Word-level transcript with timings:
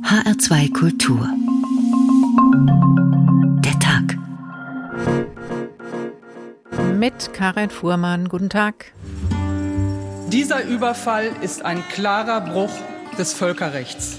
HR2 0.00 0.72
Kultur. 0.72 1.28
Der 3.62 3.78
Tag. 3.78 4.16
Mit 6.98 7.34
Karin 7.34 7.68
Fuhrmann. 7.68 8.28
Guten 8.28 8.48
Tag. 8.48 8.92
Dieser 10.28 10.64
Überfall 10.64 11.30
ist 11.42 11.62
ein 11.64 11.84
klarer 11.90 12.40
Bruch 12.40 12.72
des 13.18 13.34
Völkerrechts 13.34 14.18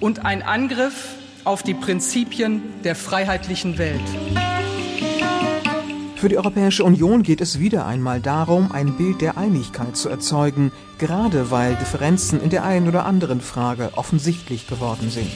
und 0.00 0.26
ein 0.26 0.42
Angriff 0.42 1.14
auf 1.44 1.62
die 1.62 1.74
Prinzipien 1.74 2.62
der 2.84 2.94
freiheitlichen 2.94 3.78
Welt. 3.78 4.55
Für 6.26 6.30
die 6.30 6.38
Europäische 6.38 6.82
Union 6.82 7.22
geht 7.22 7.40
es 7.40 7.60
wieder 7.60 7.86
einmal 7.86 8.20
darum, 8.20 8.72
ein 8.72 8.96
Bild 8.96 9.20
der 9.20 9.38
Einigkeit 9.38 9.96
zu 9.96 10.08
erzeugen, 10.08 10.72
gerade 10.98 11.52
weil 11.52 11.76
Differenzen 11.76 12.40
in 12.42 12.50
der 12.50 12.64
einen 12.64 12.88
oder 12.88 13.06
anderen 13.06 13.40
Frage 13.40 13.90
offensichtlich 13.94 14.66
geworden 14.66 15.08
sind. 15.08 15.30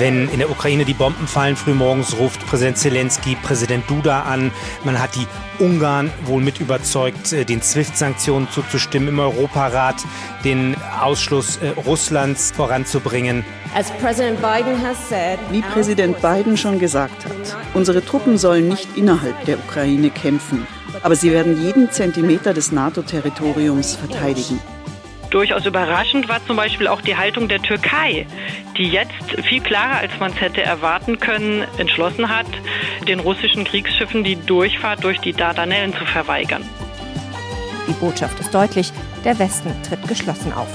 Wenn 0.00 0.30
in 0.30 0.38
der 0.38 0.50
Ukraine 0.50 0.86
die 0.86 0.94
Bomben 0.94 1.26
fallen, 1.26 1.56
frühmorgens 1.56 2.16
ruft 2.16 2.46
Präsident 2.46 2.78
Zelensky 2.78 3.36
Präsident 3.36 3.84
Duda 3.90 4.22
an. 4.22 4.50
Man 4.82 4.98
hat 4.98 5.10
die 5.14 5.26
Ungarn 5.62 6.10
wohl 6.24 6.40
mit 6.40 6.58
überzeugt, 6.58 7.34
äh, 7.34 7.44
den 7.44 7.60
SWIFT-Sanktionen 7.60 8.48
zuzustimmen, 8.50 9.10
im 9.10 9.18
Europarat 9.18 9.96
den 10.42 10.74
Ausschluss 10.98 11.58
äh, 11.58 11.78
Russlands 11.84 12.50
voranzubringen. 12.50 13.44
Wie 15.50 15.60
Präsident 15.60 16.22
Biden 16.22 16.56
schon 16.56 16.78
gesagt 16.78 17.26
hat, 17.26 17.56
unsere 17.74 18.02
Truppen 18.02 18.38
sollen 18.38 18.68
nicht 18.68 18.96
innerhalb 18.96 19.44
der 19.44 19.58
Ukraine 19.58 20.08
kämpfen, 20.08 20.66
aber 21.02 21.14
sie 21.14 21.30
werden 21.30 21.62
jeden 21.62 21.90
Zentimeter 21.90 22.54
des 22.54 22.72
NATO-Territoriums 22.72 23.96
verteidigen. 23.96 24.60
Durchaus 25.30 25.64
überraschend 25.64 26.28
war 26.28 26.44
zum 26.46 26.56
Beispiel 26.56 26.88
auch 26.88 27.00
die 27.00 27.16
Haltung 27.16 27.48
der 27.48 27.62
Türkei, 27.62 28.26
die 28.76 28.88
jetzt 28.88 29.12
viel 29.44 29.60
klarer, 29.60 29.98
als 29.98 30.12
man 30.18 30.32
es 30.32 30.40
hätte 30.40 30.62
erwarten 30.62 31.20
können, 31.20 31.64
entschlossen 31.78 32.28
hat, 32.28 32.46
den 33.06 33.20
russischen 33.20 33.64
Kriegsschiffen 33.64 34.24
die 34.24 34.36
Durchfahrt 34.36 35.04
durch 35.04 35.18
die 35.20 35.32
Dardanellen 35.32 35.94
zu 35.94 36.04
verweigern. 36.04 36.64
Die 37.86 37.92
Botschaft 37.92 38.38
ist 38.40 38.52
deutlich, 38.52 38.92
der 39.24 39.38
Westen 39.38 39.72
tritt 39.82 40.06
geschlossen 40.08 40.52
auf. 40.52 40.68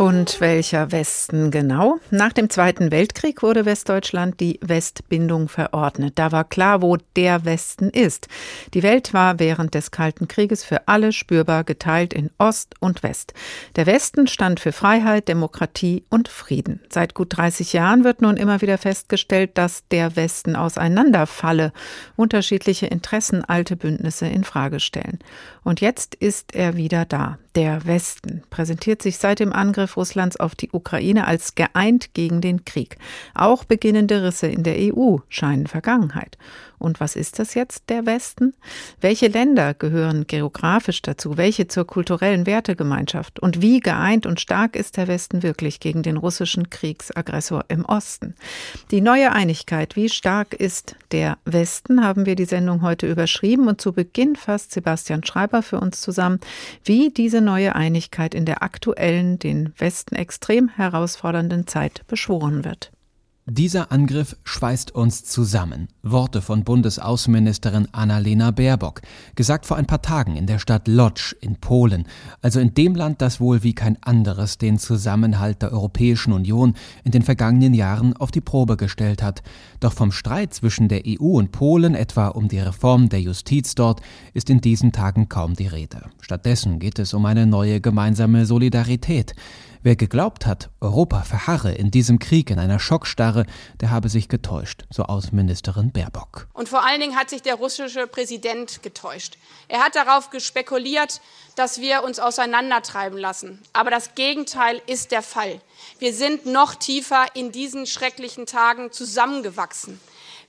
Und 0.00 0.40
welcher 0.40 0.92
Westen 0.92 1.50
genau? 1.50 1.98
Nach 2.10 2.32
dem 2.32 2.48
Zweiten 2.48 2.90
Weltkrieg 2.90 3.42
wurde 3.42 3.66
Westdeutschland 3.66 4.40
die 4.40 4.58
Westbindung 4.62 5.50
verordnet. 5.50 6.14
Da 6.16 6.32
war 6.32 6.44
klar, 6.44 6.80
wo 6.80 6.96
der 7.16 7.44
Westen 7.44 7.90
ist. 7.90 8.26
Die 8.72 8.82
Welt 8.82 9.12
war 9.12 9.38
während 9.38 9.74
des 9.74 9.90
Kalten 9.90 10.26
Krieges 10.26 10.64
für 10.64 10.88
alle 10.88 11.12
spürbar 11.12 11.64
geteilt 11.64 12.14
in 12.14 12.30
Ost 12.38 12.76
und 12.80 13.02
West. 13.02 13.34
Der 13.76 13.84
Westen 13.84 14.26
stand 14.26 14.58
für 14.58 14.72
Freiheit, 14.72 15.28
Demokratie 15.28 16.02
und 16.08 16.28
Frieden. 16.28 16.80
Seit 16.88 17.12
gut 17.12 17.36
30 17.36 17.74
Jahren 17.74 18.02
wird 18.02 18.22
nun 18.22 18.38
immer 18.38 18.62
wieder 18.62 18.78
festgestellt, 18.78 19.58
dass 19.58 19.86
der 19.88 20.16
Westen 20.16 20.56
auseinanderfalle, 20.56 21.74
unterschiedliche 22.16 22.86
Interessen 22.86 23.44
alte 23.44 23.76
Bündnisse 23.76 24.28
in 24.28 24.44
Frage 24.44 24.80
stellen. 24.80 25.18
Und 25.62 25.82
jetzt 25.82 26.14
ist 26.14 26.54
er 26.54 26.78
wieder 26.78 27.04
da. 27.04 27.36
Der 27.56 27.84
Westen 27.84 28.44
präsentiert 28.48 29.02
sich 29.02 29.18
seit 29.18 29.40
dem 29.40 29.52
Angriff 29.52 29.96
Russlands 29.96 30.38
auf 30.38 30.54
die 30.54 30.70
Ukraine 30.72 31.26
als 31.26 31.56
geeint 31.56 32.14
gegen 32.14 32.40
den 32.40 32.64
Krieg. 32.64 32.96
Auch 33.34 33.64
beginnende 33.64 34.22
Risse 34.22 34.46
in 34.46 34.62
der 34.62 34.76
EU 34.78 35.16
scheinen 35.28 35.66
Vergangenheit. 35.66 36.38
Und 36.80 36.98
was 36.98 37.14
ist 37.14 37.38
das 37.38 37.54
jetzt, 37.54 37.90
der 37.90 38.06
Westen? 38.06 38.54
Welche 39.00 39.28
Länder 39.28 39.74
gehören 39.74 40.26
geografisch 40.26 41.02
dazu? 41.02 41.36
Welche 41.36 41.68
zur 41.68 41.86
kulturellen 41.86 42.46
Wertegemeinschaft? 42.46 43.38
Und 43.38 43.60
wie 43.60 43.80
geeint 43.80 44.24
und 44.24 44.40
stark 44.40 44.74
ist 44.76 44.96
der 44.96 45.06
Westen 45.06 45.42
wirklich 45.42 45.78
gegen 45.78 46.02
den 46.02 46.16
russischen 46.16 46.70
Kriegsaggressor 46.70 47.66
im 47.68 47.84
Osten? 47.84 48.34
Die 48.90 49.02
neue 49.02 49.32
Einigkeit, 49.32 49.94
wie 49.94 50.08
stark 50.08 50.54
ist 50.54 50.96
der 51.12 51.36
Westen, 51.44 52.02
haben 52.02 52.24
wir 52.24 52.34
die 52.34 52.46
Sendung 52.46 52.80
heute 52.80 53.06
überschrieben 53.06 53.68
und 53.68 53.80
zu 53.80 53.92
Beginn 53.92 54.34
fasst 54.34 54.72
Sebastian 54.72 55.22
Schreiber 55.22 55.62
für 55.62 55.80
uns 55.80 56.00
zusammen, 56.00 56.40
wie 56.84 57.10
diese 57.10 57.42
neue 57.42 57.74
Einigkeit 57.74 58.34
in 58.34 58.46
der 58.46 58.62
aktuellen, 58.62 59.38
den 59.38 59.74
Westen 59.76 60.14
extrem 60.14 60.68
herausfordernden 60.70 61.66
Zeit 61.66 62.06
beschworen 62.06 62.64
wird. 62.64 62.90
Dieser 63.52 63.90
Angriff 63.90 64.36
schweißt 64.44 64.94
uns 64.94 65.24
zusammen. 65.24 65.88
Worte 66.04 66.40
von 66.40 66.62
Bundesaußenministerin 66.62 67.88
Annalena 67.90 68.52
Baerbock, 68.52 69.02
gesagt 69.34 69.66
vor 69.66 69.76
ein 69.76 69.88
paar 69.88 70.02
Tagen 70.02 70.36
in 70.36 70.46
der 70.46 70.60
Stadt 70.60 70.86
Lodz 70.86 71.34
in 71.40 71.56
Polen, 71.56 72.06
also 72.42 72.60
in 72.60 72.74
dem 72.74 72.94
Land, 72.94 73.20
das 73.20 73.40
wohl 73.40 73.64
wie 73.64 73.74
kein 73.74 74.00
anderes 74.04 74.58
den 74.58 74.78
Zusammenhalt 74.78 75.62
der 75.62 75.72
Europäischen 75.72 76.32
Union 76.32 76.74
in 77.02 77.10
den 77.10 77.22
vergangenen 77.22 77.74
Jahren 77.74 78.16
auf 78.16 78.30
die 78.30 78.40
Probe 78.40 78.76
gestellt 78.76 79.20
hat. 79.20 79.42
Doch 79.80 79.94
vom 79.94 80.12
Streit 80.12 80.54
zwischen 80.54 80.86
der 80.86 81.02
EU 81.04 81.36
und 81.36 81.50
Polen, 81.50 81.96
etwa 81.96 82.28
um 82.28 82.46
die 82.46 82.60
Reform 82.60 83.08
der 83.08 83.20
Justiz 83.20 83.74
dort, 83.74 84.00
ist 84.32 84.48
in 84.48 84.60
diesen 84.60 84.92
Tagen 84.92 85.28
kaum 85.28 85.54
die 85.54 85.66
Rede. 85.66 86.02
Stattdessen 86.20 86.78
geht 86.78 87.00
es 87.00 87.14
um 87.14 87.26
eine 87.26 87.46
neue 87.46 87.80
gemeinsame 87.80 88.46
Solidarität. 88.46 89.34
Wer 89.82 89.96
geglaubt 89.96 90.44
hat, 90.44 90.68
Europa 90.82 91.22
verharre 91.22 91.72
in 91.72 91.90
diesem 91.90 92.18
Krieg 92.18 92.50
in 92.50 92.58
einer 92.58 92.78
Schockstarre, 92.78 93.46
der 93.80 93.90
habe 93.90 94.10
sich 94.10 94.28
getäuscht, 94.28 94.84
so 94.90 95.04
Außenministerin 95.04 95.90
Baerbock. 95.90 96.48
Und 96.52 96.68
vor 96.68 96.84
allen 96.84 97.00
Dingen 97.00 97.16
hat 97.16 97.30
sich 97.30 97.40
der 97.40 97.54
russische 97.54 98.06
Präsident 98.06 98.82
getäuscht. 98.82 99.38
Er 99.68 99.80
hat 99.80 99.96
darauf 99.96 100.28
gespekuliert, 100.28 101.22
dass 101.56 101.80
wir 101.80 102.04
uns 102.04 102.18
auseinandertreiben 102.18 103.18
lassen. 103.18 103.58
Aber 103.72 103.90
das 103.90 104.14
Gegenteil 104.14 104.82
ist 104.86 105.12
der 105.12 105.22
Fall. 105.22 105.62
Wir 105.98 106.12
sind 106.12 106.44
noch 106.44 106.74
tiefer 106.74 107.24
in 107.32 107.50
diesen 107.50 107.86
schrecklichen 107.86 108.44
Tagen 108.44 108.92
zusammengewachsen. 108.92 109.98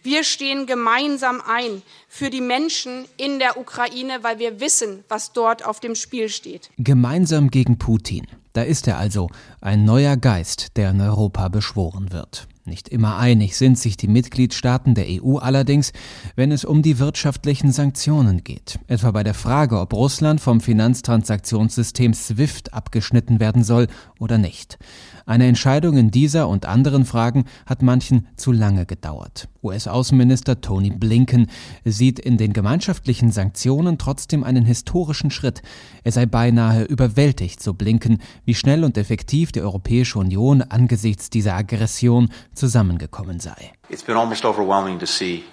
Wir 0.03 0.25
stehen 0.25 0.65
gemeinsam 0.65 1.41
ein 1.47 1.83
für 2.09 2.31
die 2.31 2.41
Menschen 2.41 3.05
in 3.15 3.39
der 3.39 3.57
Ukraine, 3.57 4.23
weil 4.23 4.39
wir 4.39 4.59
wissen, 4.59 5.05
was 5.07 5.31
dort 5.31 5.63
auf 5.63 5.79
dem 5.79 5.95
Spiel 5.95 6.27
steht. 6.27 6.69
Gemeinsam 6.77 7.49
gegen 7.49 7.77
Putin. 7.77 8.27
Da 8.53 8.63
ist 8.63 8.87
er 8.87 8.97
also, 8.97 9.29
ein 9.61 9.85
neuer 9.85 10.17
Geist, 10.17 10.77
der 10.77 10.91
in 10.91 11.01
Europa 11.01 11.47
beschworen 11.47 12.11
wird. 12.11 12.47
Nicht 12.63 12.89
immer 12.89 13.17
einig 13.17 13.57
sind 13.57 13.79
sich 13.79 13.97
die 13.97 14.07
Mitgliedstaaten 14.07 14.93
der 14.93 15.05
EU 15.09 15.37
allerdings, 15.37 15.93
wenn 16.35 16.51
es 16.51 16.63
um 16.63 16.83
die 16.83 16.99
wirtschaftlichen 16.99 17.71
Sanktionen 17.71 18.43
geht, 18.43 18.77
etwa 18.87 19.09
bei 19.11 19.23
der 19.23 19.33
Frage, 19.33 19.79
ob 19.79 19.93
Russland 19.93 20.41
vom 20.41 20.61
Finanztransaktionssystem 20.61 22.13
SWIFT 22.13 22.73
abgeschnitten 22.73 23.39
werden 23.39 23.63
soll 23.63 23.87
oder 24.21 24.37
nicht. 24.37 24.77
Eine 25.25 25.47
Entscheidung 25.47 25.97
in 25.97 26.11
dieser 26.11 26.47
und 26.47 26.65
anderen 26.65 27.05
Fragen 27.05 27.45
hat 27.65 27.81
manchen 27.81 28.27
zu 28.35 28.51
lange 28.51 28.85
gedauert. 28.85 29.47
US-Außenminister 29.63 30.61
Tony 30.61 30.91
Blinken 30.91 31.47
sieht 31.83 32.19
in 32.19 32.37
den 32.37 32.53
gemeinschaftlichen 32.53 33.31
Sanktionen 33.31 33.97
trotzdem 33.97 34.43
einen 34.43 34.65
historischen 34.65 35.31
Schritt. 35.31 35.61
Er 36.03 36.11
sei 36.11 36.25
beinahe 36.25 36.83
überwältigt, 36.83 37.61
so 37.61 37.73
Blinken, 37.73 38.19
wie 38.45 38.55
schnell 38.55 38.83
und 38.83 38.97
effektiv 38.97 39.51
die 39.51 39.61
Europäische 39.61 40.19
Union 40.19 40.61
angesichts 40.61 41.29
dieser 41.29 41.55
Aggression 41.55 42.29
zusammengekommen 42.53 43.39
sei. 43.39 43.73
It's 43.89 44.03
been 44.03 44.17
almost 44.17 44.45
overwhelming 44.45 44.99
to 44.99 45.05
see 45.05 45.43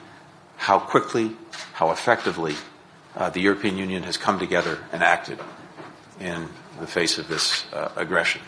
how 0.67 0.78
quickly, 0.78 1.31
how 1.78 1.91
effectively 1.91 2.55
uh, 3.17 3.31
the 3.33 3.41
European 3.41 3.77
Union 3.77 4.05
has 4.05 4.19
come 4.19 4.39
together 4.39 4.78
and 4.93 5.03
acted 5.03 5.39
in 6.21 6.49
the 6.81 6.87
face 6.87 7.19
of 7.19 7.28
this 7.28 7.67
uh, 7.73 7.89
aggression. 7.97 8.41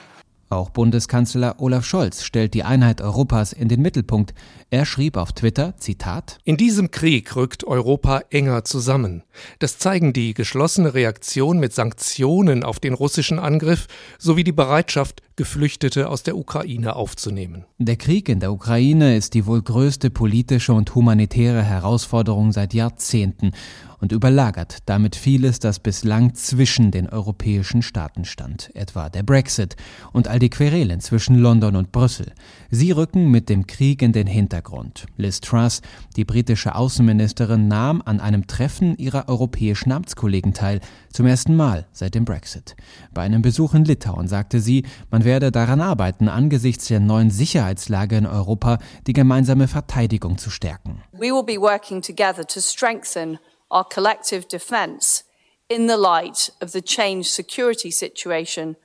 Auch 0.53 0.71
Bundeskanzler 0.71 1.61
Olaf 1.61 1.85
Scholz 1.85 2.25
stellt 2.25 2.55
die 2.55 2.65
Einheit 2.65 3.01
Europas 3.01 3.53
in 3.53 3.69
den 3.69 3.81
Mittelpunkt. 3.83 4.35
Er 4.73 4.87
schrieb 4.87 5.17
auf 5.17 5.33
Twitter, 5.33 5.77
Zitat, 5.79 6.39
In 6.45 6.57
diesem 6.57 6.93
Krieg 6.93 7.35
rückt 7.35 7.65
Europa 7.65 8.23
enger 8.31 8.65
zusammen. 8.65 9.25
Das 9.59 9.79
zeigen 9.79 10.13
die 10.13 10.33
geschlossene 10.33 10.95
Reaktion 10.95 11.59
mit 11.59 11.75
Sanktionen 11.75 12.63
auf 12.63 12.79
den 12.79 12.95
russischen 12.95 13.41
Angriff 13.41 13.89
sowie 14.17 14.45
die 14.45 14.53
Bereitschaft, 14.53 15.23
Geflüchtete 15.35 16.09
aus 16.09 16.23
der 16.23 16.37
Ukraine 16.37 16.95
aufzunehmen. 16.95 17.65
Der 17.79 17.97
Krieg 17.97 18.29
in 18.29 18.41
der 18.41 18.53
Ukraine 18.53 19.17
ist 19.17 19.35
die 19.35 19.47
wohl 19.47 19.63
größte 19.63 20.11
politische 20.11 20.73
und 20.73 20.95
humanitäre 20.95 21.65
Herausforderung 21.65 22.53
seit 22.53 22.73
Jahrzehnten 22.73 23.53
und 24.01 24.13
überlagert 24.13 24.79
damit 24.87 25.17
vieles, 25.17 25.59
das 25.59 25.79
bislang 25.79 26.35
zwischen 26.35 26.91
den 26.91 27.09
europäischen 27.09 27.83
Staaten 27.83 28.25
stand, 28.25 28.71
etwa 28.75 29.09
der 29.09 29.23
Brexit 29.23 29.77
und 30.13 30.29
all 30.29 30.39
die 30.39 30.51
Querelen 30.51 31.01
zwischen 31.01 31.37
London 31.37 31.75
und 31.75 31.91
Brüssel. 31.91 32.33
Sie 32.73 32.93
rücken 32.93 33.33
mit 33.33 33.49
dem 33.49 33.67
Krieg 33.67 34.01
in 34.01 34.13
den 34.13 34.29
Hintergrund. 34.29 35.07
Liz 35.17 35.41
Truss, 35.41 35.83
die 36.17 36.25
britische 36.25 36.77
Außenministerin, 36.77 37.67
nahm 37.67 38.01
an 38.05 38.21
einem 38.21 38.47
Treffen 38.47 38.97
ihrer 38.97 39.29
europäischen 39.29 39.91
Amtskollegen 39.91 40.55
teil, 40.55 40.79
zum 41.13 41.27
ersten 41.27 41.57
Mal 41.57 41.89
seit 41.93 42.15
dem 42.15 42.25
Brexit. 42.25 42.77
Bei 43.13 43.23
einem 43.23 43.43
Besuch 43.43 43.75
in 43.75 43.85
Litauen 43.85 44.29
sagte 44.29 44.61
sie, 44.61 44.85
man 45.11 45.25
werde 45.25 45.51
daran 45.51 45.81
arbeiten, 45.81 46.29
angesichts 46.29 46.87
der 46.87 47.01
neuen 47.01 47.31
Sicherheitslage 47.31 48.17
in 48.17 48.27
Europa 48.27 48.79
die 49.09 49.15
gemeinsame 49.15 49.67
Verteidigung 49.67 50.39
zu 50.39 50.51
stärken. 50.51 51.03
We 51.13 51.33
will 51.33 51.43
be 51.45 51.61
working 51.61 52.01
together 52.01 52.47
to 52.47 52.61
strengthen 52.61 53.41
our 53.69 53.85
collective 53.85 54.47
defence 54.47 55.25
in 55.69 55.89
the 55.89 55.97
light 55.97 56.53
of 56.63 56.71
the 56.71 56.83
changed 56.83 57.31
security 57.31 57.91
situation. 57.91 58.77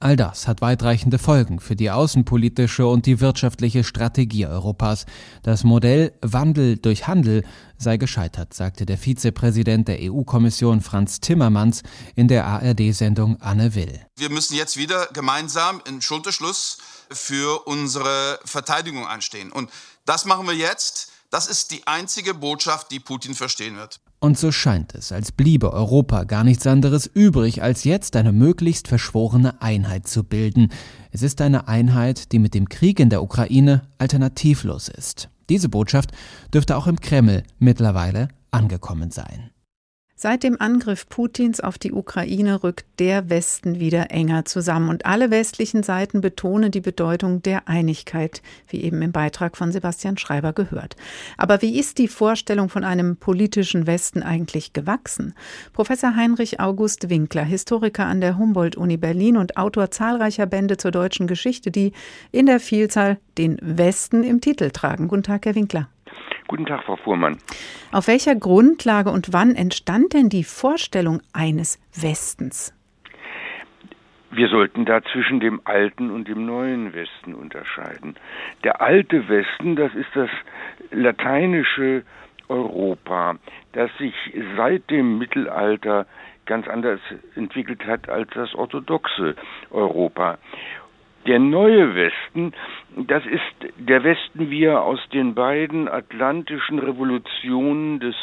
All 0.00 0.16
das 0.16 0.48
hat 0.48 0.60
weitreichende 0.60 1.18
Folgen 1.18 1.60
für 1.60 1.76
die 1.76 1.90
außenpolitische 1.90 2.86
und 2.86 3.06
die 3.06 3.20
wirtschaftliche 3.20 3.84
Strategie 3.84 4.46
Europas. 4.46 5.06
Das 5.42 5.62
Modell 5.62 6.12
Wandel 6.20 6.76
durch 6.78 7.06
Handel 7.06 7.44
sei 7.78 7.96
gescheitert, 7.96 8.54
sagte 8.54 8.86
der 8.86 8.98
Vizepräsident 8.98 9.88
der 9.88 9.98
EU-Kommission 10.00 10.80
Franz 10.80 11.20
Timmermans 11.20 11.82
in 12.16 12.28
der 12.28 12.46
ARD-Sendung 12.46 13.40
Anne 13.40 13.74
Will. 13.74 14.00
Wir 14.16 14.30
müssen 14.30 14.56
jetzt 14.56 14.76
wieder 14.76 15.06
gemeinsam 15.12 15.80
im 15.86 16.00
Schulterschluss 16.00 16.78
für 17.10 17.66
unsere 17.66 18.40
Verteidigung 18.44 19.06
einstehen. 19.06 19.52
Und 19.52 19.70
das 20.04 20.24
machen 20.24 20.46
wir 20.46 20.54
jetzt. 20.54 21.12
Das 21.30 21.46
ist 21.46 21.70
die 21.70 21.86
einzige 21.86 22.34
Botschaft, 22.34 22.90
die 22.90 23.00
Putin 23.00 23.34
verstehen 23.34 23.76
wird. 23.76 24.00
Und 24.24 24.38
so 24.38 24.52
scheint 24.52 24.94
es, 24.94 25.12
als 25.12 25.32
bliebe 25.32 25.70
Europa 25.74 26.24
gar 26.24 26.44
nichts 26.44 26.66
anderes 26.66 27.04
übrig, 27.04 27.62
als 27.62 27.84
jetzt 27.84 28.16
eine 28.16 28.32
möglichst 28.32 28.88
verschworene 28.88 29.60
Einheit 29.60 30.08
zu 30.08 30.24
bilden. 30.24 30.70
Es 31.10 31.20
ist 31.20 31.42
eine 31.42 31.68
Einheit, 31.68 32.32
die 32.32 32.38
mit 32.38 32.54
dem 32.54 32.70
Krieg 32.70 33.00
in 33.00 33.10
der 33.10 33.22
Ukraine 33.22 33.82
alternativlos 33.98 34.88
ist. 34.88 35.28
Diese 35.50 35.68
Botschaft 35.68 36.12
dürfte 36.54 36.78
auch 36.78 36.86
im 36.86 37.00
Kreml 37.00 37.42
mittlerweile 37.58 38.28
angekommen 38.50 39.10
sein. 39.10 39.50
Seit 40.24 40.42
dem 40.42 40.58
Angriff 40.58 41.06
Putins 41.10 41.60
auf 41.60 41.76
die 41.76 41.92
Ukraine 41.92 42.64
rückt 42.64 42.86
der 42.98 43.28
Westen 43.28 43.78
wieder 43.78 44.10
enger 44.10 44.46
zusammen 44.46 44.88
und 44.88 45.04
alle 45.04 45.30
westlichen 45.30 45.82
Seiten 45.82 46.22
betonen 46.22 46.70
die 46.70 46.80
Bedeutung 46.80 47.42
der 47.42 47.68
Einigkeit, 47.68 48.40
wie 48.68 48.80
eben 48.84 49.02
im 49.02 49.12
Beitrag 49.12 49.54
von 49.54 49.70
Sebastian 49.70 50.16
Schreiber 50.16 50.54
gehört. 50.54 50.96
Aber 51.36 51.60
wie 51.60 51.78
ist 51.78 51.98
die 51.98 52.08
Vorstellung 52.08 52.70
von 52.70 52.84
einem 52.84 53.18
politischen 53.18 53.86
Westen 53.86 54.22
eigentlich 54.22 54.72
gewachsen? 54.72 55.34
Professor 55.74 56.16
Heinrich 56.16 56.58
August 56.58 57.10
Winkler, 57.10 57.44
Historiker 57.44 58.06
an 58.06 58.22
der 58.22 58.38
Humboldt-Uni 58.38 58.96
Berlin 58.96 59.36
und 59.36 59.58
Autor 59.58 59.90
zahlreicher 59.90 60.46
Bände 60.46 60.78
zur 60.78 60.90
deutschen 60.90 61.26
Geschichte, 61.26 61.70
die 61.70 61.92
in 62.32 62.46
der 62.46 62.60
Vielzahl 62.60 63.18
den 63.36 63.58
Westen 63.60 64.24
im 64.24 64.40
Titel 64.40 64.70
tragen. 64.70 65.08
Guten 65.08 65.24
Tag, 65.24 65.44
Herr 65.44 65.54
Winkler. 65.54 65.90
Guten 66.46 66.66
Tag, 66.66 66.84
Frau 66.84 66.96
Fuhrmann. 66.96 67.38
Auf 67.92 68.06
welcher 68.08 68.34
Grundlage 68.34 69.10
und 69.10 69.32
wann 69.32 69.54
entstand 69.54 70.12
denn 70.12 70.28
die 70.28 70.44
Vorstellung 70.44 71.20
eines 71.32 71.78
Westens? 71.94 72.74
Wir 74.30 74.48
sollten 74.48 74.84
da 74.84 75.00
zwischen 75.02 75.38
dem 75.38 75.60
alten 75.64 76.10
und 76.10 76.26
dem 76.26 76.44
neuen 76.44 76.92
Westen 76.92 77.34
unterscheiden. 77.34 78.16
Der 78.64 78.80
alte 78.80 79.28
Westen, 79.28 79.76
das 79.76 79.94
ist 79.94 80.10
das 80.14 80.28
lateinische 80.90 82.02
Europa, 82.48 83.36
das 83.72 83.90
sich 83.98 84.14
seit 84.56 84.90
dem 84.90 85.18
Mittelalter 85.18 86.06
ganz 86.46 86.68
anders 86.68 87.00
entwickelt 87.36 87.86
hat 87.86 88.08
als 88.08 88.28
das 88.34 88.54
orthodoxe 88.54 89.34
Europa. 89.70 90.38
Der 91.26 91.38
neue 91.38 91.94
Westen, 91.94 92.52
das 92.96 93.24
ist 93.24 93.72
der 93.78 94.04
Westen, 94.04 94.50
wie 94.50 94.64
er 94.64 94.82
aus 94.82 95.00
den 95.12 95.34
beiden 95.34 95.88
atlantischen 95.88 96.78
Revolutionen 96.78 97.98
des 97.98 98.14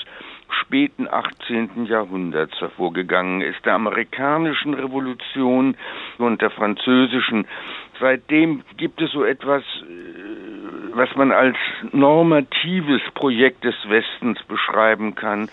späten 0.62 1.08
18. 1.08 1.86
Jahrhunderts 1.86 2.60
hervorgegangen 2.62 3.42
ist, 3.42 3.66
der 3.66 3.74
amerikanischen 3.74 4.76
Revolution 4.76 5.76
und 6.20 6.42
der 6.42 6.52
französischen. 6.52 7.48
Seitdem 8.00 8.64
gibt 8.78 9.02
es 9.02 9.12
so 9.12 9.24
etwas, 9.24 9.64
äh, 9.64 10.96
was 10.96 11.16
man 11.16 11.32
als 11.32 11.58
normatives 11.92 13.02
Projekt 13.16 13.64
des 13.64 13.76
Westens 13.88 14.44
beschreiben 14.44 15.16
kann, 15.16 15.50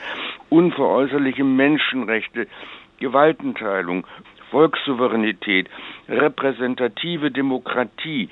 unveräußerliche 0.50 1.44
Menschenrechte, 1.44 2.46
Gewaltenteilung, 2.98 4.06
Volkssouveränität, 4.50 5.68
repräsentative 6.08 7.30
Demokratie. 7.30 8.28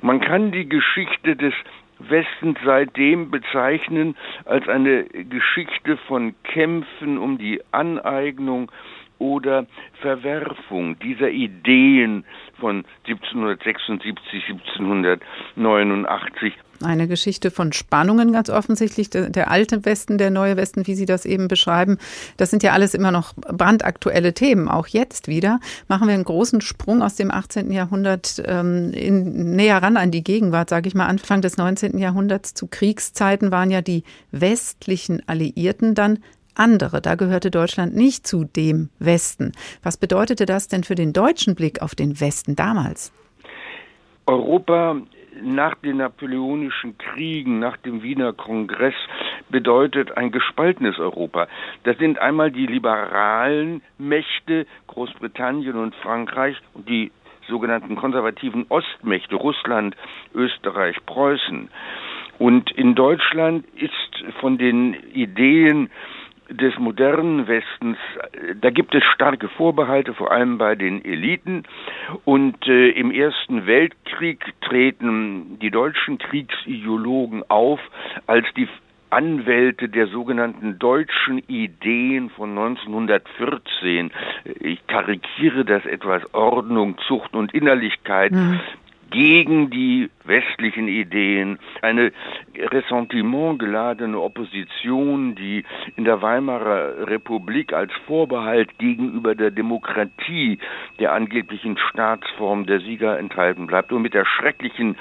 Man 0.00 0.20
kann 0.20 0.52
die 0.52 0.68
Geschichte 0.68 1.36
des 1.36 1.54
Westens 1.98 2.58
seitdem 2.64 3.30
bezeichnen 3.30 4.16
als 4.44 4.68
eine 4.68 5.04
Geschichte 5.04 5.96
von 6.06 6.34
Kämpfen 6.44 7.18
um 7.18 7.38
die 7.38 7.60
Aneignung 7.72 8.70
oder 9.18 9.66
Verwerfung 10.00 10.98
dieser 10.98 11.30
Ideen 11.30 12.24
von 12.58 12.84
1776, 13.06 14.48
1789 14.48 16.54
eine 16.84 17.08
Geschichte 17.08 17.50
von 17.50 17.72
Spannungen 17.72 18.32
ganz 18.32 18.50
offensichtlich. 18.50 19.10
Der, 19.10 19.30
der, 19.30 19.50
alte 19.50 19.84
Westen, 19.84 20.18
der 20.18 20.30
neue 20.30 20.56
Westen, 20.56 20.86
wie 20.86 20.94
Sie 20.94 21.06
das 21.06 21.24
eben 21.24 21.48
beschreiben, 21.48 21.98
das 22.36 22.50
sind 22.50 22.62
ja 22.62 22.72
alles 22.72 22.94
immer 22.94 23.10
noch 23.10 23.34
brandaktuelle 23.34 24.34
Themen, 24.34 24.68
auch 24.68 24.86
jetzt 24.86 25.28
wieder. 25.28 25.60
Machen 25.88 26.06
wir 26.06 26.14
einen 26.14 26.24
großen 26.24 26.60
Sprung 26.60 27.02
aus 27.02 27.16
dem 27.16 27.30
18. 27.30 27.72
Jahrhundert 27.72 28.42
ähm, 28.46 28.92
in, 28.92 29.56
näher 29.56 29.82
ran 29.82 29.96
an 29.96 30.10
die 30.10 30.22
Gegenwart, 30.22 30.70
sage 30.70 30.88
ich 30.88 30.94
mal. 30.94 31.06
Anfang 31.06 31.40
des 31.40 31.56
19. 31.56 31.98
Jahrhunderts 31.98 32.54
zu 32.54 32.68
Kriegszeiten 32.68 33.50
waren 33.50 33.70
ja 33.70 33.82
die 33.82 34.04
westlichen 34.30 35.22
Alliierten 35.26 35.94
dann 35.94 36.20
andere. 36.58 37.00
Da 37.00 37.14
gehörte 37.14 37.50
Deutschland 37.50 37.94
nicht 37.94 38.26
zu 38.26 38.44
dem 38.44 38.90
Westen. 38.98 39.52
Was 39.82 39.96
bedeutete 39.96 40.46
das 40.46 40.68
denn 40.68 40.84
für 40.84 40.94
den 40.94 41.12
deutschen 41.12 41.54
Blick 41.54 41.82
auf 41.82 41.94
den 41.94 42.20
Westen 42.20 42.56
damals? 42.56 43.12
Europa 44.26 44.96
nach 45.42 45.76
den 45.76 45.98
napoleonischen 45.98 46.98
Kriegen, 46.98 47.58
nach 47.58 47.76
dem 47.78 48.02
Wiener 48.02 48.32
Kongress 48.32 48.94
bedeutet 49.48 50.16
ein 50.16 50.30
gespaltenes 50.32 50.98
Europa. 50.98 51.48
Das 51.84 51.96
sind 51.98 52.18
einmal 52.18 52.50
die 52.50 52.66
liberalen 52.66 53.82
Mächte, 53.98 54.66
Großbritannien 54.88 55.76
und 55.76 55.94
Frankreich 55.96 56.56
und 56.74 56.88
die 56.88 57.10
sogenannten 57.48 57.96
konservativen 57.96 58.66
Ostmächte, 58.68 59.36
Russland, 59.36 59.96
Österreich, 60.34 60.96
Preußen. 61.06 61.70
Und 62.38 62.70
in 62.72 62.94
Deutschland 62.94 63.66
ist 63.74 64.34
von 64.40 64.58
den 64.58 64.94
Ideen 65.12 65.90
des 66.50 66.78
modernen 66.78 67.46
Westens, 67.46 67.98
da 68.60 68.70
gibt 68.70 68.94
es 68.94 69.04
starke 69.04 69.48
Vorbehalte, 69.48 70.14
vor 70.14 70.32
allem 70.32 70.58
bei 70.58 70.74
den 70.74 71.04
Eliten. 71.04 71.64
Und 72.24 72.66
äh, 72.66 72.90
im 72.90 73.10
Ersten 73.10 73.66
Weltkrieg 73.66 74.44
treten 74.62 75.58
die 75.60 75.70
deutschen 75.70 76.18
Kriegsideologen 76.18 77.42
auf 77.48 77.80
als 78.26 78.46
die 78.56 78.68
Anwälte 79.10 79.88
der 79.88 80.06
sogenannten 80.08 80.78
deutschen 80.78 81.38
Ideen 81.48 82.30
von 82.30 82.50
1914. 82.50 84.10
Ich 84.60 84.86
karikiere 84.86 85.64
das 85.64 85.86
etwas 85.86 86.22
Ordnung, 86.34 86.96
Zucht 87.06 87.34
und 87.34 87.54
Innerlichkeit. 87.54 88.32
Mhm 88.32 88.60
gegen 89.10 89.70
die 89.70 90.10
westlichen 90.24 90.88
Ideen, 90.88 91.58
eine 91.82 92.12
Ressentiment 92.56 93.58
geladene 93.58 94.20
Opposition, 94.20 95.34
die 95.34 95.64
in 95.96 96.04
der 96.04 96.20
Weimarer 96.22 97.06
Republik 97.06 97.72
als 97.72 97.92
Vorbehalt 98.06 98.78
gegenüber 98.78 99.34
der 99.34 99.50
Demokratie 99.50 100.58
der 100.98 101.12
angeblichen 101.12 101.78
Staatsform 101.90 102.66
der 102.66 102.80
Sieger 102.80 103.18
enthalten 103.18 103.66
bleibt 103.66 103.92
und 103.92 104.02
mit 104.02 104.14
der 104.14 104.26
schrecklichen 104.26 104.96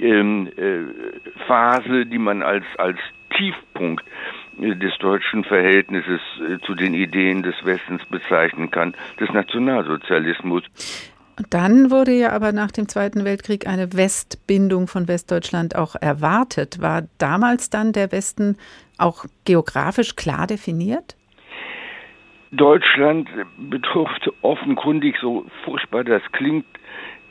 ähm, 0.00 0.48
äh, 0.56 1.40
Phase, 1.46 2.06
die 2.06 2.18
man 2.18 2.42
als 2.42 2.64
als 2.78 2.98
Tiefpunkt 3.36 4.04
äh, 4.60 4.74
des 4.76 4.96
deutschen 4.98 5.44
Verhältnisses 5.44 6.20
äh, 6.40 6.58
zu 6.64 6.74
den 6.74 6.94
Ideen 6.94 7.42
des 7.42 7.54
Westens 7.64 8.04
bezeichnen 8.06 8.70
kann, 8.70 8.94
des 9.20 9.30
Nationalsozialismus. 9.32 10.64
Und 11.36 11.52
dann 11.52 11.90
wurde 11.90 12.12
ja 12.12 12.30
aber 12.30 12.52
nach 12.52 12.70
dem 12.70 12.88
Zweiten 12.88 13.24
Weltkrieg 13.24 13.66
eine 13.66 13.92
Westbindung 13.92 14.86
von 14.86 15.08
Westdeutschland 15.08 15.74
auch 15.74 15.96
erwartet. 16.00 16.80
War 16.80 17.02
damals 17.18 17.70
dann 17.70 17.92
der 17.92 18.12
Westen 18.12 18.56
auch 18.98 19.24
geografisch 19.44 20.14
klar 20.14 20.46
definiert? 20.46 21.16
Deutschland 22.52 23.28
bedurfte 23.58 24.32
offenkundig, 24.42 25.16
so 25.20 25.44
furchtbar 25.64 26.04
das 26.04 26.22
klingt, 26.30 26.66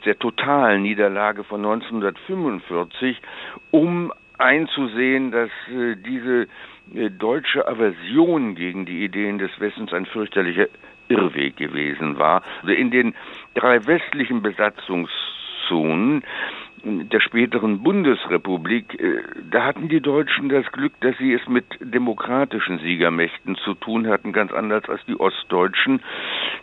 der 0.04 0.18
totalen 0.18 0.82
Niederlage 0.82 1.44
von 1.44 1.64
1945, 1.64 3.22
um 3.70 4.12
einzusehen, 4.36 5.30
dass 5.30 5.48
äh, 5.70 5.96
diese 5.96 6.46
äh, 6.94 7.08
deutsche 7.08 7.66
Aversion 7.66 8.54
gegen 8.54 8.84
die 8.84 9.04
Ideen 9.04 9.38
des 9.38 9.50
Westens 9.58 9.94
ein 9.94 10.04
fürchterlicher 10.04 10.66
Irrweg 11.08 11.56
gewesen 11.56 12.18
war. 12.18 12.42
Also 12.62 12.74
in 12.74 12.90
den 12.90 13.14
drei 13.54 13.86
westlichen 13.86 14.42
Besatzungszonen 14.42 16.22
der 16.84 17.20
späteren 17.20 17.82
Bundesrepublik, 17.82 19.00
äh, 19.00 19.22
da 19.50 19.64
hatten 19.64 19.88
die 19.88 20.00
Deutschen 20.00 20.50
das 20.50 20.70
Glück, 20.70 20.92
dass 21.00 21.16
sie 21.16 21.32
es 21.32 21.46
mit 21.48 21.64
demokratischen 21.80 22.78
Siegermächten 22.78 23.56
zu 23.56 23.74
tun 23.74 24.06
hatten, 24.06 24.32
ganz 24.32 24.52
anders 24.52 24.86
als 24.88 25.04
die 25.06 25.18
Ostdeutschen, 25.18 26.02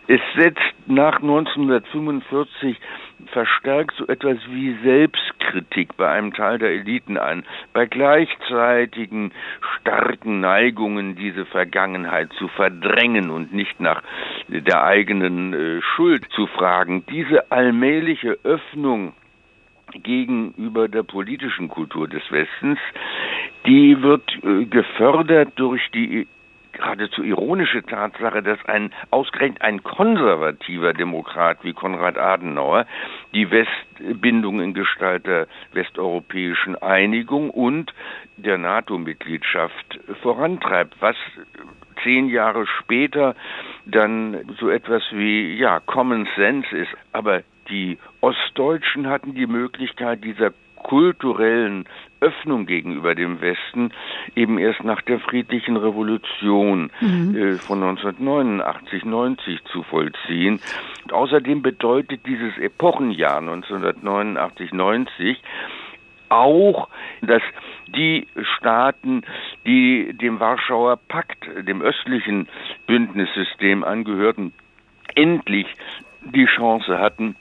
Es 0.08 0.20
setzt 0.36 0.60
nach 0.86 1.20
1945 1.20 2.76
verstärkt 3.28 3.94
so 3.96 4.06
etwas 4.06 4.38
wie 4.48 4.76
Selbstkritik 4.82 5.96
bei 5.96 6.10
einem 6.10 6.32
Teil 6.32 6.58
der 6.58 6.70
Eliten 6.70 7.16
ein, 7.16 7.44
bei 7.72 7.86
gleichzeitigen 7.86 9.32
starken 9.80 10.40
Neigungen, 10.40 11.16
diese 11.16 11.46
Vergangenheit 11.46 12.32
zu 12.34 12.48
verdrängen 12.48 13.30
und 13.30 13.52
nicht 13.52 13.80
nach 13.80 14.02
der 14.48 14.84
eigenen 14.84 15.52
äh, 15.52 15.82
Schuld 15.82 16.26
zu 16.34 16.46
fragen. 16.46 17.04
Diese 17.06 17.50
allmähliche 17.50 18.38
Öffnung 18.44 19.12
gegenüber 19.92 20.88
der 20.88 21.02
politischen 21.02 21.68
Kultur 21.68 22.08
des 22.08 22.22
Westens, 22.30 22.78
die 23.66 24.00
wird 24.02 24.28
äh, 24.42 24.64
gefördert 24.64 25.52
durch 25.56 25.82
die 25.92 26.26
geradezu 26.82 27.22
ironische 27.22 27.82
Tatsache, 27.82 28.42
dass 28.42 28.58
ein 28.66 28.92
ausgerechnet 29.10 29.62
ein 29.62 29.82
konservativer 29.82 30.92
Demokrat 30.92 31.58
wie 31.62 31.72
Konrad 31.72 32.18
Adenauer 32.18 32.86
die 33.34 33.50
Westbindung 33.50 34.60
in 34.60 34.74
Gestalt 34.74 35.26
der 35.26 35.46
westeuropäischen 35.72 36.76
Einigung 36.76 37.50
und 37.50 37.92
der 38.36 38.58
NATO-Mitgliedschaft 38.58 40.00
vorantreibt, 40.22 40.94
was 41.00 41.16
zehn 42.02 42.28
Jahre 42.28 42.66
später 42.66 43.34
dann 43.84 44.56
so 44.58 44.68
etwas 44.68 45.02
wie 45.12 45.54
ja 45.54 45.80
Common 45.80 46.28
Sense 46.36 46.76
ist. 46.76 46.90
Aber 47.12 47.42
die 47.68 47.98
Ostdeutschen 48.20 49.08
hatten 49.08 49.34
die 49.34 49.46
Möglichkeit 49.46 50.24
dieser 50.24 50.52
kulturellen 50.82 51.84
Öffnung 52.20 52.66
gegenüber 52.66 53.14
dem 53.14 53.40
Westen 53.40 53.92
eben 54.36 54.58
erst 54.58 54.84
nach 54.84 55.02
der 55.02 55.18
friedlichen 55.18 55.76
Revolution 55.76 56.90
mhm. 57.00 57.36
äh, 57.36 57.54
von 57.54 57.82
1989, 57.82 59.04
90 59.04 59.64
zu 59.64 59.82
vollziehen. 59.82 60.60
Und 61.04 61.12
außerdem 61.12 61.62
bedeutet 61.62 62.26
dieses 62.26 62.56
Epochenjahr 62.58 63.38
1989, 63.38 64.72
90 64.72 65.42
auch, 66.28 66.88
dass 67.20 67.42
die 67.88 68.26
Staaten, 68.56 69.22
die 69.66 70.12
dem 70.14 70.40
Warschauer 70.40 70.96
Pakt, 70.96 71.46
dem 71.68 71.82
östlichen 71.82 72.48
Bündnissystem 72.86 73.84
angehörten, 73.84 74.52
endlich 75.14 75.66
die 76.24 76.46
Chance 76.46 76.98
hatten, 76.98 77.36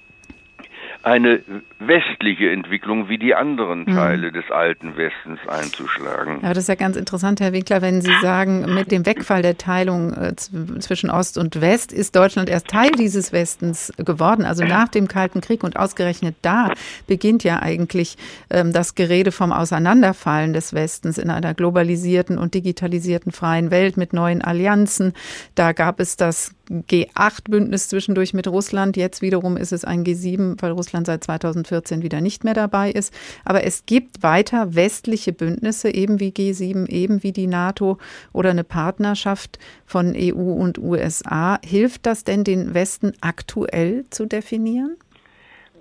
eine 1.04 1.42
westliche 1.80 2.52
Entwicklung 2.52 3.10
wie 3.10 3.18
die 3.18 3.34
anderen 3.34 3.82
mhm. 3.82 3.96
Teile 3.96 4.28
mhm. 4.28 4.34
des 4.34 4.52
alten 4.52 4.98
Westens 4.98 5.40
einzuschlagen. 5.48 6.40
Ja, 6.44 6.50
das 6.50 6.60
ist 6.60 6.68
ja 6.70 6.76
ganz 6.76 6.96
interessant, 6.96 7.40
Herr 7.40 7.54
Winkler, 7.54 7.82
wenn 7.82 8.02
Sie 8.02 8.14
sagen, 8.22 8.74
mit 8.74 8.92
dem 8.92 9.06
Wegfall 9.06 9.42
der 9.42 9.58
Teilung 9.58 10.14
äh, 10.14 10.36
zwischen 10.36 11.10
Ost 11.10 11.38
und 11.38 11.60
West 11.60 11.92
ist 11.92 12.16
Deutschland 12.16 12.50
erst 12.50 12.68
Teil 12.68 12.92
dieses 12.92 13.34
Westens 13.34 13.92
geworden, 13.98 14.46
also 14.46 14.64
nach 14.64 14.90
dem 14.90 15.08
Kalten 15.08 15.42
Krieg 15.42 15.64
und 15.64 15.78
ausgerechnet 15.78 16.36
da 16.42 16.72
beginnt 17.08 17.44
ja 17.44 17.60
eigentlich 17.62 18.18
ähm, 18.50 18.74
das 18.74 18.96
Gerede 18.96 19.32
vom 19.32 19.52
Auseinanderfallen 19.52 20.54
des 20.54 20.74
Westens 20.74 21.18
in 21.18 21.30
einer 21.30 21.54
globalisierten 21.54 22.38
und 22.38 22.54
digitalisierten 22.54 23.32
freien 23.32 23.72
Welt 23.72 23.98
mit 23.98 24.14
neuen 24.14 24.42
Allianzen. 24.42 25.14
Da 25.56 25.72
gab 25.72 26.00
es 26.00 26.16
das 26.16 26.54
G8-Bündnis 26.72 27.90
zwischendurch 27.90 28.34
mit 28.34 28.48
Russland. 28.48 28.96
Jetzt 28.96 29.22
wiederum 29.22 29.58
ist 29.58 29.74
es 29.74 29.84
ein 29.84 30.06
G7, 30.06 30.62
weil 30.62 30.72
Russland 30.72 30.91
seit 31.06 31.24
2014 31.24 32.04
wieder 32.04 32.22
nicht 32.22 32.44
mehr 32.44 32.54
dabei 32.54 32.92
ist. 32.92 33.14
Aber 33.46 33.64
es 33.64 33.86
gibt 33.86 34.24
weiter 34.24 34.76
westliche 34.76 35.34
Bündnisse, 35.34 35.94
eben 35.94 36.20
wie 36.20 36.30
G7, 36.30 36.90
eben 36.90 37.24
wie 37.24 37.32
die 37.32 37.48
NATO 37.48 37.98
oder 38.34 38.52
eine 38.52 38.64
Partnerschaft 38.64 39.60
von 39.86 40.14
EU 40.16 40.54
und 40.54 40.78
USA. 40.78 41.60
Hilft 41.64 42.06
das 42.06 42.24
denn 42.24 42.44
den 42.44 42.74
Westen 42.74 43.14
aktuell 43.22 44.06
zu 44.10 44.26
definieren? 44.26 44.98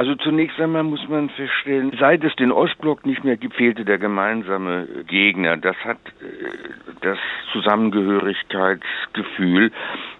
Also 0.00 0.14
zunächst 0.14 0.58
einmal 0.58 0.84
muss 0.84 1.06
man 1.10 1.28
feststellen, 1.28 1.94
seit 2.00 2.24
es 2.24 2.34
den 2.36 2.52
Ostblock 2.52 3.04
nicht 3.04 3.22
mehr 3.22 3.36
gibt, 3.36 3.56
fehlte 3.56 3.84
der 3.84 3.98
gemeinsame 3.98 4.88
Gegner. 5.06 5.58
Das 5.58 5.76
hat 5.84 5.98
äh, 6.22 6.70
das 7.02 7.18
Zusammengehörigkeitsgefühl 7.52 9.70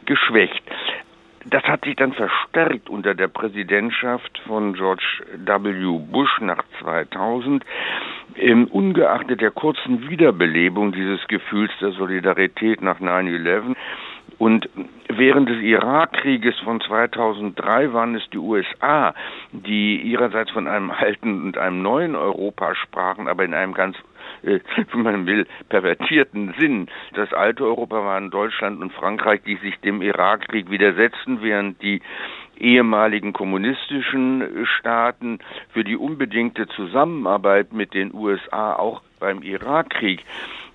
geschwächt. 0.04 0.62
Das 1.46 1.64
hat 1.64 1.84
sich 1.84 1.96
dann 1.96 2.12
verstärkt 2.12 2.90
unter 2.90 3.14
der 3.14 3.28
Präsidentschaft 3.28 4.38
von 4.46 4.74
George 4.74 5.24
W. 5.36 5.98
Bush 6.10 6.40
nach 6.40 6.62
2000. 6.80 7.64
Ähm, 8.36 8.66
ungeachtet 8.66 9.40
der 9.40 9.50
kurzen 9.50 10.08
Wiederbelebung 10.08 10.92
dieses 10.92 11.26
Gefühls 11.28 11.72
der 11.80 11.92
Solidarität 11.92 12.82
nach 12.82 13.00
9-11 13.00 13.74
und 14.38 14.68
während 15.08 15.48
des 15.50 15.60
Irakkrieges 15.60 16.58
von 16.60 16.80
2003 16.80 17.92
waren 17.92 18.14
es 18.14 18.22
die 18.30 18.38
USA, 18.38 19.14
die 19.52 20.00
ihrerseits 20.00 20.50
von 20.50 20.66
einem 20.66 20.90
alten 20.90 21.42
und 21.42 21.58
einem 21.58 21.82
neuen 21.82 22.16
Europa 22.16 22.74
sprachen, 22.74 23.28
aber 23.28 23.44
in 23.44 23.52
einem 23.52 23.74
ganz 23.74 23.96
äh, 24.42 24.60
wenn 24.92 25.02
man 25.02 25.26
will, 25.26 25.46
pervertierten 25.68 26.54
Sinn. 26.58 26.88
Das 27.14 27.32
alte 27.32 27.64
Europa 27.64 28.04
waren 28.04 28.30
Deutschland 28.30 28.80
und 28.80 28.92
Frankreich, 28.92 29.40
die 29.46 29.56
sich 29.56 29.78
dem 29.80 30.02
Irakkrieg 30.02 30.70
widersetzten, 30.70 31.42
während 31.42 31.82
die 31.82 32.00
ehemaligen 32.58 33.32
kommunistischen 33.32 34.66
Staaten 34.78 35.38
für 35.72 35.82
die 35.82 35.96
unbedingte 35.96 36.68
Zusammenarbeit 36.68 37.72
mit 37.72 37.94
den 37.94 38.12
USA 38.12 38.74
auch 38.74 39.02
beim 39.18 39.42
Irakkrieg 39.42 40.24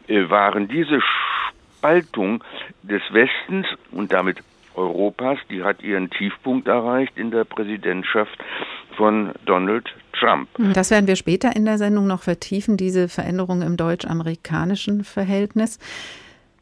äh, 0.08 0.30
waren. 0.30 0.68
Diese 0.68 1.00
Spaltung 1.02 2.44
des 2.82 3.02
Westens 3.12 3.68
und 3.92 4.12
damit 4.12 4.40
Europas, 4.76 5.38
die 5.50 5.64
hat 5.64 5.82
ihren 5.84 6.10
Tiefpunkt 6.10 6.68
erreicht 6.68 7.18
in 7.18 7.32
der 7.32 7.46
Präsidentschaft 7.46 8.38
von 8.98 9.32
Donald 9.46 9.86
Trump. 10.20 10.50
Das 10.74 10.92
werden 10.92 11.08
wir 11.08 11.16
später 11.16 11.56
in 11.56 11.66
der 11.66 11.78
Sendung 11.78 12.08
noch 12.08 12.24
vertiefen, 12.24 12.78
diese 12.78 13.08
Veränderung 13.08 13.62
im 13.62 13.78
deutsch-amerikanischen 13.78 15.04
Verhältnis. 15.04 15.80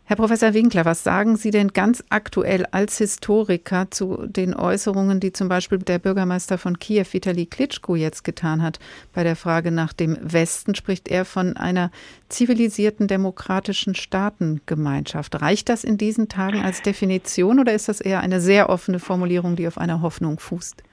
Herr 0.06 0.18
Professor 0.18 0.54
Winkler, 0.54 0.84
was 0.84 1.02
sagen 1.02 1.38
Sie 1.38 1.50
denn 1.50 1.70
ganz 1.70 2.04
aktuell 2.10 2.66
als 2.72 2.98
Historiker 2.98 3.90
zu 3.90 4.28
den 4.28 4.54
Äußerungen, 4.54 5.22
die 5.22 5.32
zum 5.32 5.48
Beispiel 5.48 5.78
der 5.78 5.98
Bürgermeister 5.98 6.58
von 6.58 6.78
Kiew, 6.78 7.06
Vitali 7.10 7.46
Klitschko, 7.46 7.96
jetzt 7.96 8.26
getan 8.26 8.62
hat? 8.62 8.80
Bei 9.14 9.24
der 9.24 9.38
Frage 9.38 9.72
nach 9.72 9.94
dem 9.94 10.18
Westen 10.22 10.76
spricht 10.76 11.08
er 11.08 11.24
von 11.24 11.56
einer 11.56 11.90
zivilisierten 12.28 13.08
demokratischen 13.08 13.96
Staatengemeinschaft. 13.96 15.42
Reicht 15.42 15.70
das 15.70 15.86
in 15.86 15.98
diesen 15.98 16.28
Tagen 16.28 16.62
als 16.62 16.82
Definition 16.82 17.62
oder 17.62 17.74
ist 17.74 17.88
das 17.88 18.02
eher 18.02 18.20
eine 18.20 18.42
sehr 18.42 18.70
offene 18.70 19.00
Formulierung, 19.00 19.56
die 19.56 19.68
auf 19.70 19.78
einer 19.78 20.02
Hoffnung 20.02 20.38
fußt? 20.38 20.84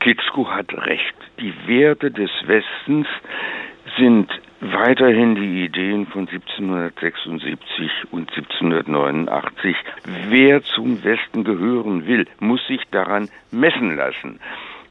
Klitschko 0.00 0.48
hat 0.50 0.72
recht. 0.72 1.14
Die 1.40 1.52
Werte 1.66 2.10
des 2.10 2.30
Westens 2.46 3.06
sind 3.98 4.30
weiterhin 4.60 5.34
die 5.34 5.64
Ideen 5.64 6.06
von 6.06 6.28
1776 6.28 7.90
und 8.10 8.30
1789. 8.30 9.76
Wer 10.28 10.62
zum 10.62 11.02
Westen 11.04 11.44
gehören 11.44 12.06
will, 12.06 12.26
muss 12.40 12.66
sich 12.66 12.82
daran 12.90 13.28
messen 13.50 13.96
lassen. 13.96 14.40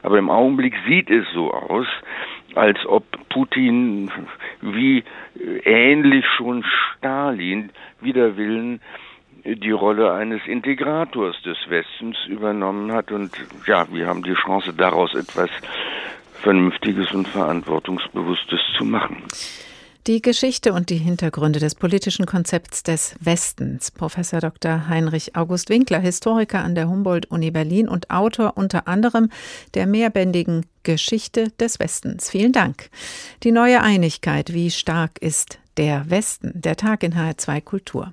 Aber 0.02 0.18
im 0.18 0.30
Augenblick 0.30 0.74
sieht 0.86 1.10
es 1.10 1.26
so 1.32 1.52
aus, 1.52 1.86
als 2.54 2.78
ob 2.86 3.04
Putin 3.28 4.10
wie 4.60 5.04
ähnlich 5.64 6.24
schon 6.36 6.64
Stalin 6.64 7.70
wider 8.00 8.36
Willen 8.36 8.80
die 9.54 9.70
Rolle 9.70 10.12
eines 10.12 10.40
Integrators 10.46 11.40
des 11.42 11.56
Westens 11.68 12.16
übernommen 12.26 12.92
hat. 12.92 13.12
Und 13.12 13.32
ja, 13.66 13.86
wir 13.92 14.06
haben 14.06 14.22
die 14.22 14.34
Chance, 14.34 14.72
daraus 14.74 15.14
etwas 15.14 15.50
Vernünftiges 16.42 17.12
und 17.12 17.28
Verantwortungsbewusstes 17.28 18.60
zu 18.76 18.84
machen. 18.84 19.22
Die 20.06 20.22
Geschichte 20.22 20.72
und 20.72 20.90
die 20.90 20.98
Hintergründe 20.98 21.58
des 21.58 21.74
politischen 21.74 22.26
Konzepts 22.26 22.84
des 22.84 23.16
Westens. 23.18 23.90
Professor 23.90 24.38
Dr. 24.38 24.88
Heinrich 24.88 25.34
August 25.34 25.68
Winkler, 25.68 25.98
Historiker 25.98 26.62
an 26.62 26.76
der 26.76 26.88
Humboldt-Uni 26.88 27.50
Berlin 27.50 27.88
und 27.88 28.10
Autor 28.10 28.52
unter 28.54 28.86
anderem 28.86 29.30
der 29.74 29.88
mehrbändigen 29.88 30.66
Geschichte 30.84 31.50
des 31.58 31.80
Westens. 31.80 32.30
Vielen 32.30 32.52
Dank. 32.52 32.88
Die 33.42 33.50
neue 33.50 33.82
Einigkeit, 33.82 34.52
wie 34.52 34.70
stark 34.70 35.18
ist 35.18 35.58
der 35.76 36.08
Westen, 36.10 36.52
der 36.54 36.76
Tag 36.76 37.02
in 37.02 37.14
HR2 37.14 37.60
Kultur. 37.60 38.12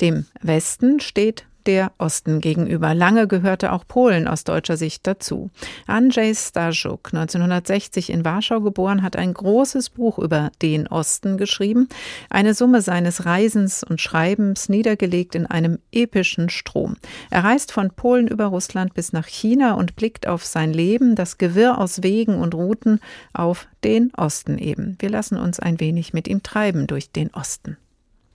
Dem 0.00 0.26
Westen 0.40 1.00
steht 1.00 1.46
der 1.66 1.92
Osten 1.98 2.40
gegenüber. 2.40 2.94
Lange 2.94 3.26
gehörte 3.26 3.72
auch 3.72 3.86
Polen 3.86 4.28
aus 4.28 4.44
deutscher 4.44 4.76
Sicht 4.76 5.06
dazu. 5.06 5.50
Andrzej 5.86 6.34
Stajuk, 6.34 7.12
1960 7.12 8.10
in 8.10 8.24
Warschau 8.24 8.60
geboren, 8.60 9.02
hat 9.02 9.16
ein 9.16 9.34
großes 9.34 9.90
Buch 9.90 10.18
über 10.18 10.50
den 10.62 10.86
Osten 10.86 11.36
geschrieben, 11.36 11.88
eine 12.30 12.54
Summe 12.54 12.82
seines 12.82 13.26
Reisens 13.26 13.82
und 13.82 14.00
Schreibens 14.00 14.68
niedergelegt 14.68 15.34
in 15.34 15.46
einem 15.46 15.78
epischen 15.92 16.48
Strom. 16.48 16.96
Er 17.30 17.44
reist 17.44 17.72
von 17.72 17.90
Polen 17.90 18.28
über 18.28 18.46
Russland 18.46 18.94
bis 18.94 19.12
nach 19.12 19.26
China 19.26 19.74
und 19.74 19.96
blickt 19.96 20.26
auf 20.26 20.44
sein 20.44 20.72
Leben, 20.72 21.14
das 21.14 21.38
Gewirr 21.38 21.78
aus 21.78 22.02
Wegen 22.02 22.36
und 22.36 22.54
Routen, 22.54 23.00
auf 23.32 23.66
den 23.84 24.12
Osten 24.16 24.58
eben. 24.58 24.96
Wir 25.00 25.10
lassen 25.10 25.36
uns 25.36 25.60
ein 25.60 25.80
wenig 25.80 26.12
mit 26.12 26.28
ihm 26.28 26.42
treiben 26.42 26.86
durch 26.86 27.10
den 27.10 27.32
Osten. 27.34 27.76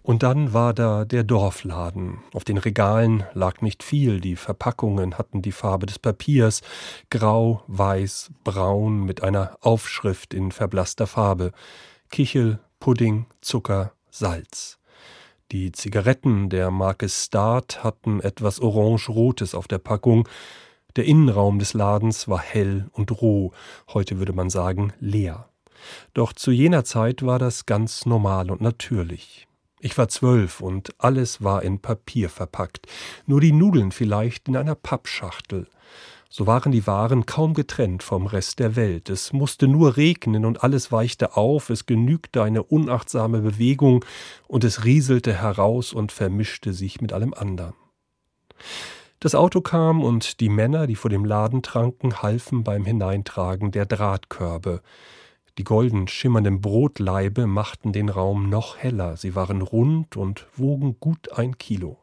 Und 0.03 0.23
dann 0.23 0.53
war 0.53 0.73
da 0.73 1.05
der 1.05 1.23
Dorfladen. 1.23 2.19
Auf 2.33 2.43
den 2.43 2.57
Regalen 2.57 3.23
lag 3.33 3.61
nicht 3.61 3.83
viel, 3.83 4.19
die 4.19 4.35
Verpackungen 4.35 5.17
hatten 5.17 5.41
die 5.41 5.51
Farbe 5.51 5.85
des 5.85 5.99
Papiers, 5.99 6.61
grau, 7.09 7.63
weiß, 7.67 8.31
braun 8.43 9.03
mit 9.03 9.23
einer 9.23 9.57
Aufschrift 9.61 10.33
in 10.33 10.51
verblasster 10.51 11.05
Farbe. 11.05 11.51
Kichel, 12.09 12.59
Pudding, 12.79 13.27
Zucker, 13.41 13.93
Salz. 14.09 14.79
Die 15.51 15.71
Zigaretten 15.71 16.49
der 16.49 16.71
Marke 16.71 17.09
Start 17.09 17.83
hatten 17.83 18.21
etwas 18.21 18.59
orange-rotes 18.59 19.53
auf 19.53 19.67
der 19.67 19.79
Packung. 19.79 20.27
Der 20.95 21.05
Innenraum 21.05 21.59
des 21.59 21.73
Ladens 21.73 22.27
war 22.27 22.39
hell 22.39 22.89
und 22.93 23.21
roh, 23.21 23.51
heute 23.93 24.17
würde 24.17 24.33
man 24.33 24.49
sagen 24.49 24.93
leer. 24.99 25.49
Doch 26.13 26.33
zu 26.33 26.51
jener 26.51 26.85
Zeit 26.85 27.23
war 27.23 27.37
das 27.37 27.65
ganz 27.65 28.05
normal 28.05 28.49
und 28.49 28.61
natürlich. 28.61 29.47
Ich 29.83 29.97
war 29.97 30.07
zwölf 30.09 30.61
und 30.61 30.93
alles 30.99 31.43
war 31.43 31.63
in 31.63 31.79
Papier 31.79 32.29
verpackt, 32.29 32.85
nur 33.25 33.41
die 33.41 33.51
Nudeln 33.51 33.91
vielleicht 33.91 34.47
in 34.47 34.55
einer 34.55 34.75
Pappschachtel. 34.75 35.67
So 36.29 36.45
waren 36.45 36.71
die 36.71 36.85
Waren 36.85 37.25
kaum 37.25 37.55
getrennt 37.55 38.03
vom 38.03 38.27
Rest 38.27 38.59
der 38.59 38.75
Welt. 38.75 39.09
Es 39.09 39.33
musste 39.33 39.67
nur 39.67 39.97
regnen 39.97 40.45
und 40.45 40.63
alles 40.63 40.91
weichte 40.91 41.35
auf, 41.35 41.71
es 41.71 41.87
genügte 41.87 42.43
eine 42.43 42.61
unachtsame 42.61 43.41
Bewegung 43.41 44.05
und 44.47 44.63
es 44.63 44.85
rieselte 44.85 45.33
heraus 45.33 45.93
und 45.93 46.11
vermischte 46.11 46.73
sich 46.73 47.01
mit 47.01 47.11
allem 47.11 47.33
anderen. 47.33 47.73
Das 49.19 49.33
Auto 49.33 49.61
kam 49.61 50.03
und 50.03 50.39
die 50.41 50.49
Männer, 50.49 50.85
die 50.85 50.95
vor 50.95 51.09
dem 51.09 51.25
Laden 51.25 51.63
tranken, 51.63 52.21
halfen 52.21 52.63
beim 52.63 52.85
Hineintragen 52.85 53.71
der 53.71 53.87
Drahtkörbe. 53.87 54.83
Die 55.57 55.63
golden 55.63 56.07
schimmernden 56.07 56.61
Brotlaibe 56.61 57.45
machten 57.45 57.91
den 57.91 58.09
Raum 58.09 58.49
noch 58.49 58.77
heller, 58.77 59.17
sie 59.17 59.35
waren 59.35 59.61
rund 59.61 60.15
und 60.15 60.47
wogen 60.55 60.97
gut 60.99 61.33
ein 61.33 61.57
Kilo. 61.57 61.97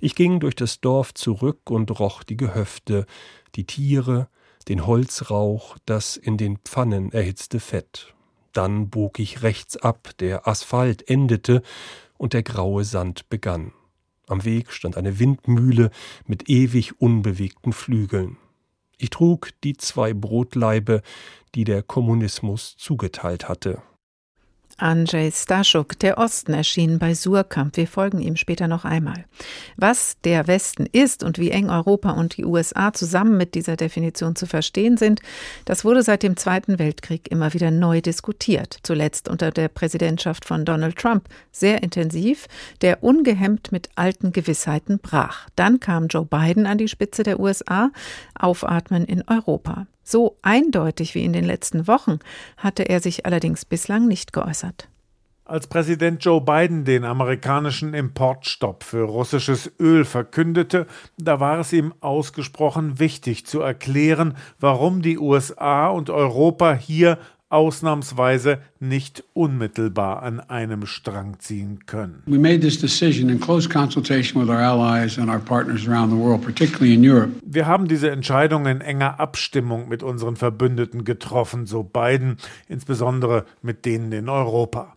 Ich 0.00 0.14
ging 0.14 0.40
durch 0.40 0.54
das 0.54 0.80
Dorf 0.80 1.14
zurück 1.14 1.70
und 1.70 1.98
roch 1.98 2.22
die 2.22 2.36
Gehöfte, 2.36 3.06
die 3.54 3.64
Tiere, 3.64 4.28
den 4.68 4.86
Holzrauch, 4.86 5.76
das 5.86 6.16
in 6.16 6.36
den 6.36 6.58
Pfannen 6.58 7.12
erhitzte 7.12 7.60
Fett. 7.60 8.14
Dann 8.52 8.90
bog 8.90 9.18
ich 9.18 9.42
rechts 9.42 9.76
ab, 9.76 10.10
der 10.18 10.46
Asphalt 10.46 11.08
endete 11.08 11.62
und 12.16 12.32
der 12.32 12.42
graue 12.42 12.84
Sand 12.84 13.28
begann. 13.28 13.72
Am 14.28 14.44
Weg 14.44 14.72
stand 14.72 14.96
eine 14.96 15.18
Windmühle 15.18 15.90
mit 16.26 16.48
ewig 16.48 17.00
unbewegten 17.00 17.72
Flügeln. 17.72 18.38
Ich 18.98 19.10
trug 19.10 19.50
die 19.62 19.76
zwei 19.76 20.14
Brotlaibe, 20.14 21.02
die 21.56 21.64
der 21.64 21.82
Kommunismus 21.82 22.76
zugeteilt 22.76 23.48
hatte. 23.48 23.82
Andrzej 24.78 25.32
Staszuk, 25.32 25.98
der 26.00 26.18
Osten, 26.18 26.52
erschien 26.52 26.98
bei 26.98 27.14
Surkamp. 27.14 27.78
Wir 27.78 27.88
folgen 27.88 28.20
ihm 28.20 28.36
später 28.36 28.68
noch 28.68 28.84
einmal. 28.84 29.24
Was 29.78 30.20
der 30.22 30.46
Westen 30.48 30.84
ist 30.84 31.22
und 31.22 31.38
wie 31.38 31.50
eng 31.50 31.70
Europa 31.70 32.10
und 32.10 32.36
die 32.36 32.44
USA 32.44 32.92
zusammen 32.92 33.38
mit 33.38 33.54
dieser 33.54 33.76
Definition 33.76 34.36
zu 34.36 34.44
verstehen 34.44 34.98
sind, 34.98 35.20
das 35.64 35.86
wurde 35.86 36.02
seit 36.02 36.22
dem 36.22 36.36
Zweiten 36.36 36.78
Weltkrieg 36.78 37.30
immer 37.30 37.54
wieder 37.54 37.70
neu 37.70 38.02
diskutiert. 38.02 38.76
Zuletzt 38.82 39.30
unter 39.30 39.50
der 39.50 39.68
Präsidentschaft 39.68 40.44
von 40.44 40.66
Donald 40.66 40.96
Trump 40.96 41.26
sehr 41.52 41.82
intensiv, 41.82 42.46
der 42.82 43.02
ungehemmt 43.02 43.72
mit 43.72 43.88
alten 43.94 44.30
Gewissheiten 44.32 44.98
brach. 44.98 45.48
Dann 45.56 45.80
kam 45.80 46.08
Joe 46.08 46.26
Biden 46.26 46.66
an 46.66 46.76
die 46.76 46.88
Spitze 46.88 47.22
der 47.22 47.40
USA, 47.40 47.90
Aufatmen 48.34 49.06
in 49.06 49.26
Europa. 49.26 49.86
So 50.08 50.38
eindeutig 50.42 51.16
wie 51.16 51.24
in 51.24 51.32
den 51.32 51.44
letzten 51.44 51.88
Wochen 51.88 52.20
hatte 52.56 52.84
er 52.84 53.00
sich 53.00 53.26
allerdings 53.26 53.64
bislang 53.64 54.06
nicht 54.06 54.32
geäußert. 54.32 54.88
Als 55.44 55.66
Präsident 55.66 56.24
Joe 56.24 56.40
Biden 56.40 56.84
den 56.84 57.04
amerikanischen 57.04 57.92
Importstopp 57.92 58.84
für 58.84 59.02
russisches 59.02 59.72
Öl 59.80 60.04
verkündete, 60.04 60.86
da 61.18 61.40
war 61.40 61.58
es 61.58 61.72
ihm 61.72 61.92
ausgesprochen 62.00 63.00
wichtig 63.00 63.46
zu 63.46 63.60
erklären, 63.60 64.36
warum 64.60 65.02
die 65.02 65.18
USA 65.18 65.88
und 65.88 66.08
Europa 66.08 66.74
hier 66.74 67.18
ausnahmsweise 67.48 68.58
nicht 68.80 69.24
unmittelbar 69.32 70.22
an 70.22 70.40
einem 70.40 70.86
Strang 70.86 71.38
ziehen 71.38 71.86
können. 71.86 72.22
We 72.26 72.38
made 72.38 72.60
this 72.60 72.78
decision 72.78 73.28
in 73.30 73.40
close 73.40 73.68
consultation 73.68 74.40
with 74.40 74.50
our 74.50 74.60
allies 74.60 75.18
and 75.18 75.30
our 75.30 75.38
partners 75.38 75.86
around 75.86 76.10
the 76.10 76.16
world, 76.18 76.42
particularly 76.42 76.94
in 76.94 77.08
Europe. 77.08 77.32
Wir 77.44 77.66
haben 77.66 77.86
diese 77.86 78.10
Entscheidung 78.10 78.66
in 78.66 78.80
enger 78.80 79.20
Abstimmung 79.20 79.88
mit 79.88 80.02
unseren 80.02 80.36
Verbündeten 80.36 81.04
getroffen, 81.04 81.66
so 81.66 81.84
Biden, 81.84 82.36
insbesondere 82.68 83.44
mit 83.62 83.84
denen 83.84 84.10
in 84.12 84.28
Europa. 84.28 84.95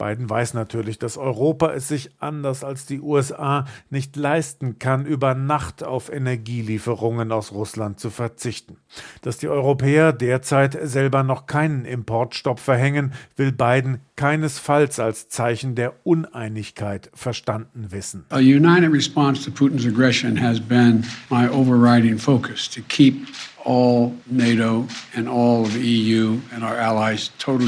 Biden 0.00 0.30
weiß 0.30 0.54
natürlich, 0.54 0.98
dass 0.98 1.18
Europa 1.18 1.72
es 1.72 1.86
sich 1.86 2.10
anders 2.20 2.64
als 2.64 2.86
die 2.86 3.00
USA 3.00 3.66
nicht 3.90 4.16
leisten 4.16 4.78
kann, 4.78 5.04
über 5.04 5.34
Nacht 5.34 5.84
auf 5.84 6.10
Energielieferungen 6.10 7.30
aus 7.30 7.52
Russland 7.52 8.00
zu 8.00 8.08
verzichten. 8.08 8.78
Dass 9.20 9.36
die 9.36 9.48
Europäer 9.48 10.14
derzeit 10.14 10.78
selber 10.82 11.22
noch 11.22 11.44
keinen 11.44 11.84
Importstopp 11.84 12.60
verhängen, 12.60 13.12
will 13.36 13.52
Biden 13.52 13.98
keinesfalls 14.16 14.98
als 14.98 15.28
Zeichen 15.28 15.74
der 15.74 15.92
Uneinigkeit 16.04 17.10
verstanden 17.12 17.88
wissen. 17.90 18.24
A 18.30 18.38
united 18.38 18.90
response 18.90 19.44
to 19.44 19.50
Putin's 19.50 19.86
aggression 19.86 20.40
has 20.40 20.58
been 20.58 21.04
my 21.28 21.46
overriding 21.48 22.18
focus 22.18 22.70
to 22.70 22.80
keep 22.88 23.26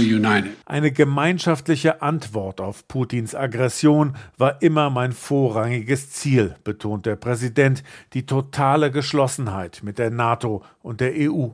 united. 0.05 0.57
Eine 0.67 0.93
gemeinschaftliche 0.93 2.03
Antwort 2.03 2.61
auf 2.61 2.87
Putins 2.89 3.35
Aggression 3.35 4.17
war 4.39 4.63
immer 4.63 4.91
mein 4.91 5.13
vorrangiges 5.13 6.11
Ziel, 6.11 6.55
betont 6.65 7.07
der 7.07 7.17
Präsident, 7.17 7.83
die 8.15 8.27
totale 8.27 8.91
Geschlossenheit 8.91 9.81
mit 9.83 9.99
der 9.99 10.11
NATO 10.11 10.63
und 10.83 11.01
der 11.01 11.13
EU 11.17 11.49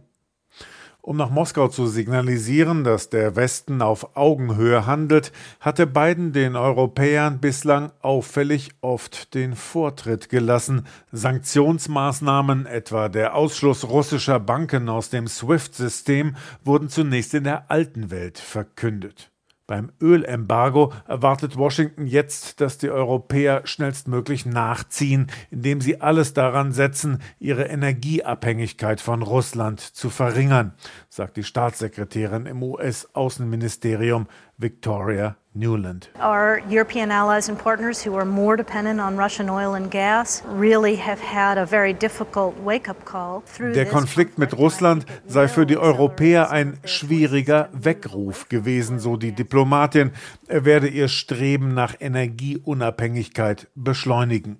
um 1.03 1.17
nach 1.17 1.31
Moskau 1.31 1.69
zu 1.69 1.87
signalisieren, 1.87 2.85
dass 2.85 3.09
der 3.09 3.37
Westen 3.37 3.83
auf 3.83 4.17
Augenhöhe 4.17 4.87
handelt, 4.87 5.33
hatte 5.61 5.87
Biden 5.87 6.33
den 6.33 6.57
Europäern 6.57 7.41
bislang 7.41 7.93
auffällig 8.03 8.71
oft 8.81 9.35
den 9.35 9.55
Vortritt 9.55 10.29
gelassen. 10.29 10.87
Sanktionsmaßnahmen, 11.13 12.67
etwa 12.67 13.09
der 13.09 13.35
Ausschluss 13.35 13.89
russischer 13.89 14.41
Banken 14.41 14.89
aus 14.89 15.11
dem 15.11 15.29
SWIFT-System, 15.29 16.37
wurden 16.65 16.89
zunächst 16.89 17.35
in 17.35 17.45
der 17.45 17.71
alten 17.71 18.11
Welt 18.11 18.39
verkündet. 18.39 19.31
Beim 19.69 19.93
Ölembargo 20.01 20.95
erwartet 21.07 21.59
Washington 21.59 22.07
jetzt, 22.07 22.63
dass 22.63 22.79
die 22.79 22.89
Europäer 22.89 23.67
schnellstmöglich 23.67 24.47
nachziehen, 24.47 25.27
indem 25.51 25.83
sie 25.83 26.01
alles 26.01 26.33
daran 26.33 26.73
setzen, 26.73 27.19
ihre 27.39 27.65
Energieabhängigkeit 27.65 29.03
von 29.03 29.21
Russland 29.21 29.81
zu 29.81 30.09
verringern, 30.09 30.73
sagt 31.11 31.37
die 31.37 31.45
Staatssekretärin 31.45 32.47
im 32.47 32.63
US-Außenministerium 32.63 34.27
Victoria 34.59 35.37
Newland. 35.55 36.09
Our 36.21 36.61
European 36.69 37.11
allies 37.11 37.49
and 37.49 37.59
partners 37.59 38.05
who 38.05 38.15
are 38.17 38.25
more 38.25 38.57
dependent 38.57 39.01
on 39.01 39.17
Russian 39.17 39.49
oil 39.49 39.75
and 39.75 39.91
gas 39.91 40.43
really 40.47 40.97
have 40.97 41.21
had 41.21 41.59
a 41.59 41.65
very 41.65 41.93
difficult 41.93 42.55
wake-up 42.65 43.05
call. 43.05 43.43
Der 43.59 43.87
Konflikt 43.87 44.39
mit 44.39 44.57
Russland 44.57 45.07
sei 45.27 45.49
für 45.49 45.67
die 45.67 45.77
Europäer 45.77 46.51
ein 46.51 46.79
schwieriger 46.85 47.69
Weckruf 47.73 48.49
gewesen, 48.49 48.99
so 48.99 49.17
die 49.17 49.33
Diplomatin. 49.33 50.13
Er 50.47 50.65
werde 50.65 50.89
ihr 50.89 51.09
Streben 51.09 51.75
nach 51.75 51.95
Energieunabhängigkeit 52.01 53.69
beschleunigen. 53.75 54.59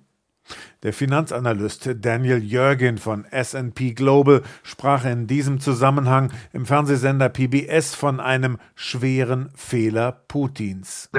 Der 0.81 0.93
Finanzanalyst 0.93 1.89
Daniel 1.99 2.41
Jörgen 2.41 2.97
von 2.97 3.25
S&P 3.25 3.91
Global 3.91 4.43
sprach 4.63 5.03
in 5.03 5.27
diesem 5.27 5.59
Zusammenhang 5.59 6.31
im 6.53 6.65
Fernsehsender 6.65 7.27
PBS 7.27 7.95
von 7.95 8.21
einem 8.21 8.59
schweren 8.75 9.49
Fehler 9.55 10.21
Putins. 10.29 11.09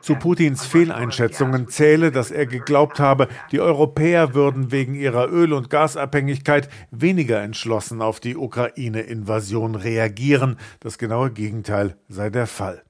Zu 0.00 0.14
Putins 0.14 0.64
Fehleinschätzungen 0.64 1.68
zähle, 1.68 2.10
dass 2.10 2.30
er 2.30 2.46
geglaubt 2.46 2.98
habe, 2.98 3.28
die 3.52 3.60
Europäer 3.60 4.34
würden 4.34 4.72
wegen 4.72 4.94
ihrer 4.94 5.30
Öl- 5.30 5.52
und 5.52 5.68
Gasabhängigkeit 5.68 6.70
weniger 6.90 7.42
entschlossen 7.42 8.00
auf 8.00 8.18
die 8.18 8.36
Ukraine-Invasion 8.36 9.74
reagieren. 9.74 10.56
Das 10.80 10.96
genaue 10.96 11.30
Gegenteil 11.30 11.96
sei 12.08 12.30
der 12.30 12.46
Fall. 12.46 12.85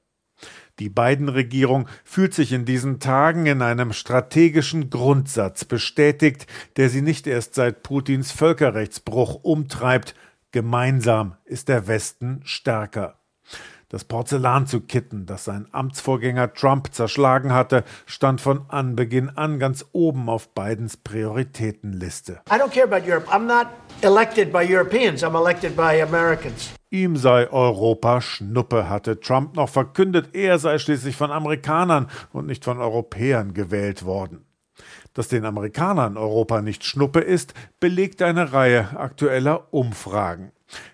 Die 0.79 0.91
Biden-Regierung 0.91 1.89
fühlt 2.05 2.35
sich 2.35 2.53
in 2.53 2.65
diesen 2.67 3.01
Tagen 3.01 3.47
in 3.47 3.63
einem 3.63 3.93
strategischen 3.93 4.91
Grundsatz 4.91 5.65
bestätigt, 5.65 6.47
der 6.77 6.91
sie 6.91 7.03
nicht 7.03 7.27
erst 7.27 7.55
seit 7.55 7.83
Putins 7.83 8.31
Völkerrechtsbruch 8.31 9.37
umtreibt. 9.43 10.15
Gemeinsam 10.53 11.37
ist 11.45 11.69
der 11.69 11.87
Westen 11.87 12.41
stärker. 12.45 13.19
Das 13.89 14.03
Porzellan 14.03 14.67
zu 14.67 14.81
kitten, 14.81 15.27
das 15.27 15.45
sein 15.45 15.69
Amtsvorgänger 15.71 16.53
Trump 16.55 16.93
zerschlagen 16.93 17.53
hatte, 17.53 17.85
stand 18.05 18.41
von 18.41 18.63
Anbeginn 18.67 19.29
an 19.29 19.61
ganz 19.61 19.87
oben 19.93 20.29
auf 20.29 20.53
Bidens 20.55 20.97
Prioritätenliste. 20.97 22.41
I 22.51 22.55
don't 22.55 22.73
care 22.73 22.85
about 22.85 23.09
Europe. 23.09 23.29
I'm 23.29 23.47
not 23.47 23.69
elected 24.03 24.53
by 24.53 24.67
Europeans. 24.69 25.23
I'm 25.23 25.41
elected 25.41 25.77
by 25.77 26.03
Americans. 26.03 26.71
Ihm 26.91 27.17
sei 27.17 27.49
Europa 27.49 28.21
Schnuppe, 28.21 28.89
hatte 28.89 29.21
Trump 29.21 29.55
noch 29.55 29.69
verkündet. 29.69 30.31
Er 30.35 30.59
sei 30.59 30.79
schließlich 30.79 31.17
von 31.17 31.31
Amerikanern 31.31 32.09
und 32.33 32.47
nicht 32.47 32.65
von 32.65 32.81
Europäern 32.81 33.55
gewählt 33.55 34.05
worden. 34.05 34.45
Dass 35.15 35.29
den 35.29 35.45
Amerikanern 35.45 36.17
Europa 36.17 36.61
nicht 36.61 36.85
Schnuppe 36.85 37.21
ist, 37.21 37.55
belegt 37.79 38.21
eine 38.21 38.53
Reihe 38.53 38.99
aktueller 38.99 39.73
Umfragen. 39.73 40.51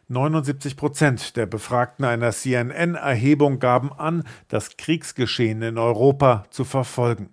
79 0.09 0.77
Prozent 0.77 1.37
der 1.37 1.47
Befragten 1.47 2.05
einer 2.05 2.33
CNN-Erhebung 2.33 3.59
gaben 3.59 3.93
an, 3.93 4.25
das 4.49 4.77
Kriegsgeschehen 4.77 5.63
in 5.63 5.79
Europa 5.79 6.45
zu 6.51 6.65
verfolgen. 6.65 7.31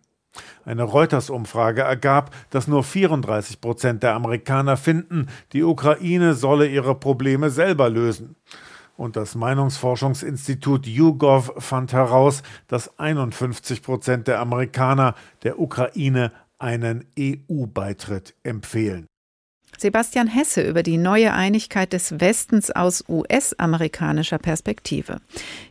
Eine 0.63 0.84
Reuters-Umfrage 0.84 1.82
ergab, 1.82 2.34
dass 2.49 2.67
nur 2.67 2.84
34 2.84 3.60
Prozent 3.62 4.04
der 4.04 4.13
Amerikaner 4.13 4.78
finden, 4.78 5.28
die 5.54 5.63
Ukraine 5.63 6.34
solle 6.34 6.67
ihre 6.67 6.95
Probleme 6.95 7.49
selber 7.49 7.89
lösen. 7.89 8.36
Und 8.95 9.15
das 9.15 9.34
Meinungsforschungsinstitut 9.36 10.86
YouGov 10.86 11.54
fand 11.58 11.93
heraus, 11.93 12.43
dass 12.67 12.99
51 12.99 13.82
Prozent 13.82 14.28
der 14.28 14.39
Amerikaner 14.39 15.15
der 15.43 15.60
Ukraine 15.60 16.32
einen 16.58 17.06
EU-Beitritt 17.17 18.36
empfehlen. 18.43 19.09
Sebastian 19.77 20.27
Hesse 20.27 20.62
über 20.62 20.84
die 20.84 20.97
neue 20.97 21.34
Einigkeit 21.34 21.93
des 21.93 22.19
Westens 22.19 22.69
aus 22.71 23.03
US-amerikanischer 23.08 24.38
Perspektive. 24.38 25.17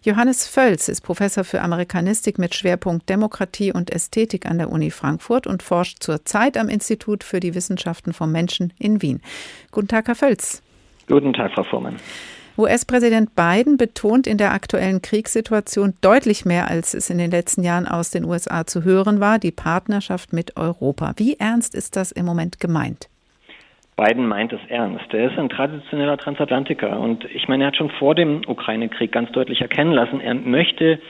Johannes 0.03 0.47
Völz 0.47 0.89
ist 0.89 1.03
Professor 1.03 1.45
für 1.45 1.61
Amerikanistik 1.61 2.39
mit 2.39 2.55
Schwerpunkt 2.55 3.09
Demokratie 3.09 3.73
und 3.73 3.91
Ästhetik 3.91 4.47
an 4.47 4.59
der 4.59 4.71
Uni 4.71 4.91
Frankfurt 4.91 5.47
und 5.47 5.63
forscht 5.63 6.03
zurzeit 6.03 6.57
am 6.57 6.69
Institut 6.69 7.23
für 7.25 7.41
die 7.41 7.55
Wissenschaften 7.55 8.13
vom 8.13 8.33
Menschen 8.33 8.73
in 8.79 9.03
Wien. 9.03 9.21
Guten 9.71 9.89
Tag, 9.89 10.09
Herr 10.09 10.15
Völz. 10.15 10.63
Guten 11.07 11.33
Tag, 11.33 11.53
Frau 11.53 11.65
Fuhrmann. 11.65 11.97
US-Präsident 12.59 13.37
Biden 13.37 13.77
betont 13.77 14.27
in 14.27 14.37
der 14.37 14.53
aktuellen 14.53 15.01
Kriegssituation 15.01 15.95
deutlich 16.01 16.45
mehr, 16.45 16.67
als 16.67 16.93
es 16.93 17.09
in 17.09 17.19
den 17.19 17.31
letzten 17.31 17.63
Jahren 17.63 17.87
aus 17.87 18.11
den 18.11 18.25
USA 18.25 18.67
zu 18.67 18.83
hören 18.83 19.21
war, 19.21 19.39
die 19.39 19.53
Partnerschaft 19.53 20.33
mit 20.33 20.57
Europa. 20.57 21.13
Wie 21.19 21.35
ernst 21.39 21.77
ist 21.77 21.95
das 21.95 22.11
im 22.11 22.27
Moment 22.27 22.59
gemeint? 22.59 23.09
Biden 23.99 24.29
meint 24.29 24.53
es 24.53 24.61
ernst. 24.69 25.13
Er 25.13 25.29
ist 25.29 25.39
ein 25.39 25.49
traditioneller 25.49 26.17
Transatlantiker 26.17 27.01
und 27.01 27.25
ich 27.35 27.49
meine, 27.49 27.65
er 27.65 27.67
hat 27.69 27.77
schon 27.77 27.91
vor 27.91 28.15
dem 28.15 28.43
Ukraine-Krieg 28.47 29.11
ganz 29.11 29.33
deutlich 29.33 29.61
erkennen 29.61 29.93
lassen, 29.93 30.21
er 30.21 30.35
möchte 30.35 31.01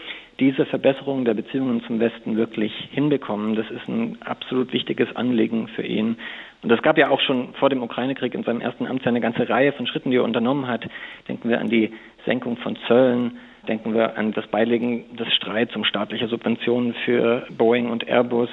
diese 0.40 0.64
Verbesserung 0.64 1.24
der 1.24 1.34
Beziehungen 1.34 1.82
zum 1.82 2.00
Westen 2.00 2.36
wirklich 2.36 2.72
hinbekommen. 2.92 3.56
Das 3.56 3.68
ist 3.70 3.86
ein 3.88 4.16
absolut 4.22 4.72
wichtiges 4.72 5.14
Anliegen 5.16 5.68
für 5.68 5.82
ihn. 5.82 6.16
Und 6.62 6.72
es 6.72 6.80
gab 6.80 6.96
ja 6.96 7.10
auch 7.10 7.20
schon 7.20 7.52
vor 7.54 7.68
dem 7.68 7.82
Ukraine-Krieg 7.82 8.34
in 8.34 8.44
seinem 8.44 8.62
ersten 8.62 8.86
Amtsjahr 8.86 9.12
eine 9.12 9.20
ganze 9.20 9.48
Reihe 9.48 9.72
von 9.72 9.86
Schritten, 9.86 10.10
die 10.10 10.16
er 10.16 10.24
unternommen 10.24 10.66
hat. 10.66 10.88
Denken 11.28 11.50
wir 11.50 11.60
an 11.60 11.68
die 11.68 11.92
Senkung 12.24 12.56
von 12.56 12.76
Zöllen, 12.86 13.38
denken 13.68 13.94
wir 13.94 14.16
an 14.16 14.32
das 14.32 14.46
Beilegen 14.46 15.16
des 15.16 15.32
Streits 15.34 15.76
um 15.76 15.84
staatliche 15.84 16.28
Subventionen 16.28 16.94
für 17.04 17.46
Boeing 17.50 17.90
und 17.90 18.08
Airbus. 18.08 18.48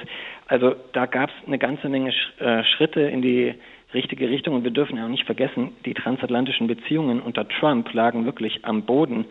Also 0.47 0.75
da 0.91 1.05
gab 1.05 1.29
es 1.29 1.47
eine 1.47 1.57
ganze 1.57 1.87
Menge 1.87 2.11
äh, 2.39 2.63
Schritte 2.63 3.01
in 3.01 3.21
die 3.21 3.55
richtige 3.93 4.29
Richtung. 4.29 4.55
Und 4.55 4.63
wir 4.63 4.71
dürfen 4.71 4.97
ja 4.97 5.05
auch 5.05 5.09
nicht 5.09 5.25
vergessen, 5.25 5.71
die 5.85 5.93
transatlantischen 5.93 6.67
Beziehungen 6.67 7.21
unter 7.21 7.47
Trump 7.47 7.93
lagen 7.93 8.25
wirklich 8.25 8.65
am 8.65 8.83
Boden. 8.83 9.25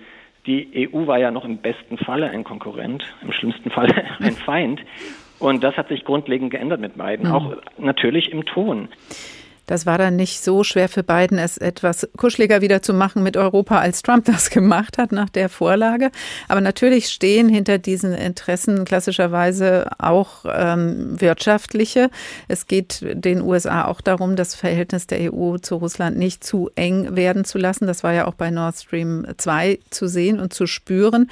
Die 0.46 0.88
EU 0.92 1.06
war 1.06 1.18
ja 1.18 1.30
noch 1.30 1.44
im 1.44 1.58
besten 1.58 1.96
Falle 1.96 2.30
ein 2.30 2.44
Konkurrent, 2.44 3.02
im 3.22 3.32
schlimmsten 3.32 3.70
Falle 3.70 3.94
ein 4.20 4.34
Feind. 4.34 4.80
Und 5.38 5.64
das 5.64 5.76
hat 5.76 5.88
sich 5.88 6.04
grundlegend 6.04 6.50
geändert 6.50 6.80
mit 6.80 6.96
beiden, 6.96 7.28
mhm. 7.28 7.34
auch 7.34 7.56
natürlich 7.78 8.30
im 8.30 8.44
Ton. 8.44 8.88
Das 9.66 9.86
war 9.86 9.98
dann 9.98 10.16
nicht 10.16 10.42
so 10.42 10.64
schwer 10.64 10.88
für 10.88 11.02
Biden, 11.02 11.38
es 11.38 11.56
etwas 11.56 12.08
kuscheliger 12.16 12.60
wieder 12.60 12.82
zu 12.82 12.92
machen 12.92 13.22
mit 13.22 13.36
Europa, 13.36 13.78
als 13.78 14.02
Trump 14.02 14.24
das 14.26 14.50
gemacht 14.50 14.98
hat 14.98 15.12
nach 15.12 15.30
der 15.30 15.48
Vorlage. 15.48 16.10
Aber 16.48 16.60
natürlich 16.60 17.08
stehen 17.08 17.48
hinter 17.48 17.78
diesen 17.78 18.12
Interessen 18.12 18.84
klassischerweise 18.84 19.88
auch 19.98 20.44
ähm, 20.50 21.20
wirtschaftliche. 21.20 22.10
Es 22.48 22.66
geht 22.66 23.00
den 23.02 23.40
USA 23.40 23.86
auch 23.86 24.00
darum, 24.00 24.36
das 24.36 24.54
Verhältnis 24.54 25.06
der 25.06 25.32
EU 25.32 25.58
zu 25.58 25.76
Russland 25.76 26.16
nicht 26.16 26.44
zu 26.44 26.70
eng 26.74 27.16
werden 27.16 27.44
zu 27.44 27.58
lassen. 27.58 27.86
Das 27.86 28.02
war 28.02 28.12
ja 28.12 28.26
auch 28.26 28.34
bei 28.34 28.50
Nord 28.50 28.76
Stream 28.76 29.26
2 29.36 29.78
zu 29.90 30.08
sehen 30.08 30.40
und 30.40 30.52
zu 30.52 30.66
spüren. 30.66 31.30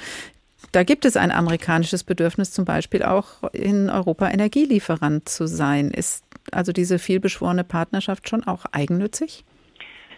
Da 0.71 0.83
gibt 0.83 1.05
es 1.05 1.17
ein 1.17 1.31
amerikanisches 1.31 2.03
Bedürfnis, 2.03 2.51
zum 2.51 2.65
Beispiel 2.65 3.03
auch 3.03 3.43
in 3.51 3.91
Europa 3.91 4.29
Energielieferant 4.29 5.29
zu 5.29 5.47
sein. 5.47 5.91
Ist 5.91 6.23
also 6.53 6.71
diese 6.71 6.99
vielbeschworene 6.99 7.63
Partnerschaft 7.63 8.29
schon 8.29 8.43
auch 8.43 8.65
eigennützig? 8.71 9.43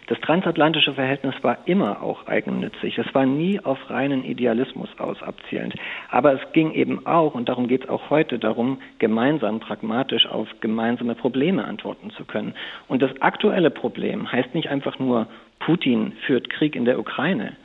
Das 0.08 0.20
transatlantische 0.20 0.94
Verhältnis 0.94 1.34
war 1.42 1.58
immer 1.66 2.00
auch 2.00 2.28
eigennützig. 2.28 2.96
Es 2.96 3.12
war 3.12 3.26
nie 3.26 3.58
auf 3.58 3.90
reinen 3.90 4.24
Idealismus 4.24 4.88
aus 4.98 5.20
abzielend. 5.20 5.74
Aber 6.10 6.32
es 6.32 6.52
ging 6.52 6.72
eben 6.72 7.04
auch, 7.06 7.34
und 7.34 7.48
darum 7.48 7.66
geht 7.66 7.84
es 7.84 7.88
auch 7.88 8.08
heute, 8.08 8.38
darum, 8.38 8.78
gemeinsam 8.98 9.58
pragmatisch 9.58 10.26
auf 10.26 10.48
gemeinsame 10.60 11.16
Probleme 11.16 11.64
antworten 11.64 12.10
zu 12.10 12.24
können. 12.24 12.54
Und 12.86 13.02
das 13.02 13.10
aktuelle 13.20 13.70
Problem 13.70 14.30
heißt 14.30 14.54
nicht 14.54 14.68
einfach 14.68 15.00
nur, 15.00 15.26
Putin 15.58 16.12
führt 16.24 16.50
Krieg 16.50 16.76
in 16.76 16.84
der 16.84 17.00
Ukraine. 17.00 17.56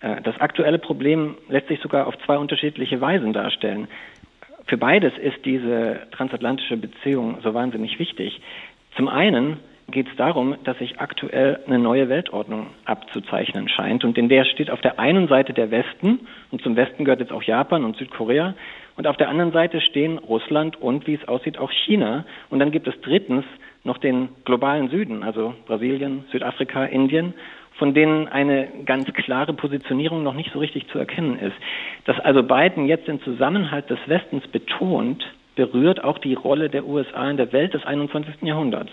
Äh, 0.00 0.22
das 0.22 0.40
aktuelle 0.40 0.78
Problem 0.78 1.36
lässt 1.48 1.68
sich 1.68 1.80
sogar 1.80 2.06
auf 2.06 2.14
zwei 2.24 2.38
unterschiedliche 2.38 3.00
Weisen 3.02 3.34
darstellen. 3.34 3.88
Für 4.66 4.76
beides 4.76 5.12
ist 5.18 5.44
diese 5.44 6.00
transatlantische 6.12 6.76
Beziehung 6.76 7.38
so 7.42 7.54
wahnsinnig 7.54 7.98
wichtig. 7.98 8.40
Zum 8.96 9.08
einen 9.08 9.58
geht 9.90 10.08
es 10.08 10.16
darum, 10.16 10.56
dass 10.64 10.78
sich 10.78 11.00
aktuell 11.00 11.60
eine 11.66 11.78
neue 11.78 12.08
Weltordnung 12.08 12.68
abzuzeichnen 12.84 13.68
scheint. 13.68 14.04
Und 14.04 14.16
in 14.16 14.28
der 14.28 14.44
steht 14.44 14.70
auf 14.70 14.80
der 14.80 14.98
einen 14.98 15.28
Seite 15.28 15.52
der 15.52 15.70
Westen, 15.70 16.20
und 16.50 16.62
zum 16.62 16.76
Westen 16.76 17.04
gehört 17.04 17.20
jetzt 17.20 17.32
auch 17.32 17.42
Japan 17.42 17.84
und 17.84 17.96
Südkorea, 17.96 18.54
und 18.96 19.06
auf 19.06 19.16
der 19.16 19.28
anderen 19.28 19.52
Seite 19.52 19.80
stehen 19.80 20.18
Russland 20.18 20.80
und, 20.80 21.06
wie 21.06 21.14
es 21.14 21.26
aussieht, 21.26 21.58
auch 21.58 21.70
China. 21.70 22.24
Und 22.50 22.58
dann 22.58 22.70
gibt 22.70 22.86
es 22.86 22.94
drittens 23.00 23.44
noch 23.84 23.98
den 23.98 24.28
globalen 24.44 24.90
Süden, 24.90 25.22
also 25.22 25.54
Brasilien, 25.66 26.24
Südafrika, 26.30 26.84
Indien 26.84 27.34
von 27.74 27.94
denen 27.94 28.28
eine 28.28 28.68
ganz 28.84 29.12
klare 29.12 29.52
Positionierung 29.52 30.22
noch 30.22 30.34
nicht 30.34 30.52
so 30.52 30.58
richtig 30.58 30.88
zu 30.88 30.98
erkennen 30.98 31.38
ist. 31.38 31.56
Dass 32.04 32.18
also 32.20 32.42
Biden 32.42 32.86
jetzt 32.86 33.08
den 33.08 33.20
Zusammenhalt 33.22 33.88
des 33.90 33.98
Westens 34.06 34.46
betont, 34.48 35.24
berührt 35.56 36.02
auch 36.02 36.18
die 36.18 36.34
Rolle 36.34 36.70
der 36.70 36.86
USA 36.86 37.30
in 37.30 37.36
der 37.36 37.52
Welt 37.52 37.74
des 37.74 37.84
21. 37.84 38.42
Jahrhunderts. 38.42 38.90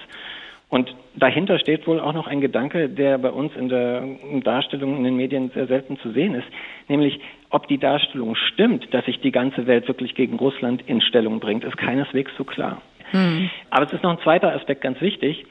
Und 0.70 0.94
dahinter 1.16 1.58
steht 1.58 1.88
wohl 1.88 2.00
auch 2.00 2.14
noch 2.14 2.28
ein 2.28 2.42
Gedanke, 2.42 2.90
der 2.90 3.18
bei 3.18 3.32
uns 3.32 3.56
in 3.56 3.70
der 3.70 4.04
Darstellung 4.44 4.98
in 4.98 5.04
den 5.04 5.16
Medien 5.16 5.50
sehr 5.50 5.66
selten 5.66 5.98
zu 5.98 6.12
sehen 6.12 6.36
ist, 6.36 6.48
nämlich 6.88 7.20
ob 7.50 7.68
die 7.68 7.80
Darstellung 7.80 8.36
stimmt, 8.36 8.94
dass 8.94 9.06
sich 9.06 9.20
die 9.20 9.32
ganze 9.32 9.66
Welt 9.66 9.88
wirklich 9.88 10.14
gegen 10.14 10.38
Russland 10.38 10.84
in 10.86 11.02
Stellung 11.02 11.40
bringt, 11.40 11.64
ist 11.64 11.78
keineswegs 11.78 12.32
so 12.38 12.44
klar. 12.44 12.84
Hm. 13.12 13.50
Aber 13.72 13.86
es 13.86 13.94
ist 13.94 14.04
noch 14.04 14.12
ein 14.12 14.24
zweiter 14.24 14.54
Aspekt 14.54 14.82
ganz 14.82 15.02
wichtig. 15.02 15.46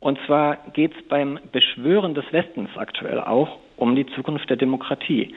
Und 0.00 0.18
zwar 0.26 0.58
geht 0.74 0.94
es 0.96 1.02
beim 1.08 1.38
Beschwören 1.52 2.14
des 2.14 2.24
Westens 2.32 2.70
aktuell 2.76 3.20
auch 3.20 3.58
um 3.76 3.96
die 3.96 4.06
Zukunft 4.06 4.48
der 4.48 4.56
Demokratie. 4.56 5.34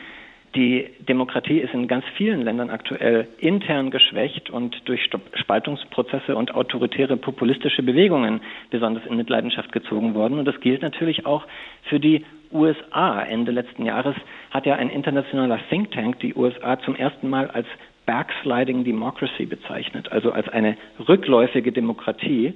Die 0.54 0.90
Demokratie 1.08 1.60
ist 1.60 1.74
in 1.74 1.88
ganz 1.88 2.04
vielen 2.18 2.42
Ländern 2.42 2.70
aktuell 2.70 3.30
intern 3.38 3.90
geschwächt 3.90 4.50
und 4.50 4.76
durch 4.84 5.10
Spaltungsprozesse 5.36 6.36
und 6.36 6.54
autoritäre 6.54 7.16
populistische 7.16 7.84
Bewegungen 7.84 8.42
besonders 8.70 9.06
in 9.06 9.16
Mitleidenschaft 9.16 9.72
gezogen 9.72 10.14
worden. 10.14 10.40
Und 10.40 10.46
das 10.46 10.60
gilt 10.60 10.82
natürlich 10.82 11.26
auch 11.26 11.48
für 11.84 12.02
die 12.02 12.26
USA. 12.52 13.22
Ende 13.22 13.52
letzten 13.52 13.86
Jahres 13.86 14.16
hat 14.52 14.66
ja 14.66 14.76
ein 14.76 14.90
internationaler 14.90 15.60
Think 15.70 15.92
Tank 15.92 16.20
die 16.20 16.36
USA 16.36 16.78
zum 16.82 16.98
ersten 16.98 17.30
Mal 17.30 17.50
als 17.50 17.68
Backsliding 18.06 18.84
Democracy 18.84 19.46
bezeichnet, 19.46 20.12
also 20.12 20.34
als 20.34 20.50
eine 20.50 20.76
rückläufige 21.08 21.72
Demokratie. 21.72 22.56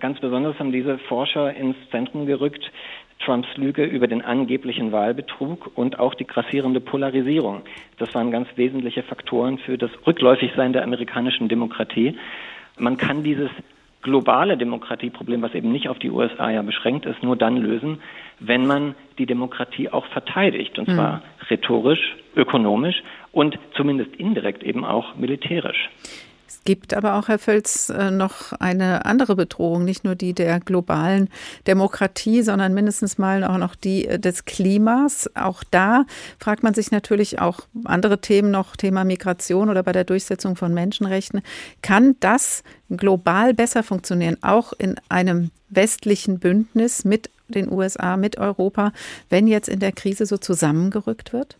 Ganz 0.00 0.20
besonders 0.20 0.58
haben 0.58 0.72
diese 0.72 0.98
Forscher 0.98 1.54
ins 1.54 1.76
Zentrum 1.90 2.26
gerückt 2.26 2.70
Trumps 3.24 3.48
Lüge 3.56 3.84
über 3.84 4.08
den 4.08 4.22
angeblichen 4.22 4.92
Wahlbetrug 4.92 5.70
und 5.76 5.98
auch 5.98 6.14
die 6.14 6.26
grassierende 6.26 6.80
Polarisierung. 6.80 7.62
Das 7.98 8.14
waren 8.14 8.30
ganz 8.30 8.48
wesentliche 8.56 9.02
Faktoren 9.02 9.58
für 9.58 9.78
das 9.78 9.90
Rückläufigsein 10.06 10.72
der 10.72 10.82
amerikanischen 10.82 11.48
Demokratie. 11.48 12.18
Man 12.78 12.96
kann 12.96 13.22
dieses 13.22 13.50
globale 14.02 14.56
Demokratieproblem, 14.56 15.42
was 15.42 15.54
eben 15.54 15.70
nicht 15.70 15.88
auf 15.88 15.98
die 15.98 16.10
USA 16.10 16.50
ja 16.50 16.62
beschränkt 16.62 17.06
ist, 17.06 17.22
nur 17.22 17.36
dann 17.36 17.56
lösen, 17.56 18.02
wenn 18.40 18.66
man 18.66 18.96
die 19.18 19.26
Demokratie 19.26 19.88
auch 19.88 20.06
verteidigt, 20.06 20.78
und 20.78 20.90
zwar 20.90 21.18
mhm. 21.18 21.22
rhetorisch, 21.48 22.16
ökonomisch 22.34 23.02
und 23.30 23.58
zumindest 23.76 24.16
indirekt 24.16 24.64
eben 24.64 24.84
auch 24.84 25.14
militärisch. 25.14 25.88
Gibt 26.64 26.94
aber 26.94 27.14
auch, 27.14 27.26
Herr 27.26 27.40
Völz, 27.40 27.88
äh, 27.88 28.12
noch 28.12 28.52
eine 28.52 29.04
andere 29.04 29.34
Bedrohung, 29.34 29.84
nicht 29.84 30.04
nur 30.04 30.14
die 30.14 30.32
der 30.32 30.60
globalen 30.60 31.28
Demokratie, 31.66 32.42
sondern 32.42 32.72
mindestens 32.72 33.18
mal 33.18 33.42
auch 33.42 33.58
noch 33.58 33.74
die 33.74 34.06
äh, 34.06 34.18
des 34.18 34.44
Klimas. 34.44 35.28
Auch 35.34 35.64
da 35.68 36.04
fragt 36.38 36.62
man 36.62 36.74
sich 36.74 36.92
natürlich 36.92 37.40
auch 37.40 37.62
andere 37.84 38.20
Themen 38.20 38.52
noch, 38.52 38.76
Thema 38.76 39.04
Migration 39.04 39.70
oder 39.70 39.82
bei 39.82 39.92
der 39.92 40.04
Durchsetzung 40.04 40.54
von 40.54 40.72
Menschenrechten. 40.72 41.42
Kann 41.82 42.14
das 42.20 42.62
global 42.88 43.54
besser 43.54 43.82
funktionieren, 43.82 44.36
auch 44.42 44.72
in 44.72 44.96
einem 45.08 45.50
westlichen 45.68 46.38
Bündnis 46.38 47.04
mit 47.04 47.28
den 47.48 47.72
USA, 47.72 48.16
mit 48.16 48.38
Europa, 48.38 48.92
wenn 49.30 49.48
jetzt 49.48 49.68
in 49.68 49.80
der 49.80 49.92
Krise 49.92 50.26
so 50.26 50.38
zusammengerückt 50.38 51.32
wird? 51.32 51.56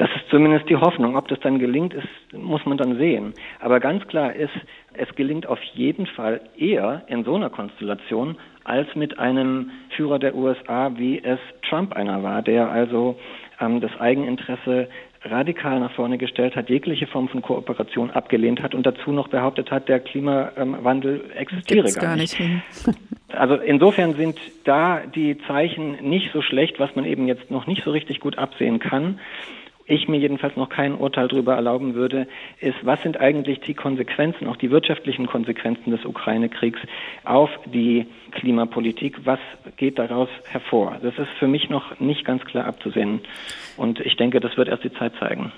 Das 0.00 0.08
ist 0.16 0.30
zumindest 0.30 0.66
die 0.70 0.76
Hoffnung. 0.76 1.14
Ob 1.14 1.28
das 1.28 1.38
dann 1.40 1.58
gelingt, 1.58 1.92
ist, 1.92 2.08
muss 2.32 2.64
man 2.64 2.78
dann 2.78 2.96
sehen. 2.96 3.34
Aber 3.60 3.80
ganz 3.80 4.06
klar 4.08 4.34
ist, 4.34 4.54
es 4.94 5.14
gelingt 5.14 5.46
auf 5.46 5.62
jeden 5.74 6.06
Fall 6.06 6.40
eher 6.56 7.02
in 7.08 7.22
so 7.22 7.34
einer 7.34 7.50
Konstellation 7.50 8.38
als 8.64 8.88
mit 8.94 9.18
einem 9.18 9.72
Führer 9.90 10.18
der 10.18 10.34
USA, 10.34 10.92
wie 10.96 11.22
es 11.22 11.38
Trump 11.68 11.92
einer 11.92 12.22
war, 12.22 12.40
der 12.40 12.70
also 12.70 13.18
ähm, 13.60 13.82
das 13.82 13.90
Eigeninteresse 14.00 14.88
radikal 15.22 15.80
nach 15.80 15.92
vorne 15.92 16.16
gestellt 16.16 16.56
hat, 16.56 16.70
jegliche 16.70 17.06
Form 17.06 17.28
von 17.28 17.42
Kooperation 17.42 18.10
abgelehnt 18.10 18.62
hat 18.62 18.74
und 18.74 18.86
dazu 18.86 19.12
noch 19.12 19.28
behauptet 19.28 19.70
hat, 19.70 19.90
der 19.90 20.00
Klimawandel 20.00 21.30
existiere 21.36 21.82
Gibt's 21.82 21.98
gar 21.98 22.16
nicht. 22.16 22.38
Gar 22.38 22.48
nicht. 22.48 22.64
Also 23.32 23.54
insofern 23.54 24.14
sind 24.14 24.40
da 24.64 25.02
die 25.06 25.38
Zeichen 25.46 25.92
nicht 26.02 26.32
so 26.32 26.42
schlecht, 26.42 26.80
was 26.80 26.96
man 26.96 27.04
eben 27.04 27.28
jetzt 27.28 27.48
noch 27.48 27.68
nicht 27.68 27.84
so 27.84 27.92
richtig 27.92 28.18
gut 28.18 28.36
absehen 28.38 28.80
kann 28.80 29.20
ich 29.90 30.08
mir 30.08 30.18
jedenfalls 30.18 30.56
noch 30.56 30.68
kein 30.68 30.94
Urteil 30.94 31.28
darüber 31.28 31.54
erlauben 31.54 31.94
würde, 31.94 32.26
ist, 32.60 32.76
was 32.82 33.02
sind 33.02 33.20
eigentlich 33.20 33.60
die 33.60 33.74
Konsequenzen, 33.74 34.46
auch 34.46 34.56
die 34.56 34.70
wirtschaftlichen 34.70 35.26
Konsequenzen 35.26 35.90
des 35.90 36.04
Ukraine-Kriegs 36.04 36.80
auf 37.24 37.50
die 37.66 38.06
Klimapolitik? 38.30 39.26
Was 39.26 39.40
geht 39.76 39.98
daraus 39.98 40.28
hervor? 40.48 40.98
Das 41.02 41.18
ist 41.18 41.30
für 41.38 41.48
mich 41.48 41.68
noch 41.68 41.98
nicht 42.00 42.24
ganz 42.24 42.44
klar 42.44 42.66
abzusehen. 42.66 43.20
Und 43.76 44.00
ich 44.00 44.16
denke, 44.16 44.40
das 44.40 44.56
wird 44.56 44.68
erst 44.68 44.84
die 44.84 44.92
Zeit 44.92 45.12
zeigen. 45.18 45.52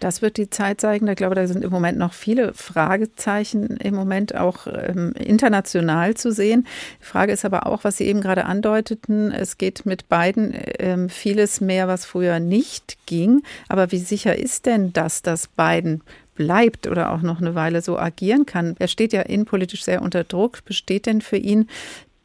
Das 0.00 0.22
wird 0.22 0.36
die 0.36 0.50
Zeit 0.50 0.80
zeigen. 0.80 1.08
Ich 1.08 1.16
glaube, 1.16 1.34
da 1.34 1.46
sind 1.46 1.64
im 1.64 1.70
Moment 1.70 1.98
noch 1.98 2.12
viele 2.12 2.52
Fragezeichen 2.54 3.76
im 3.78 3.94
Moment 3.94 4.34
auch 4.34 4.66
ähm, 4.66 5.12
international 5.12 6.14
zu 6.14 6.32
sehen. 6.32 6.66
Die 7.00 7.06
Frage 7.06 7.32
ist 7.32 7.44
aber 7.44 7.66
auch, 7.66 7.84
was 7.84 7.96
Sie 7.96 8.04
eben 8.04 8.20
gerade 8.20 8.44
andeuteten, 8.44 9.32
es 9.32 9.58
geht 9.58 9.86
mit 9.86 10.08
beiden 10.08 10.54
ähm, 10.78 11.08
vieles 11.08 11.60
mehr, 11.60 11.88
was 11.88 12.04
früher 12.04 12.40
nicht 12.40 12.98
ging. 13.06 13.42
Aber 13.68 13.92
wie 13.92 13.98
sicher 13.98 14.38
ist 14.38 14.66
denn 14.66 14.92
das, 14.92 15.22
dass 15.22 15.48
Biden 15.48 16.02
bleibt 16.34 16.86
oder 16.86 17.12
auch 17.12 17.22
noch 17.22 17.40
eine 17.40 17.54
Weile 17.54 17.80
so 17.82 17.98
agieren 17.98 18.46
kann. 18.46 18.76
Er 18.78 18.88
steht 18.88 19.12
ja 19.12 19.22
innenpolitisch 19.22 19.82
sehr 19.82 20.02
unter 20.02 20.22
Druck. 20.22 20.64
Besteht 20.64 21.06
denn 21.06 21.22
für 21.22 21.38
ihn 21.38 21.68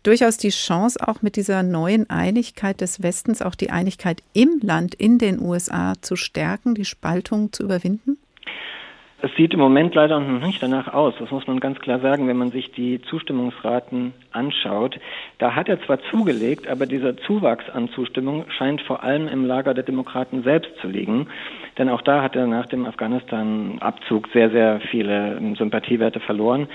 durchaus 0.04 0.38
die 0.38 0.50
Chance, 0.50 1.00
auch 1.06 1.22
mit 1.22 1.36
dieser 1.36 1.64
neuen 1.64 2.10
Einigkeit 2.10 2.82
des 2.82 3.04
Westens, 3.04 3.42
auch 3.42 3.56
die 3.56 3.70
Einigkeit 3.70 4.22
im 4.34 4.60
Land, 4.62 4.96
in 4.96 5.18
den 5.18 5.40
USA 5.40 5.94
zu 6.02 6.16
stärken, 6.16 6.76
die 6.76 6.86
Spaltung 6.86 7.52
zu 7.52 7.64
überwinden? 7.64 8.18
Es 9.24 9.30
sieht 9.36 9.54
im 9.54 9.60
Moment 9.60 9.94
leider 9.94 10.20
noch 10.20 10.44
nicht 10.44 10.64
danach 10.64 10.92
aus. 10.92 11.14
Das 11.20 11.30
muss 11.30 11.46
man 11.46 11.60
ganz 11.60 11.80
klar 11.80 12.00
sagen, 12.00 12.28
wenn 12.28 12.38
man 12.38 12.50
sich 12.50 12.72
die 12.72 13.02
Zustimmungsraten 13.04 14.14
anschaut. 14.32 15.00
Da 15.38 15.54
hat 15.54 15.70
er 15.70 15.80
zwar 15.84 16.00
zugelegt, 16.10 16.68
aber 16.68 16.88
dieser 16.88 17.16
Zuwachs 17.18 17.70
an 17.70 17.90
Zustimmung 17.90 18.46
scheint 18.58 18.82
vor 18.82 19.04
allem 19.04 19.28
im 19.28 19.46
Lager 19.46 19.76
der 19.76 19.84
Demokraten 19.84 20.42
selbst 20.42 20.72
zu 20.82 20.88
liegen. 20.88 21.28
Denn 21.78 21.88
auch 21.90 22.02
da 22.02 22.24
hat 22.24 22.36
er 22.36 22.48
nach 22.48 22.66
dem 22.66 22.88
Afghanistan-Abzug 22.88 24.28
sehr, 24.34 24.50
sehr 24.50 24.82
viele 24.90 25.40
Sympathiewerte 25.56 26.20
verloren. 26.20 26.68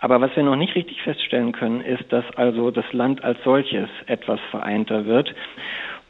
Aber 0.00 0.20
was 0.20 0.34
wir 0.34 0.42
noch 0.42 0.56
nicht 0.56 0.74
richtig 0.74 1.02
feststellen 1.02 1.52
können, 1.52 1.82
ist, 1.82 2.10
dass 2.10 2.24
also 2.36 2.70
das 2.70 2.90
Land 2.92 3.22
als 3.22 3.38
solches 3.44 3.88
etwas 4.06 4.40
vereinter 4.50 5.04
wird. 5.04 5.34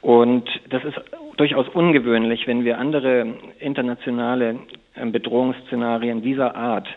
Und 0.01 0.49
das 0.71 0.85
ist 0.85 0.99
durchaus 1.37 1.69
ungewöhnlich, 1.69 2.47
wenn 2.47 2.65
wir 2.65 2.79
andere 2.79 3.35
internationale 3.59 4.61
äh, 4.95 5.07
Bedrohungsszenarien 5.07 6.23
dieser 6.23 6.55
Art 6.55 6.89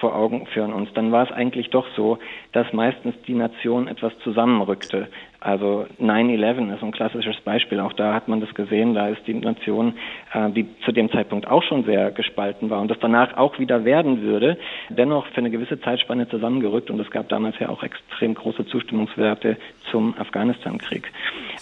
vor 0.00 0.14
Augen 0.14 0.46
führen 0.46 0.72
uns, 0.72 0.92
dann 0.94 1.12
war 1.12 1.24
es 1.24 1.32
eigentlich 1.32 1.70
doch 1.70 1.86
so, 1.96 2.18
dass 2.54 2.72
meistens 2.72 3.14
die 3.26 3.34
Nation 3.34 3.88
etwas 3.88 4.12
zusammenrückte. 4.20 5.08
Also 5.44 5.84
9-11 6.00 6.74
ist 6.74 6.82
ein 6.82 6.92
klassisches 6.92 7.38
Beispiel. 7.42 7.78
Auch 7.78 7.92
da 7.92 8.14
hat 8.14 8.28
man 8.28 8.40
das 8.40 8.54
gesehen. 8.54 8.94
Da 8.94 9.08
ist 9.08 9.26
die 9.26 9.34
Nation, 9.34 9.92
äh, 10.32 10.48
die 10.48 10.66
zu 10.86 10.92
dem 10.92 11.12
Zeitpunkt 11.12 11.46
auch 11.46 11.62
schon 11.62 11.84
sehr 11.84 12.12
gespalten 12.12 12.70
war 12.70 12.80
und 12.80 12.90
das 12.90 12.96
danach 12.98 13.36
auch 13.36 13.58
wieder 13.58 13.84
werden 13.84 14.22
würde, 14.22 14.56
dennoch 14.88 15.26
für 15.26 15.38
eine 15.38 15.50
gewisse 15.50 15.78
Zeitspanne 15.78 16.26
zusammengerückt. 16.30 16.90
Und 16.90 16.98
es 16.98 17.10
gab 17.10 17.28
damals 17.28 17.58
ja 17.58 17.68
auch 17.68 17.82
extrem 17.82 18.32
große 18.32 18.64
Zustimmungswerte 18.64 19.58
zum 19.90 20.14
Afghanistan-Krieg. 20.18 21.12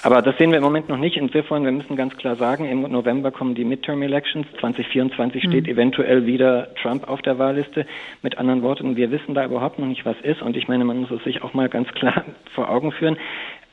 Aber 0.04 0.22
das 0.22 0.38
sehen 0.38 0.50
wir 0.50 0.58
im 0.58 0.64
Moment 0.64 0.88
noch 0.88 0.96
nicht. 0.96 1.16
Insofern, 1.16 1.64
wir 1.64 1.72
müssen 1.72 1.96
ganz 1.96 2.16
klar 2.16 2.36
sagen, 2.36 2.66
im 2.66 2.82
November 2.82 3.32
kommen 3.32 3.56
die 3.56 3.64
Midterm-Elections. 3.64 4.46
2024 4.60 5.42
mhm. 5.42 5.48
steht 5.48 5.66
eventuell 5.66 6.24
wieder 6.24 6.72
Trump 6.76 7.08
auf 7.08 7.20
der 7.22 7.40
Wahlliste. 7.40 7.84
Mit 8.22 8.38
anderen 8.38 8.62
Worten, 8.62 8.94
wir 8.94 9.10
wissen 9.10 9.34
da 9.34 9.44
überhaupt 9.44 9.80
noch 9.80 9.88
nicht, 9.88 10.06
was 10.06 10.20
ist. 10.22 10.40
Und 10.40 10.56
ich 10.56 10.68
meine, 10.84 11.00
man 11.00 11.00
muss 11.00 11.10
es 11.10 11.24
sich 11.24 11.42
auch 11.42 11.54
mal 11.54 11.68
ganz 11.68 11.88
klar 11.92 12.24
vor 12.54 12.68
Augen 12.68 12.92
führen 12.92 13.16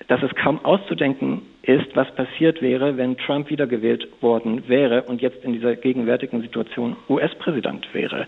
dass 0.08 0.24
es 0.24 0.34
kaum 0.36 0.64
auszudenken 0.66 1.44
ist, 1.62 1.96
was 1.96 2.14
passiert 2.16 2.62
wäre, 2.62 2.98
wenn 2.98 3.18
Trump 3.18 3.50
wiedergewählt 3.50 4.08
worden 4.22 4.68
wäre 4.68 5.04
und 5.04 5.22
jetzt 5.22 5.44
in 5.44 5.54
dieser 5.54 5.76
gegenwärtigen 5.76 6.42
Situation 6.42 6.96
US-Präsident 7.10 7.88
wäre. 7.94 8.26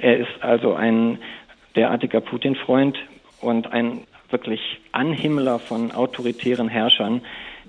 Er 0.00 0.18
ist 0.18 0.42
also 0.42 0.74
ein 0.74 1.18
derartiger 1.76 2.20
Putin-Freund 2.20 2.98
und 3.40 3.72
ein 3.72 4.00
wirklich 4.30 4.60
Anhimmler 4.90 5.60
von 5.60 5.92
autoritären 5.92 6.68
Herrschern, 6.68 7.20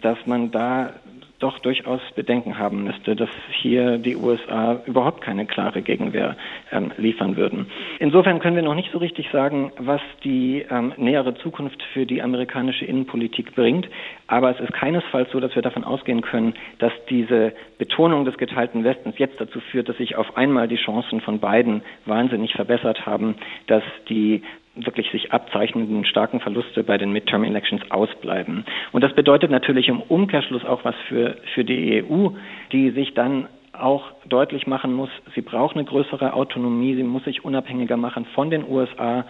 dass 0.02 0.18
man 0.26 0.52
da 0.52 0.94
doch 1.40 1.60
durchaus 1.60 2.02
Bedenken 2.16 2.58
haben 2.58 2.84
müsste, 2.84 3.16
dass 3.16 3.30
hier 3.62 3.98
die 3.98 4.16
USA 4.16 4.82
überhaupt 4.86 5.22
keine 5.22 5.46
klare 5.46 5.82
Gegenwehr 5.82 6.38
ähm, 6.72 6.92
liefern 6.98 7.36
würden. 7.36 7.68
Insofern 8.00 8.40
können 8.40 8.56
wir 8.56 8.64
noch 8.64 8.76
nicht 8.76 8.92
so 8.92 9.00
richtig 9.00 9.30
sagen, 9.32 9.72
was 9.78 10.02
die 10.24 10.66
ähm, 10.70 10.94
nähere 10.98 11.36
Zukunft 11.36 11.82
für 11.94 12.06
die 12.06 12.22
amerikanische 12.22 12.86
Innenpolitik 12.86 13.56
bringt. 13.56 13.88
Aber 14.28 14.52
es 14.52 14.60
ist 14.60 14.74
keinesfalls 14.74 15.32
so, 15.32 15.40
dass 15.40 15.56
wir 15.56 15.62
davon 15.62 15.84
ausgehen 15.84 16.22
können, 16.22 16.54
dass 16.80 16.94
diese 17.10 17.54
Betonung 17.78 18.26
des 18.26 18.38
geteilten 18.38 18.84
Westens 18.84 19.18
jetzt 19.18 19.40
dazu 19.40 19.60
führt, 19.60 19.90
dass 19.90 19.98
sich 19.98 20.16
auf 20.16 20.38
einmal 20.38 20.68
die 20.68 20.78
Chancen 20.78 21.22
von 21.22 21.40
beiden 21.40 21.82
wahnsinnig 22.06 22.54
verbessert 22.54 23.06
haben, 23.06 23.36
dass 23.68 23.84
die 24.10 24.42
wirklich 24.76 25.10
sich 25.12 25.32
abzeichnenden 25.32 26.06
starken 26.06 26.40
Verluste 26.40 26.84
bei 26.84 26.98
den 26.98 27.12
Midterm 27.12 27.44
Elections 27.44 27.82
ausbleiben. 27.92 28.66
Und 28.92 29.04
das 29.04 29.14
bedeutet 29.14 29.52
natürlich 29.52 29.88
im 29.88 30.02
Umkehrschluss 30.02 30.66
auch 30.66 30.84
was 30.84 30.96
für, 31.08 31.38
für 31.54 31.64
die 31.64 32.04
EU, 32.04 32.30
die 32.72 32.92
sich 32.92 33.14
dann 33.14 33.48
auch 33.74 34.12
deutlich 34.28 34.68
machen 34.68 34.94
muss, 34.94 35.10
sie 35.34 35.42
braucht 35.42 35.76
eine 35.76 35.86
größere 35.86 36.34
Autonomie, 36.34 36.96
sie 36.96 37.04
muss 37.04 37.26
sich 37.26 37.44
unabhängiger 37.44 37.98
machen 37.98 38.26
von 38.34 38.50
den 38.50 38.68
USA, 38.68 39.26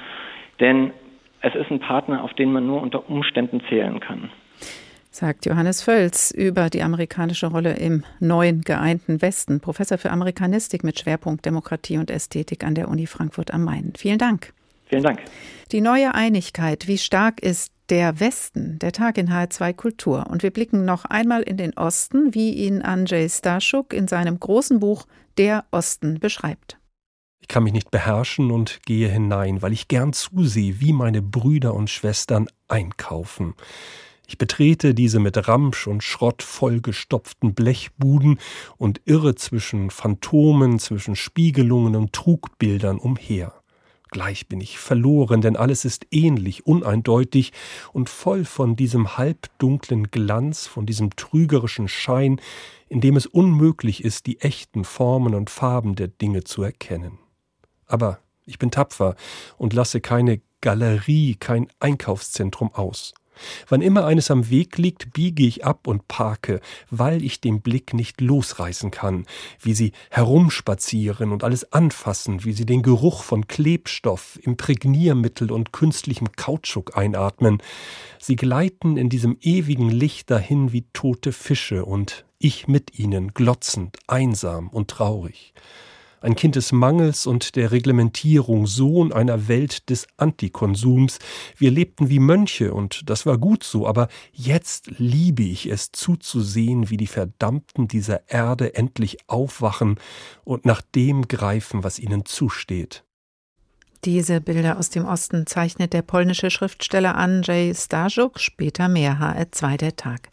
denn 0.59 0.91
es 1.41 1.55
ist 1.55 1.71
ein 1.71 1.79
Partner, 1.79 2.23
auf 2.23 2.33
den 2.33 2.51
man 2.51 2.65
nur 2.65 2.81
unter 2.81 3.09
Umständen 3.09 3.61
zählen 3.69 3.99
kann. 3.99 4.29
Sagt 5.11 5.45
Johannes 5.45 5.81
Völz 5.81 6.31
über 6.31 6.69
die 6.69 6.81
amerikanische 6.81 7.47
Rolle 7.47 7.77
im 7.77 8.03
neuen 8.19 8.61
geeinten 8.61 9.21
Westen, 9.21 9.61
Professor 9.61 9.97
für 9.97 10.11
Amerikanistik 10.11 10.83
mit 10.83 10.99
Schwerpunkt 10.99 11.45
Demokratie 11.45 11.97
und 11.97 12.11
Ästhetik 12.11 12.65
an 12.65 12.75
der 12.75 12.89
Uni 12.89 13.07
Frankfurt 13.07 13.53
am 13.53 13.63
Main. 13.63 13.93
Vielen 13.95 14.17
Dank. 14.17 14.54
Vielen 14.85 15.03
Dank. 15.03 15.21
Die 15.71 15.81
neue 15.81 16.13
Einigkeit, 16.13 16.87
wie 16.87 16.97
stark 16.97 17.41
ist 17.41 17.71
der 17.89 18.19
Westen, 18.19 18.79
der 18.79 18.91
Tag 18.91 19.17
in 19.17 19.29
H2 19.29 19.73
Kultur. 19.73 20.27
Und 20.29 20.43
wir 20.43 20.51
blicken 20.51 20.85
noch 20.85 21.05
einmal 21.05 21.41
in 21.43 21.57
den 21.57 21.75
Osten, 21.77 22.33
wie 22.33 22.51
ihn 22.51 22.81
Andrzej 22.81 23.29
Staszuk 23.29 23.93
in 23.93 24.07
seinem 24.07 24.39
großen 24.39 24.79
Buch 24.79 25.05
Der 25.37 25.65
Osten 25.71 26.19
beschreibt. 26.19 26.77
Ich 27.41 27.47
kann 27.47 27.63
mich 27.63 27.73
nicht 27.73 27.91
beherrschen 27.91 28.49
und 28.49 28.79
gehe 28.85 29.07
hinein, 29.07 29.61
weil 29.61 29.73
ich 29.73 29.87
gern 29.87 30.13
zusehe, 30.13 30.79
wie 30.79 30.93
meine 30.93 31.21
Brüder 31.21 31.75
und 31.75 31.89
Schwestern 31.89 32.47
einkaufen. 32.67 33.53
Ich 34.27 34.39
betrete 34.39 34.95
diese 34.95 35.19
mit 35.19 35.47
Ramsch 35.47 35.85
und 35.85 36.03
Schrott 36.03 36.41
vollgestopften 36.41 37.53
Blechbuden 37.53 38.39
und 38.77 39.01
irre 39.05 39.35
zwischen 39.35 39.91
Phantomen, 39.91 40.79
zwischen 40.79 41.15
Spiegelungen 41.15 41.95
und 41.95 42.13
Trugbildern 42.13 42.97
umher. 42.97 43.53
Gleich 44.11 44.47
bin 44.47 44.61
ich 44.61 44.77
verloren, 44.77 45.41
denn 45.41 45.55
alles 45.55 45.83
ist 45.83 46.07
ähnlich, 46.11 46.65
uneindeutig 46.65 47.53
und 47.91 48.09
voll 48.09 48.45
von 48.45 48.75
diesem 48.75 49.17
halbdunklen 49.17 50.11
Glanz, 50.11 50.67
von 50.67 50.85
diesem 50.85 51.15
trügerischen 51.15 51.87
Schein, 51.87 52.39
in 52.87 53.01
dem 53.01 53.15
es 53.15 53.25
unmöglich 53.25 54.03
ist, 54.03 54.27
die 54.27 54.39
echten 54.41 54.83
Formen 54.83 55.33
und 55.33 55.49
Farben 55.49 55.95
der 55.95 56.07
Dinge 56.07 56.43
zu 56.43 56.61
erkennen. 56.61 57.17
Aber 57.87 58.19
ich 58.45 58.59
bin 58.59 58.71
tapfer 58.71 59.15
und 59.57 59.73
lasse 59.73 60.01
keine 60.01 60.41
Galerie, 60.61 61.35
kein 61.35 61.67
Einkaufszentrum 61.79 62.73
aus. 62.73 63.13
Wann 63.67 63.81
immer 63.81 64.05
eines 64.05 64.31
am 64.31 64.49
Weg 64.49 64.77
liegt, 64.77 65.13
biege 65.13 65.45
ich 65.45 65.65
ab 65.65 65.87
und 65.87 66.07
parke, 66.07 66.61
weil 66.89 67.23
ich 67.23 67.41
den 67.41 67.61
Blick 67.61 67.93
nicht 67.93 68.21
losreißen 68.21 68.91
kann, 68.91 69.25
wie 69.61 69.73
sie 69.73 69.91
herumspazieren 70.09 71.31
und 71.31 71.43
alles 71.43 71.71
anfassen, 71.71 72.43
wie 72.43 72.53
sie 72.53 72.65
den 72.65 72.81
Geruch 72.81 73.23
von 73.23 73.47
Klebstoff, 73.47 74.39
Imprägniermittel 74.41 75.51
und 75.51 75.73
künstlichem 75.73 76.31
Kautschuk 76.35 76.97
einatmen. 76.97 77.61
Sie 78.19 78.35
gleiten 78.35 78.97
in 78.97 79.09
diesem 79.09 79.37
ewigen 79.41 79.89
Licht 79.89 80.31
dahin 80.31 80.71
wie 80.71 80.85
tote 80.93 81.31
Fische 81.31 81.85
und 81.85 82.25
ich 82.39 82.67
mit 82.67 82.99
ihnen, 82.99 83.33
glotzend, 83.33 83.97
einsam 84.07 84.69
und 84.69 84.89
traurig 84.89 85.53
ein 86.25 86.35
Kind 86.35 86.55
des 86.55 86.71
Mangels 86.71 87.27
und 87.27 87.55
der 87.55 87.71
Reglementierung, 87.71 88.65
Sohn 88.65 89.13
einer 89.13 89.47
Welt 89.47 89.89
des 89.91 90.07
Antikonsums. 90.17 91.19
Wir 91.55 91.69
lebten 91.69 92.09
wie 92.09 92.19
Mönche 92.19 92.73
und 92.73 93.09
das 93.09 93.27
war 93.27 93.37
gut 93.37 93.63
so, 93.63 93.87
aber 93.87 94.07
jetzt 94.33 94.89
liebe 94.97 95.43
ich 95.43 95.67
es 95.67 95.91
zuzusehen, 95.91 96.89
wie 96.89 96.97
die 96.97 97.05
Verdammten 97.07 97.87
dieser 97.87 98.27
Erde 98.27 98.73
endlich 98.73 99.17
aufwachen 99.27 99.99
und 100.43 100.65
nach 100.65 100.81
dem 100.81 101.27
greifen, 101.27 101.83
was 101.83 101.99
ihnen 101.99 102.25
zusteht. 102.25 103.03
Diese 104.05 104.39
Bilder 104.39 104.77
aus 104.77 104.91
dem 104.91 105.03
Osten 105.03 105.47
zeichnet 105.47 105.91
der 105.91 106.03
polnische 106.03 106.51
Schriftsteller 106.51 107.15
Andrzej 107.15 107.73
Stajuk, 107.73 108.39
später 108.39 108.87
mehr 108.87 109.17
HR2 109.19 109.77
der 109.77 109.95
Tag. 109.95 110.29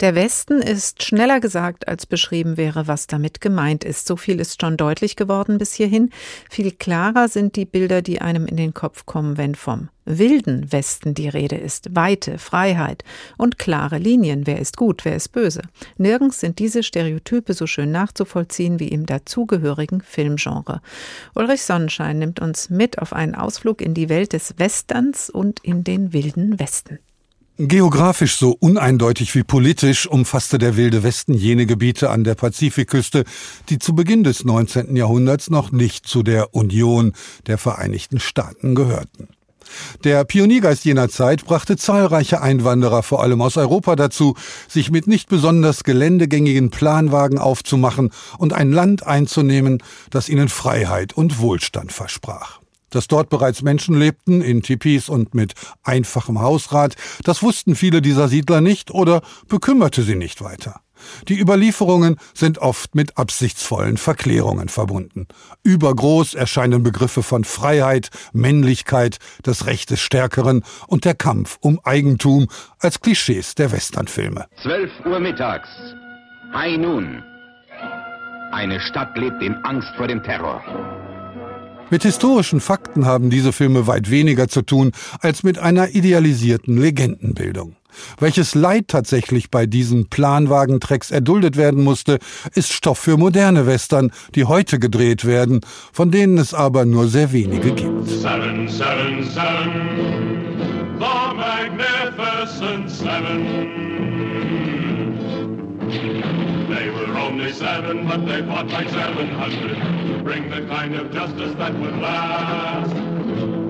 Der 0.00 0.14
Westen 0.14 0.62
ist 0.62 1.02
schneller 1.02 1.38
gesagt, 1.38 1.88
als 1.88 2.06
beschrieben 2.06 2.56
wäre, 2.56 2.88
was 2.88 3.08
damit 3.08 3.42
gemeint 3.42 3.84
ist. 3.84 4.06
So 4.06 4.16
viel 4.16 4.40
ist 4.40 4.62
schon 4.62 4.78
deutlich 4.78 5.14
geworden 5.16 5.58
bis 5.58 5.74
hierhin. 5.74 6.08
Viel 6.48 6.72
klarer 6.72 7.28
sind 7.28 7.56
die 7.56 7.66
Bilder, 7.66 8.00
die 8.00 8.22
einem 8.22 8.46
in 8.46 8.56
den 8.56 8.72
Kopf 8.72 9.04
kommen, 9.04 9.36
wenn 9.36 9.54
vom 9.56 9.90
wilden 10.04 10.72
Westen 10.72 11.14
die 11.14 11.28
Rede 11.28 11.56
ist. 11.56 11.94
Weite, 11.94 12.38
Freiheit 12.38 13.04
und 13.36 13.58
klare 13.58 13.98
Linien. 13.98 14.46
Wer 14.46 14.58
ist 14.58 14.76
gut, 14.76 15.04
wer 15.04 15.16
ist 15.16 15.30
böse. 15.30 15.62
Nirgends 15.96 16.40
sind 16.40 16.58
diese 16.58 16.82
Stereotype 16.82 17.54
so 17.54 17.66
schön 17.66 17.92
nachzuvollziehen 17.92 18.80
wie 18.80 18.88
im 18.88 19.06
dazugehörigen 19.06 20.00
Filmgenre. 20.00 20.80
Ulrich 21.34 21.62
Sonnenschein 21.62 22.18
nimmt 22.18 22.40
uns 22.40 22.70
mit 22.70 22.98
auf 22.98 23.12
einen 23.12 23.34
Ausflug 23.34 23.80
in 23.80 23.94
die 23.94 24.08
Welt 24.08 24.32
des 24.32 24.54
Westerns 24.58 25.30
und 25.30 25.60
in 25.60 25.84
den 25.84 26.12
wilden 26.12 26.58
Westen. 26.58 26.98
Geografisch 27.58 28.36
so 28.36 28.56
uneindeutig 28.58 29.34
wie 29.34 29.44
politisch 29.44 30.06
umfasste 30.06 30.56
der 30.56 30.76
Wilde 30.76 31.02
Westen 31.02 31.34
jene 31.34 31.66
Gebiete 31.66 32.08
an 32.08 32.24
der 32.24 32.34
Pazifikküste, 32.34 33.24
die 33.68 33.78
zu 33.78 33.94
Beginn 33.94 34.24
des 34.24 34.44
19. 34.44 34.96
Jahrhunderts 34.96 35.50
noch 35.50 35.70
nicht 35.70 36.06
zu 36.06 36.22
der 36.22 36.54
Union 36.54 37.12
der 37.46 37.58
Vereinigten 37.58 38.20
Staaten 38.20 38.74
gehörten. 38.74 39.28
Der 40.04 40.24
Pioniergeist 40.24 40.84
jener 40.84 41.08
Zeit 41.08 41.44
brachte 41.44 41.76
zahlreiche 41.76 42.40
Einwanderer 42.40 43.02
vor 43.02 43.22
allem 43.22 43.40
aus 43.40 43.56
Europa 43.56 43.96
dazu, 43.96 44.34
sich 44.68 44.90
mit 44.90 45.06
nicht 45.06 45.28
besonders 45.28 45.84
geländegängigen 45.84 46.70
Planwagen 46.70 47.38
aufzumachen 47.38 48.10
und 48.38 48.52
ein 48.52 48.72
Land 48.72 49.06
einzunehmen, 49.06 49.82
das 50.10 50.28
ihnen 50.28 50.48
Freiheit 50.48 51.12
und 51.12 51.38
Wohlstand 51.38 51.92
versprach. 51.92 52.60
Dass 52.90 53.08
dort 53.08 53.30
bereits 53.30 53.62
Menschen 53.62 53.98
lebten, 53.98 54.42
in 54.42 54.62
Tipis 54.62 55.08
und 55.08 55.34
mit 55.34 55.54
einfachem 55.82 56.40
Hausrat, 56.40 56.94
das 57.24 57.42
wussten 57.42 57.74
viele 57.74 58.02
dieser 58.02 58.28
Siedler 58.28 58.60
nicht 58.60 58.90
oder 58.90 59.22
bekümmerte 59.48 60.02
sie 60.02 60.14
nicht 60.14 60.42
weiter. 60.42 60.80
Die 61.28 61.38
Überlieferungen 61.38 62.16
sind 62.34 62.58
oft 62.58 62.94
mit 62.94 63.18
absichtsvollen 63.18 63.96
Verklärungen 63.96 64.68
verbunden. 64.68 65.26
Übergroß 65.62 66.34
erscheinen 66.34 66.82
Begriffe 66.82 67.22
von 67.22 67.44
Freiheit, 67.44 68.10
Männlichkeit, 68.32 69.18
das 69.42 69.66
Recht 69.66 69.90
des 69.90 70.00
Stärkeren 70.00 70.64
und 70.86 71.04
der 71.04 71.14
Kampf 71.14 71.58
um 71.60 71.80
Eigentum 71.84 72.48
als 72.78 73.00
Klischees 73.00 73.54
der 73.54 73.72
Westernfilme. 73.72 74.46
12 74.62 74.90
Uhr 75.06 75.20
mittags. 75.20 75.68
High 76.54 76.78
Noon. 76.78 77.22
Eine 78.52 78.80
Stadt 78.80 79.16
lebt 79.16 79.42
in 79.42 79.54
Angst 79.64 79.88
vor 79.96 80.08
dem 80.08 80.22
Terror. 80.22 80.62
Mit 81.92 82.04
historischen 82.04 82.60
Fakten 82.60 83.04
haben 83.04 83.28
diese 83.28 83.52
Filme 83.52 83.86
weit 83.86 84.10
weniger 84.10 84.48
zu 84.48 84.62
tun 84.62 84.92
als 85.20 85.42
mit 85.42 85.58
einer 85.58 85.90
idealisierten 85.90 86.78
Legendenbildung. 86.80 87.76
Welches 88.18 88.54
Leid 88.54 88.88
tatsächlich 88.88 89.50
bei 89.50 89.66
diesen 89.66 90.08
Planwagentracks 90.08 91.10
erduldet 91.10 91.56
werden 91.56 91.82
musste, 91.84 92.18
ist 92.54 92.72
Stoff 92.72 92.98
für 92.98 93.16
moderne 93.16 93.66
Western, 93.66 94.12
die 94.34 94.44
heute 94.44 94.78
gedreht 94.78 95.24
werden, 95.24 95.60
von 95.92 96.10
denen 96.10 96.38
es 96.38 96.54
aber 96.54 96.84
nur 96.84 97.08
sehr 97.08 97.32
wenige 97.32 97.72
gibt. 97.72 98.08
Seven, 98.08 98.68
seven, 98.68 99.24
seven, 99.30 100.32
the 100.98 101.34
magnificent 101.34 102.90
seven. 102.90 103.82
They 106.68 106.88
were 106.90 107.18
only 107.18 107.52
seven, 107.52 108.06
but 108.06 108.26
they 108.26 108.42
fought 108.46 108.68
like 108.70 108.88
seven 108.88 109.28
hundred 109.28 109.76
to 109.76 110.22
bring 110.22 110.48
the 110.48 110.66
kind 110.68 110.94
of 110.94 111.12
justice 111.12 111.54
that 111.58 111.74
would 111.78 111.98
last. 111.98 113.61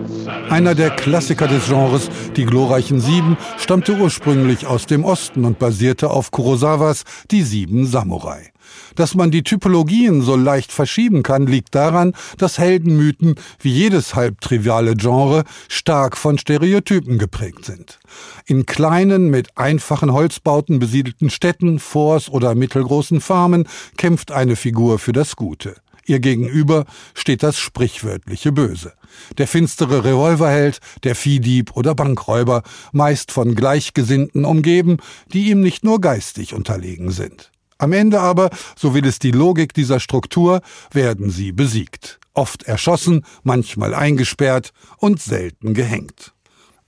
Einer 0.50 0.74
der 0.74 0.90
Klassiker 0.90 1.48
des 1.48 1.66
Genres, 1.66 2.10
die 2.36 2.44
glorreichen 2.44 3.00
Sieben, 3.00 3.36
stammte 3.58 3.94
ursprünglich 3.94 4.66
aus 4.66 4.86
dem 4.86 5.04
Osten 5.04 5.44
und 5.44 5.58
basierte 5.58 6.10
auf 6.10 6.30
Kurosawas 6.30 7.04
Die 7.30 7.42
Sieben 7.42 7.86
Samurai. 7.86 8.52
Dass 8.94 9.14
man 9.14 9.30
die 9.30 9.42
Typologien 9.42 10.22
so 10.22 10.36
leicht 10.36 10.72
verschieben 10.72 11.22
kann, 11.22 11.46
liegt 11.46 11.74
daran, 11.74 12.14
dass 12.38 12.58
Heldenmythen, 12.58 13.36
wie 13.60 13.70
jedes 13.70 14.14
halbtriviale 14.14 14.94
Genre, 14.94 15.44
stark 15.68 16.16
von 16.16 16.38
Stereotypen 16.38 17.18
geprägt 17.18 17.64
sind. 17.64 17.98
In 18.46 18.66
kleinen, 18.66 19.30
mit 19.30 19.56
einfachen 19.56 20.12
Holzbauten 20.12 20.78
besiedelten 20.78 21.30
Städten, 21.30 21.78
Forts 21.78 22.28
oder 22.28 22.54
mittelgroßen 22.54 23.20
Farmen 23.20 23.66
kämpft 23.96 24.32
eine 24.32 24.56
Figur 24.56 24.98
für 24.98 25.12
das 25.12 25.36
Gute. 25.36 25.81
Ihr 26.06 26.20
gegenüber 26.20 26.84
steht 27.14 27.42
das 27.42 27.58
sprichwörtliche 27.58 28.52
Böse. 28.52 28.92
Der 29.38 29.46
finstere 29.46 30.04
Revolverheld, 30.04 30.80
der 31.04 31.14
Viehdieb 31.14 31.76
oder 31.76 31.94
Bankräuber, 31.94 32.62
meist 32.92 33.30
von 33.30 33.54
Gleichgesinnten 33.54 34.44
umgeben, 34.44 34.98
die 35.32 35.50
ihm 35.50 35.60
nicht 35.60 35.84
nur 35.84 36.00
geistig 36.00 36.54
unterlegen 36.54 37.10
sind. 37.10 37.50
Am 37.78 37.92
Ende 37.92 38.20
aber, 38.20 38.50
so 38.76 38.94
will 38.94 39.06
es 39.06 39.18
die 39.18 39.32
Logik 39.32 39.74
dieser 39.74 40.00
Struktur, 40.00 40.62
werden 40.92 41.30
sie 41.30 41.52
besiegt. 41.52 42.20
Oft 42.34 42.62
erschossen, 42.62 43.24
manchmal 43.42 43.94
eingesperrt 43.94 44.72
und 44.98 45.20
selten 45.20 45.74
gehängt. 45.74 46.32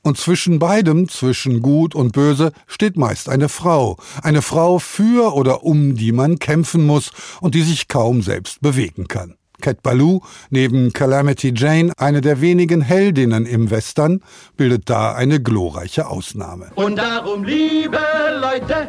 Und 0.04 0.18
zwischen 0.18 0.58
beidem, 0.58 1.08
zwischen 1.08 1.62
Gut 1.62 1.94
und 1.94 2.12
Böse, 2.12 2.52
steht 2.66 2.98
meist 2.98 3.30
eine 3.30 3.48
Frau. 3.48 3.96
Eine 4.22 4.42
Frau 4.42 4.78
für 4.78 5.34
oder 5.34 5.64
um 5.64 5.96
die 5.96 6.12
man 6.12 6.38
kämpfen 6.38 6.86
muss 6.86 7.10
und 7.40 7.54
die 7.54 7.62
sich 7.62 7.88
kaum 7.88 8.20
selbst 8.20 8.60
bewegen 8.60 9.08
kann. 9.08 9.36
Cat 9.62 9.82
Ballou, 9.82 10.20
neben 10.50 10.92
Calamity 10.92 11.54
Jane 11.56 11.90
eine 11.96 12.20
der 12.20 12.42
wenigen 12.42 12.82
Heldinnen 12.82 13.46
im 13.46 13.70
Western, 13.70 14.20
bildet 14.58 14.90
da 14.90 15.14
eine 15.14 15.40
glorreiche 15.40 16.06
Ausnahme. 16.06 16.70
Und 16.74 16.96
darum, 16.96 17.42
liebe 17.42 17.98
Leute, 18.42 18.88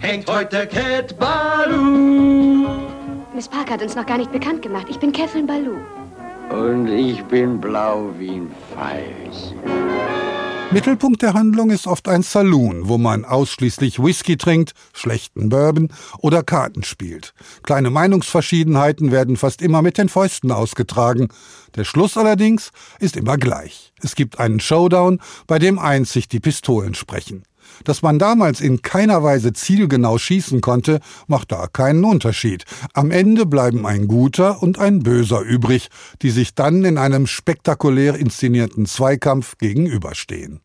hängt 0.00 0.28
heute 0.28 0.66
Cat 0.66 1.18
Baloo. 1.18 2.68
Miss 3.34 3.48
Parker 3.48 3.74
hat 3.74 3.82
uns 3.82 3.96
noch 3.96 4.04
gar 4.04 4.18
nicht 4.18 4.30
bekannt 4.30 4.60
gemacht. 4.60 4.88
Ich 4.90 4.98
bin 4.98 5.10
Catherine 5.10 5.46
Baloo. 5.46 5.78
Und 6.50 6.88
ich 6.88 7.24
bin 7.24 7.58
blau 7.58 8.10
wie 8.18 8.32
ein 8.32 8.50
Pfeil. 8.74 10.33
Mittelpunkt 10.74 11.22
der 11.22 11.34
Handlung 11.34 11.70
ist 11.70 11.86
oft 11.86 12.08
ein 12.08 12.24
Saloon, 12.24 12.88
wo 12.88 12.98
man 12.98 13.24
ausschließlich 13.24 14.02
Whisky 14.02 14.36
trinkt, 14.36 14.72
schlechten 14.92 15.48
Bourbon 15.48 15.92
oder 16.18 16.42
Karten 16.42 16.82
spielt. 16.82 17.32
Kleine 17.62 17.90
Meinungsverschiedenheiten 17.90 19.12
werden 19.12 19.36
fast 19.36 19.62
immer 19.62 19.82
mit 19.82 19.98
den 19.98 20.08
Fäusten 20.08 20.50
ausgetragen. 20.50 21.28
Der 21.76 21.84
Schluss 21.84 22.16
allerdings 22.16 22.72
ist 22.98 23.16
immer 23.16 23.38
gleich. 23.38 23.92
Es 24.02 24.16
gibt 24.16 24.40
einen 24.40 24.58
Showdown, 24.58 25.20
bei 25.46 25.60
dem 25.60 25.78
einzig 25.78 26.26
die 26.26 26.40
Pistolen 26.40 26.94
sprechen. 26.94 27.44
Dass 27.82 28.02
man 28.02 28.18
damals 28.18 28.60
in 28.60 28.82
keiner 28.82 29.22
Weise 29.22 29.52
zielgenau 29.52 30.18
schießen 30.18 30.60
konnte, 30.60 31.00
macht 31.26 31.52
da 31.52 31.66
keinen 31.66 32.04
Unterschied. 32.04 32.64
Am 32.92 33.10
Ende 33.10 33.46
bleiben 33.46 33.86
ein 33.86 34.06
guter 34.06 34.62
und 34.62 34.78
ein 34.78 35.00
böser 35.00 35.40
übrig, 35.40 35.88
die 36.22 36.30
sich 36.30 36.54
dann 36.54 36.84
in 36.84 36.98
einem 36.98 37.26
spektakulär 37.26 38.14
inszenierten 38.14 38.86
Zweikampf 38.86 39.58
gegenüberstehen. 39.58 40.60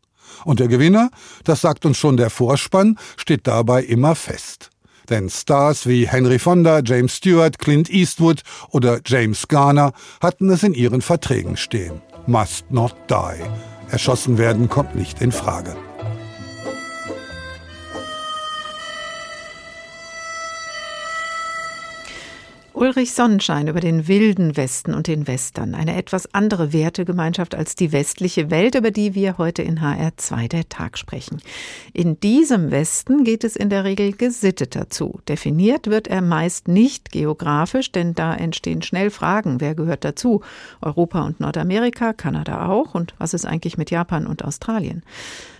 Und 0.45 0.60
der 0.60 0.67
Gewinner, 0.67 1.10
das 1.43 1.62
sagt 1.62 1.86
uns 1.86 1.98
schon 1.98 2.17
der 2.17 2.30
Vorspann, 2.30 2.98
steht 3.17 3.48
dabei 3.48 3.84
immer 3.84 4.15
fest. 4.15 4.69
Denn 5.10 5.30
Stars 5.30 5.88
wie 5.88 6.08
Henry 6.08 6.38
Fonda, 6.38 6.82
James 6.86 7.15
Stewart, 7.15 7.58
Clint 7.58 7.89
Eastwood 7.89 8.43
oder 8.69 9.00
James 9.04 9.48
Garner 9.48 9.93
hatten 10.22 10.50
es 10.50 10.63
in 10.63 10.76
ihren 10.76 11.02
Verträgen 11.02 11.58
stehen. 11.58 12.02
Must 12.28 12.69
not 12.72 12.95
die. 13.10 13.43
Erschossen 13.91 14.38
werden 14.38 14.69
kommt 14.69 14.95
nicht 14.95 15.19
in 15.19 15.32
Frage. 15.32 15.76
Ulrich 22.80 23.13
Sonnenschein 23.13 23.68
über 23.68 23.82
den 23.82 24.08
wilden 24.08 24.56
Westen 24.56 24.94
und 24.94 25.08
den 25.08 25.28
Western. 25.28 25.76
Eine 25.76 25.98
etwas 25.98 26.34
andere 26.34 26.72
Wertegemeinschaft 26.72 27.54
als 27.54 27.76
die 27.76 27.92
westliche 27.92 28.52
Welt, 28.52 28.76
über 28.76 28.89
die 28.89 29.15
wir 29.15 29.38
heute 29.38 29.63
in 29.63 29.82
HR2 29.82 30.48
der 30.48 30.70
Tag 30.70 30.98
sprechen. 30.98 31.42
In 31.92 32.22
diesem 32.22 32.72
Westen 32.72 33.26
geht 33.26 33.44
es 33.44 33.58
in 33.58 33.70
der 33.70 33.84
Regel 33.84 34.13
gesitteter 34.13 34.89
zu. 34.89 35.20
Definiert 35.28 35.88
wird 35.88 36.08
er 36.08 36.22
meist 36.22 36.70
nicht 36.70 37.12
geografisch, 37.12 37.92
denn 37.92 38.13
da 38.13 38.34
entstehen 38.34 38.82
schnell 38.82 39.10
Fragen. 39.10 39.60
Wer 39.60 39.76
gehört 39.76 40.06
dazu? 40.06 40.41
Europa 40.80 41.24
und 41.24 41.41
Nordamerika, 41.41 42.14
Kanada 42.14 42.70
auch. 42.70 42.95
Und 42.95 43.14
was 43.18 43.34
ist 43.34 43.43
eigentlich 43.43 43.78
mit 43.78 43.91
Japan 43.91 44.26
und 44.26 44.45
Australien? 44.45 45.03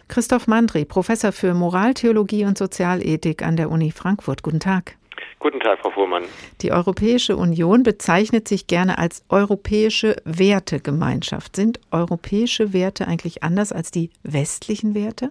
Christoph 0.08 0.48
Mandri, 0.48 0.86
Professor 0.86 1.34
für 1.34 1.54
Moraltheologie 1.54 2.46
und 2.46 2.58
Sozialethik 2.58 3.44
an 3.44 3.58
der 3.58 3.70
Uni 3.72 3.92
Frankfurt. 3.92 4.42
Guten 4.42 4.62
Tag. 4.62 4.96
Guten 5.40 5.62
Tag, 5.62 5.80
Frau 5.80 5.90
Fuhrmann. 5.92 6.26
Die 6.62 6.74
Europäische 6.74 7.38
Union 7.38 7.84
bezeichnet 7.84 8.50
sich 8.50 8.68
gerne 8.68 8.98
als 8.98 9.26
europäische 9.30 10.18
Wertegemeinschaft. 10.26 11.56
Sind 11.56 11.80
europäische 11.92 12.74
Werte 12.74 13.08
eigentlich 13.08 13.42
anders 13.42 13.72
als 13.72 13.90
die 13.90 14.10
westlichen 14.24 14.96
Werte? 14.96 15.30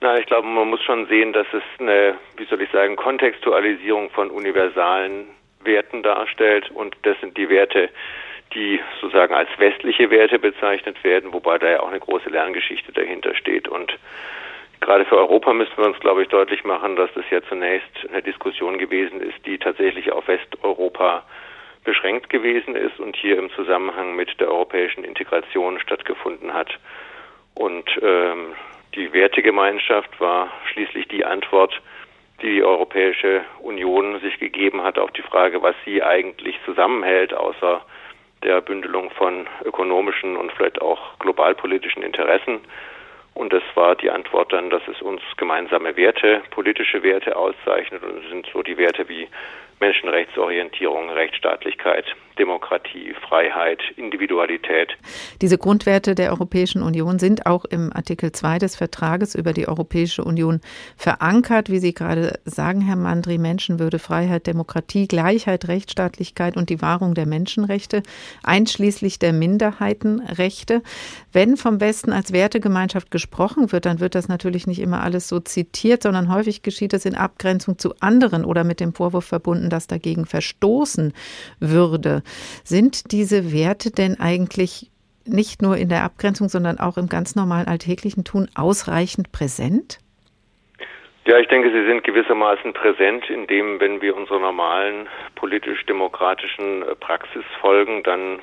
Na, 0.00 0.18
ich 0.18 0.26
glaube, 0.26 0.46
man 0.46 0.68
muss 0.68 0.82
schon 0.82 1.06
sehen, 1.08 1.32
dass 1.32 1.46
es 1.52 1.62
eine, 1.78 2.16
wie 2.36 2.44
soll 2.44 2.60
ich 2.60 2.70
sagen, 2.70 2.96
Kontextualisierung 2.96 4.10
von 4.10 4.30
universalen 4.30 5.28
Werten 5.64 6.02
darstellt. 6.02 6.70
Und 6.70 6.94
das 7.02 7.18
sind 7.20 7.38
die 7.38 7.48
Werte, 7.48 7.88
die 8.54 8.80
sozusagen 9.00 9.34
als 9.34 9.48
westliche 9.58 10.10
Werte 10.10 10.38
bezeichnet 10.38 11.02
werden, 11.04 11.32
wobei 11.32 11.58
da 11.58 11.70
ja 11.70 11.80
auch 11.80 11.88
eine 11.88 12.00
große 12.00 12.28
Lerngeschichte 12.28 12.92
dahinter 12.92 13.34
steht. 13.34 13.66
Und 13.66 13.98
Gerade 14.80 15.04
für 15.04 15.16
Europa 15.16 15.52
müssen 15.52 15.76
wir 15.76 15.86
uns, 15.86 15.98
glaube 16.00 16.22
ich, 16.22 16.28
deutlich 16.28 16.64
machen, 16.64 16.96
dass 16.96 17.10
das 17.14 17.24
ja 17.30 17.42
zunächst 17.42 17.88
eine 18.08 18.22
Diskussion 18.22 18.78
gewesen 18.78 19.20
ist, 19.20 19.44
die 19.44 19.58
tatsächlich 19.58 20.12
auf 20.12 20.28
Westeuropa 20.28 21.24
beschränkt 21.84 22.28
gewesen 22.28 22.76
ist 22.76 22.98
und 23.00 23.16
hier 23.16 23.38
im 23.38 23.50
Zusammenhang 23.50 24.14
mit 24.14 24.38
der 24.40 24.48
europäischen 24.50 25.04
Integration 25.04 25.80
stattgefunden 25.80 26.52
hat. 26.52 26.70
Und 27.54 27.88
ähm, 28.02 28.54
die 28.94 29.12
Wertegemeinschaft 29.12 30.20
war 30.20 30.52
schließlich 30.72 31.08
die 31.08 31.24
Antwort, 31.24 31.80
die 32.42 32.50
die 32.52 32.62
Europäische 32.62 33.42
Union 33.60 34.20
sich 34.20 34.38
gegeben 34.38 34.82
hat 34.82 34.98
auf 34.98 35.10
die 35.12 35.22
Frage, 35.22 35.60
was 35.62 35.74
sie 35.84 36.02
eigentlich 36.02 36.56
zusammenhält, 36.64 37.34
außer 37.34 37.82
der 38.44 38.60
Bündelung 38.60 39.10
von 39.10 39.48
ökonomischen 39.64 40.36
und 40.36 40.52
vielleicht 40.52 40.80
auch 40.80 41.18
globalpolitischen 41.18 42.02
Interessen. 42.02 42.60
Und 43.38 43.52
das 43.52 43.62
war 43.76 43.94
die 43.94 44.10
Antwort 44.10 44.52
dann, 44.52 44.68
dass 44.68 44.82
es 44.88 45.00
uns 45.00 45.22
gemeinsame 45.36 45.96
Werte, 45.96 46.42
politische 46.50 47.04
Werte 47.04 47.36
auszeichnet. 47.36 48.02
Und 48.02 48.24
es 48.24 48.28
sind 48.30 48.48
so 48.52 48.64
die 48.64 48.76
Werte 48.76 49.08
wie 49.08 49.28
Menschenrechtsorientierung, 49.80 51.10
Rechtsstaatlichkeit, 51.10 52.04
Demokratie, 52.38 53.14
Freiheit, 53.28 53.80
Individualität. 53.96 54.96
Diese 55.42 55.58
Grundwerte 55.58 56.14
der 56.14 56.30
Europäischen 56.30 56.82
Union 56.82 57.18
sind 57.18 57.46
auch 57.46 57.64
im 57.64 57.92
Artikel 57.92 58.32
2 58.32 58.58
des 58.58 58.76
Vertrages 58.76 59.34
über 59.34 59.52
die 59.52 59.68
Europäische 59.68 60.22
Union 60.22 60.60
verankert, 60.96 61.68
wie 61.68 61.80
Sie 61.80 61.94
gerade 61.94 62.38
sagen, 62.44 62.80
Herr 62.80 62.96
Mandri, 62.96 63.38
Menschenwürde, 63.38 63.98
Freiheit, 63.98 64.46
Demokratie, 64.46 65.08
Gleichheit, 65.08 65.68
Rechtsstaatlichkeit 65.68 66.56
und 66.56 66.70
die 66.70 66.80
Wahrung 66.80 67.14
der 67.14 67.26
Menschenrechte, 67.26 68.02
einschließlich 68.44 69.18
der 69.18 69.32
Minderheitenrechte. 69.32 70.82
Wenn 71.32 71.56
vom 71.56 71.80
Westen 71.80 72.12
als 72.12 72.32
Wertegemeinschaft 72.32 73.10
gesprochen 73.10 73.72
wird, 73.72 73.86
dann 73.86 74.00
wird 74.00 74.14
das 74.14 74.28
natürlich 74.28 74.66
nicht 74.66 74.80
immer 74.80 75.02
alles 75.02 75.28
so 75.28 75.40
zitiert, 75.40 76.04
sondern 76.04 76.32
häufig 76.32 76.62
geschieht 76.62 76.92
es 76.92 77.04
in 77.04 77.16
Abgrenzung 77.16 77.78
zu 77.78 77.94
anderen 78.00 78.44
oder 78.44 78.62
mit 78.62 78.80
dem 78.80 78.94
Vorwurf 78.94 79.24
verbunden, 79.24 79.67
das 79.70 79.86
dagegen 79.86 80.26
verstoßen 80.26 81.12
würde. 81.60 82.22
Sind 82.64 83.12
diese 83.12 83.52
Werte 83.52 83.90
denn 83.90 84.18
eigentlich 84.20 84.90
nicht 85.24 85.62
nur 85.62 85.76
in 85.76 85.88
der 85.88 86.04
Abgrenzung, 86.04 86.48
sondern 86.48 86.78
auch 86.78 86.96
im 86.96 87.08
ganz 87.08 87.36
normalen 87.36 87.68
alltäglichen 87.68 88.24
Tun 88.24 88.48
ausreichend 88.54 89.32
präsent? 89.32 89.98
Ja, 91.26 91.38
ich 91.38 91.48
denke, 91.48 91.70
sie 91.70 91.84
sind 91.84 92.04
gewissermaßen 92.04 92.72
präsent, 92.72 93.28
indem, 93.28 93.80
wenn 93.80 94.00
wir 94.00 94.16
unserer 94.16 94.38
normalen 94.38 95.08
politisch-demokratischen 95.34 96.82
äh, 96.82 96.94
Praxis 96.94 97.44
folgen, 97.60 98.02
dann 98.02 98.38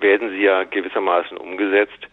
werden 0.00 0.28
sie 0.30 0.42
ja 0.42 0.64
gewissermaßen 0.64 1.38
umgesetzt, 1.38 2.08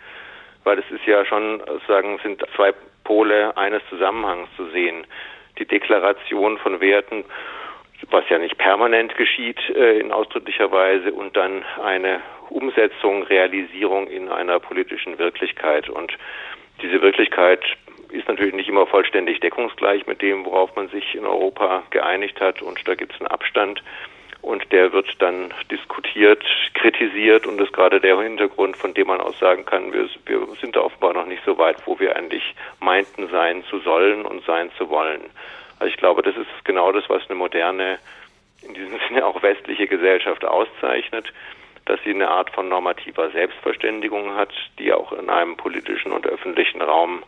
weil 0.63 0.79
es 0.79 0.89
ist 0.91 1.05
ja 1.05 1.25
schon, 1.25 1.61
sagen, 1.87 2.19
sind 2.23 2.41
zwei 2.55 2.73
Pole 3.03 3.57
eines 3.57 3.81
Zusammenhangs 3.89 4.47
zu 4.55 4.69
sehen. 4.69 5.05
Die 5.59 5.65
Deklaration 5.65 6.57
von 6.57 6.79
Werten 6.79 7.25
was 8.09 8.27
ja 8.29 8.37
nicht 8.37 8.57
permanent 8.57 9.15
geschieht 9.15 9.59
äh, 9.69 9.99
in 9.99 10.11
ausdrücklicher 10.11 10.71
Weise 10.71 11.11
und 11.11 11.35
dann 11.35 11.63
eine 11.83 12.21
Umsetzung, 12.49 13.23
Realisierung 13.23 14.07
in 14.07 14.29
einer 14.29 14.59
politischen 14.59 15.17
Wirklichkeit. 15.17 15.89
Und 15.89 16.17
diese 16.81 17.01
Wirklichkeit 17.01 17.63
ist 18.09 18.27
natürlich 18.27 18.53
nicht 18.53 18.69
immer 18.69 18.85
vollständig 18.85 19.39
deckungsgleich 19.39 20.05
mit 20.05 20.21
dem, 20.21 20.45
worauf 20.45 20.75
man 20.75 20.87
sich 20.89 21.15
in 21.15 21.25
Europa 21.25 21.83
geeinigt 21.89 22.39
hat. 22.39 22.61
Und 22.61 22.87
da 22.87 22.95
gibt 22.95 23.13
es 23.13 23.19
einen 23.19 23.27
Abstand. 23.27 23.81
Und 24.41 24.73
der 24.73 24.91
wird 24.91 25.09
dann 25.19 25.53
diskutiert, 25.71 26.43
kritisiert 26.73 27.47
und 27.47 27.57
das 27.57 27.67
ist 27.67 27.73
gerade 27.73 28.01
der 28.01 28.19
Hintergrund, 28.19 28.75
von 28.75 28.93
dem 28.93 29.07
man 29.07 29.21
aus 29.21 29.39
sagen 29.39 29.63
kann, 29.63 29.93
wir, 29.93 30.09
wir 30.25 30.47
sind 30.59 30.75
da 30.75 30.81
offenbar 30.81 31.13
noch 31.13 31.25
nicht 31.25 31.41
so 31.45 31.57
weit, 31.57 31.77
wo 31.85 31.97
wir 31.97 32.17
eigentlich 32.17 32.53
meinten 32.81 33.29
sein 33.29 33.63
zu 33.69 33.79
sollen 33.79 34.25
und 34.25 34.43
sein 34.43 34.69
zu 34.77 34.89
wollen. 34.89 35.21
Also 35.83 35.91
ich 35.91 35.97
glaube, 35.97 36.21
das 36.21 36.37
ist 36.37 36.47
genau 36.63 36.93
das, 36.93 37.03
was 37.09 37.23
eine 37.27 37.37
moderne, 37.37 37.99
in 38.65 38.73
diesem 38.73 38.97
Sinne 39.09 39.25
auch 39.25 39.43
westliche 39.43 39.85
Gesellschaft 39.85 40.45
auszeichnet, 40.45 41.33
dass 41.83 41.99
sie 42.05 42.11
eine 42.11 42.29
Art 42.29 42.51
von 42.51 42.69
normativer 42.69 43.29
Selbstverständigung 43.31 44.33
hat, 44.33 44.53
die 44.79 44.93
auch 44.93 45.11
in 45.11 45.29
einem 45.29 45.57
politischen 45.57 46.13
und 46.13 46.25
öffentlichen 46.25 46.81
Raum 46.81 47.25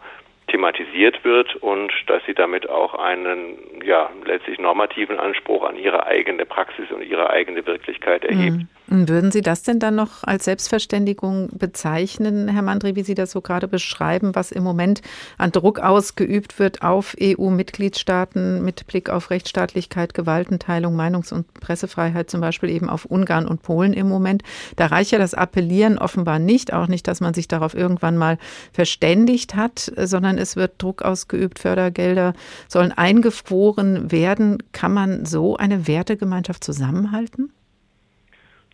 thematisiert 0.47 1.25
wird 1.25 1.53
und 1.57 1.91
dass 2.07 2.23
sie 2.25 2.33
damit 2.33 2.69
auch 2.69 2.93
einen 2.93 3.57
ja 3.83 4.09
letztlich 4.23 4.57
normativen 4.57 5.19
Anspruch 5.19 5.65
an 5.67 5.75
ihre 5.75 6.07
eigene 6.07 6.45
Praxis 6.45 6.89
und 6.91 7.01
ihre 7.01 7.29
eigene 7.31 7.65
Wirklichkeit 7.65 8.23
erhebt. 8.23 8.59
Mhm. 8.59 8.67
Würden 8.87 9.31
Sie 9.31 9.41
das 9.41 9.63
denn 9.63 9.79
dann 9.79 9.95
noch 9.95 10.23
als 10.23 10.45
Selbstverständigung 10.45 11.49
bezeichnen, 11.57 12.47
Herr 12.47 12.61
Mandri, 12.61 12.95
wie 12.95 13.01
Sie 13.01 13.15
das 13.15 13.31
so 13.31 13.41
gerade 13.41 13.67
beschreiben, 13.67 14.35
was 14.35 14.51
im 14.51 14.63
Moment 14.63 15.01
an 15.39 15.51
Druck 15.51 15.79
ausgeübt 15.79 16.59
wird 16.59 16.83
auf 16.83 17.15
EU-Mitgliedstaaten 17.19 18.63
mit 18.63 18.85
Blick 18.85 19.09
auf 19.09 19.31
Rechtsstaatlichkeit, 19.31 20.13
Gewaltenteilung, 20.13 20.95
Meinungs- 20.95 21.33
und 21.33 21.51
Pressefreiheit, 21.55 22.29
zum 22.29 22.41
Beispiel 22.41 22.69
eben 22.69 22.87
auf 22.87 23.05
Ungarn 23.05 23.47
und 23.47 23.63
Polen 23.63 23.93
im 23.93 24.07
Moment? 24.07 24.43
Da 24.75 24.85
reicht 24.85 25.11
ja 25.11 25.17
das 25.17 25.33
Appellieren 25.33 25.97
offenbar 25.97 26.37
nicht, 26.37 26.71
auch 26.71 26.87
nicht, 26.87 27.07
dass 27.07 27.21
man 27.21 27.33
sich 27.33 27.47
darauf 27.47 27.73
irgendwann 27.73 28.17
mal 28.17 28.37
verständigt 28.71 29.55
hat, 29.55 29.91
sondern 29.97 30.37
es 30.37 30.55
wird 30.55 30.73
Druck 30.77 31.01
ausgeübt, 31.01 31.57
Fördergelder 31.57 32.33
sollen 32.67 32.91
eingefroren 32.91 34.11
werden. 34.11 34.61
Kann 34.73 34.93
man 34.93 35.25
so 35.25 35.57
eine 35.57 35.87
Wertegemeinschaft 35.87 36.63
zusammenhalten? 36.63 37.51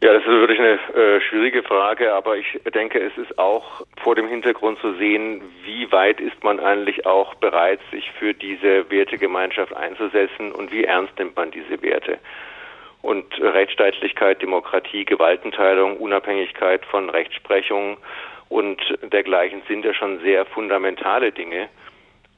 Ja, 0.03 0.13
das 0.13 0.23
ist 0.23 0.29
wirklich 0.29 0.57
eine 0.57 0.79
äh, 0.95 1.21
schwierige 1.21 1.61
Frage, 1.61 2.11
aber 2.11 2.35
ich 2.35 2.59
denke, 2.73 2.99
es 2.99 3.15
ist 3.19 3.37
auch 3.37 3.85
vor 4.01 4.15
dem 4.15 4.27
Hintergrund 4.27 4.79
zu 4.79 4.93
sehen, 4.95 5.43
wie 5.63 5.91
weit 5.91 6.19
ist 6.19 6.43
man 6.43 6.59
eigentlich 6.59 7.05
auch 7.05 7.35
bereit, 7.35 7.79
sich 7.91 8.09
für 8.17 8.33
diese 8.33 8.89
Wertegemeinschaft 8.89 9.75
einzusetzen 9.75 10.53
und 10.53 10.71
wie 10.71 10.85
ernst 10.85 11.19
nimmt 11.19 11.35
man 11.35 11.51
diese 11.51 11.83
Werte. 11.83 12.17
Und 13.03 13.25
Rechtsstaatlichkeit, 13.39 14.41
Demokratie, 14.41 15.05
Gewaltenteilung, 15.05 15.97
Unabhängigkeit 15.97 16.83
von 16.85 17.11
Rechtsprechung 17.11 17.97
und 18.49 18.81
dergleichen 19.03 19.61
sind 19.67 19.85
ja 19.85 19.93
schon 19.93 20.19
sehr 20.21 20.45
fundamentale 20.45 21.31
Dinge. 21.31 21.69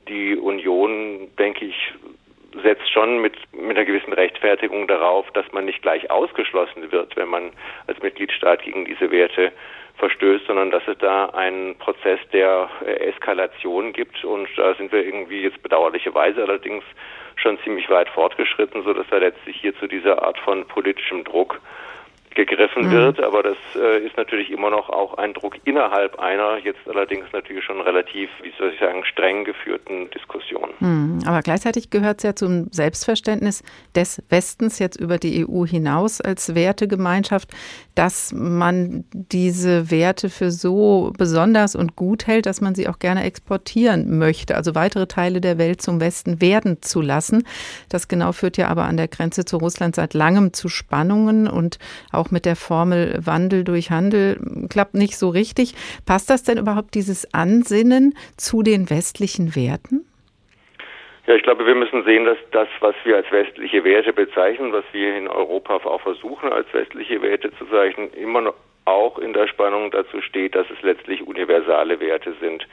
Die 0.10 0.36
Union, 0.36 1.30
denke 1.40 1.64
ich, 1.64 1.94
setzt 2.62 2.92
schon 2.92 3.20
mit, 3.20 3.36
mit 3.54 3.78
einer 3.78 3.86
gewissen 3.86 4.14
Rechtfertigung 4.14 4.88
darauf, 4.88 5.30
dass 5.32 5.52
man 5.52 5.66
nicht 5.66 5.82
gleich 5.82 6.10
ausgeschlossen 6.12 6.92
wird, 6.92 7.16
wenn 7.16 7.30
man 7.30 7.52
als 7.88 8.02
Mitgliedstaat 8.02 8.64
gegen 8.64 8.86
diese 8.86 9.10
Werte 9.12 9.52
verstößt, 9.98 10.48
sondern 10.48 10.72
dass 10.72 10.84
es 10.88 10.98
da 10.98 11.28
einen 11.28 11.78
Prozess 11.78 12.20
der 12.32 12.70
äh, 12.86 13.10
Eskalation 13.10 13.94
gibt. 13.94 14.24
Und 14.24 14.48
da 14.58 14.74
sind 14.76 14.92
wir 14.92 15.06
irgendwie 15.06 15.42
jetzt 15.42 15.62
bedauerlicherweise 15.62 16.42
allerdings 16.42 16.84
schon 17.36 17.60
ziemlich 17.64 17.90
weit 17.90 18.10
fortgeschritten, 18.10 18.84
so 18.84 18.94
dass 18.94 19.08
da 19.10 19.18
letztlich 19.18 19.58
hier 19.60 19.76
zu 19.80 19.88
dieser 19.88 20.24
Art 20.24 20.38
von 20.40 20.66
politischem 20.68 21.24
Druck 21.24 21.60
gegriffen 22.36 22.88
mhm. 22.88 22.92
wird, 22.92 23.20
aber 23.22 23.44
das 23.44 23.58
äh, 23.76 24.06
ist 24.06 24.18
natürlich 24.18 24.52
immer 24.52 24.70
noch 24.70 24.90
auch 24.90 25.18
ein 25.18 25.34
Druck 25.34 25.58
innerhalb 25.66 26.20
einer, 26.20 26.58
jetzt 26.58 26.80
allerdings 26.88 27.26
natürlich 27.34 27.64
schon 27.64 27.82
relativ, 27.82 28.30
wie 28.42 28.54
soll 28.58 28.72
ich 28.74 28.80
sagen, 28.80 29.04
streng 29.06 29.44
geführten 29.44 30.10
Diskussion. 30.12 30.70
Mhm. 30.80 31.20
Aber 31.26 31.42
gleichzeitig 31.42 31.90
gehört 31.90 32.18
es 32.18 32.24
ja 32.24 32.36
zum 32.36 32.68
Selbstverständnis 32.72 33.64
des 33.96 34.22
Westens 34.30 34.80
jetzt 34.80 35.00
über 35.00 35.18
die 35.18 35.46
EU 35.48 35.66
hinaus 35.66 36.22
als 36.22 36.56
Wertegemeinschaft, 36.56 37.50
dass 37.96 38.32
man 38.34 39.04
diese 39.12 39.92
Werte 39.92 40.30
für 40.30 40.52
so 40.52 41.14
besonders 41.18 41.76
und 41.76 41.96
gut 41.96 42.28
hält, 42.28 42.46
dass 42.46 42.62
man 42.62 42.76
sie 42.76 42.88
auch 42.88 43.00
gerne 43.00 43.24
exportieren 43.24 44.18
möchte, 44.18 44.56
also 44.56 44.76
weitere 44.76 45.08
Teile 45.08 45.42
der 45.42 45.58
Welt 45.58 45.82
zum 45.82 46.00
Westen 46.00 46.42
werden 46.42 46.82
zu 46.82 47.02
lassen. 47.02 47.44
Das 47.90 48.08
genau 48.08 48.32
führt 48.32 48.58
ja 48.58 48.68
aber 48.68 48.86
an 48.86 48.98
der 48.98 49.08
Grenze 49.08 49.46
zu 49.46 49.58
Russland 49.58 49.96
seit 49.96 50.14
langem 50.14 50.54
zu 50.54 50.70
Spannungen 50.70 51.48
und 51.48 51.78
auch 52.12 52.32
mit 52.32 52.46
der 52.46 52.56
Formel 52.56 53.20
Wandel 53.24 53.64
durch 53.64 53.92
Handel 53.92 54.40
klappt 54.70 54.96
nicht 54.96 55.18
so 55.18 55.30
richtig. 55.30 55.76
Passt 56.06 56.30
das 56.30 56.44
denn 56.44 56.58
überhaupt 56.58 56.96
dieses 56.96 57.34
Ansinnen 57.34 58.14
zu 58.38 58.64
den 58.64 58.90
westlichen 58.90 59.56
Werten? 59.56 60.06
Ja, 61.26 61.36
ich 61.36 61.44
glaube, 61.44 61.66
wir 61.66 61.76
müssen 61.76 62.04
sehen, 62.04 62.26
dass 62.26 62.38
das, 62.52 62.68
was 62.82 62.96
wir 63.06 63.16
als 63.16 63.32
westliche 63.32 63.86
Werte 63.86 64.12
bezeichnen, 64.12 64.74
was 64.74 64.84
wir 64.92 65.16
in 65.16 65.30
Europa 65.30 65.76
auch 65.76 66.02
versuchen 66.02 66.52
als 66.52 66.68
westliche 66.74 67.22
Werte 67.22 67.50
zu 67.58 67.66
zeichnen, 67.68 68.12
immer 68.14 68.42
noch 68.42 68.56
auch 68.86 69.18
in 69.20 69.32
der 69.32 69.48
Spannung 69.48 69.92
dazu 69.92 70.22
steht, 70.22 70.56
dass 70.56 70.70
es 70.70 70.82
letztlich 70.82 71.26
universale 71.26 72.02
Werte 72.02 72.34
sind. 72.42 72.68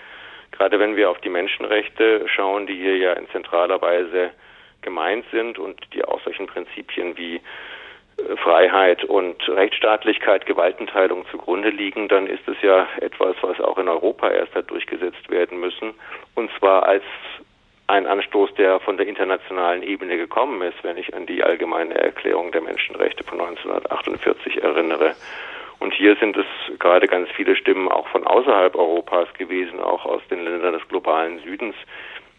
Gerade 0.51 0.81
wenn 0.81 0.97
wir 0.97 1.11
auf 1.11 1.21
die 1.21 1.29
Menschenrechte 1.29 2.27
schauen, 2.27 2.67
die 2.67 2.75
hier 2.75 2.97
ja 2.97 3.13
in 3.13 3.29
zentraler 3.29 3.81
Weise 3.81 4.33
gemeint 4.83 5.25
sind 5.31 5.59
und 5.61 5.79
die 5.95 6.05
auch 6.05 6.21
solchen 6.23 6.49
Prinzipien 6.49 7.17
wie 7.17 7.37
äh, 7.37 8.37
Freiheit 8.37 9.05
und 9.05 9.49
Rechtsstaatlichkeit, 9.49 10.47
Gewaltenteilung 10.47 11.25
zugrunde 11.31 11.71
liegen, 11.71 12.09
dann 12.09 12.27
ist 12.27 12.49
es 12.49 12.61
ja 12.63 12.89
etwas, 13.01 13.37
was 13.43 13.61
auch 13.61 13.79
in 13.79 13.89
Europa 13.89 14.29
erst 14.29 14.57
hat 14.57 14.71
durchgesetzt 14.71 15.31
werden 15.31 15.61
müssen. 15.61 15.95
Und 16.35 16.51
zwar 16.59 16.85
als 16.85 17.05
ein 17.91 18.07
Anstoß, 18.07 18.55
der 18.55 18.81
von 18.81 18.97
der 18.97 19.07
internationalen 19.07 19.83
Ebene 19.83 20.17
gekommen 20.17 20.63
ist, 20.63 20.83
wenn 20.83 20.97
ich 20.97 21.15
an 21.15 21.27
die 21.27 21.43
allgemeine 21.43 21.95
Erklärung 21.95 22.53
der 22.53 22.63
Menschenrechte 22.63 23.25
von 23.25 23.41
1948 23.41 24.63
erinnere. 24.63 25.15
Und 25.81 25.95
hier 25.95 26.15
sind 26.17 26.37
es 26.37 26.47
gerade 26.79 27.07
ganz 27.07 27.29
viele 27.31 27.57
Stimmen 27.57 27.89
auch 27.89 28.07
von 28.09 28.27
außerhalb 28.27 28.77
Europas 28.77 29.33
gewesen, 29.35 29.81
auch 29.81 30.05
aus 30.05 30.23
den 30.31 30.45
Ländern 30.45 30.75
des 30.75 30.87
globalen 30.89 31.41
Südens, 31.41 31.75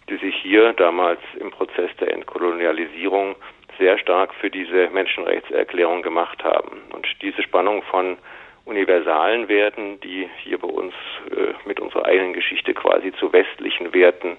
die 0.10 0.18
sich 0.18 0.36
hier 0.36 0.74
damals 0.74 1.20
im 1.40 1.52
Prozess 1.52 1.90
der 2.00 2.14
Entkolonialisierung 2.14 3.36
sehr 3.78 3.98
stark 3.98 4.34
für 4.36 4.50
diese 4.50 4.90
Menschenrechtserklärung 4.90 6.02
gemacht 6.02 6.44
haben. 6.44 6.82
Und 6.94 7.08
diese 7.22 7.42
Spannung 7.42 7.82
von 7.84 8.18
universalen 8.66 9.48
Werten, 9.48 10.00
die 10.02 10.30
hier 10.44 10.60
bei 10.60 10.68
uns 10.68 10.94
äh, 11.32 11.54
mit 11.68 11.80
unserer 11.80 12.06
eigenen 12.06 12.34
Geschichte 12.34 12.74
quasi 12.74 13.12
zu 13.14 13.34
westlichen 13.34 13.94
Werten 13.94 14.38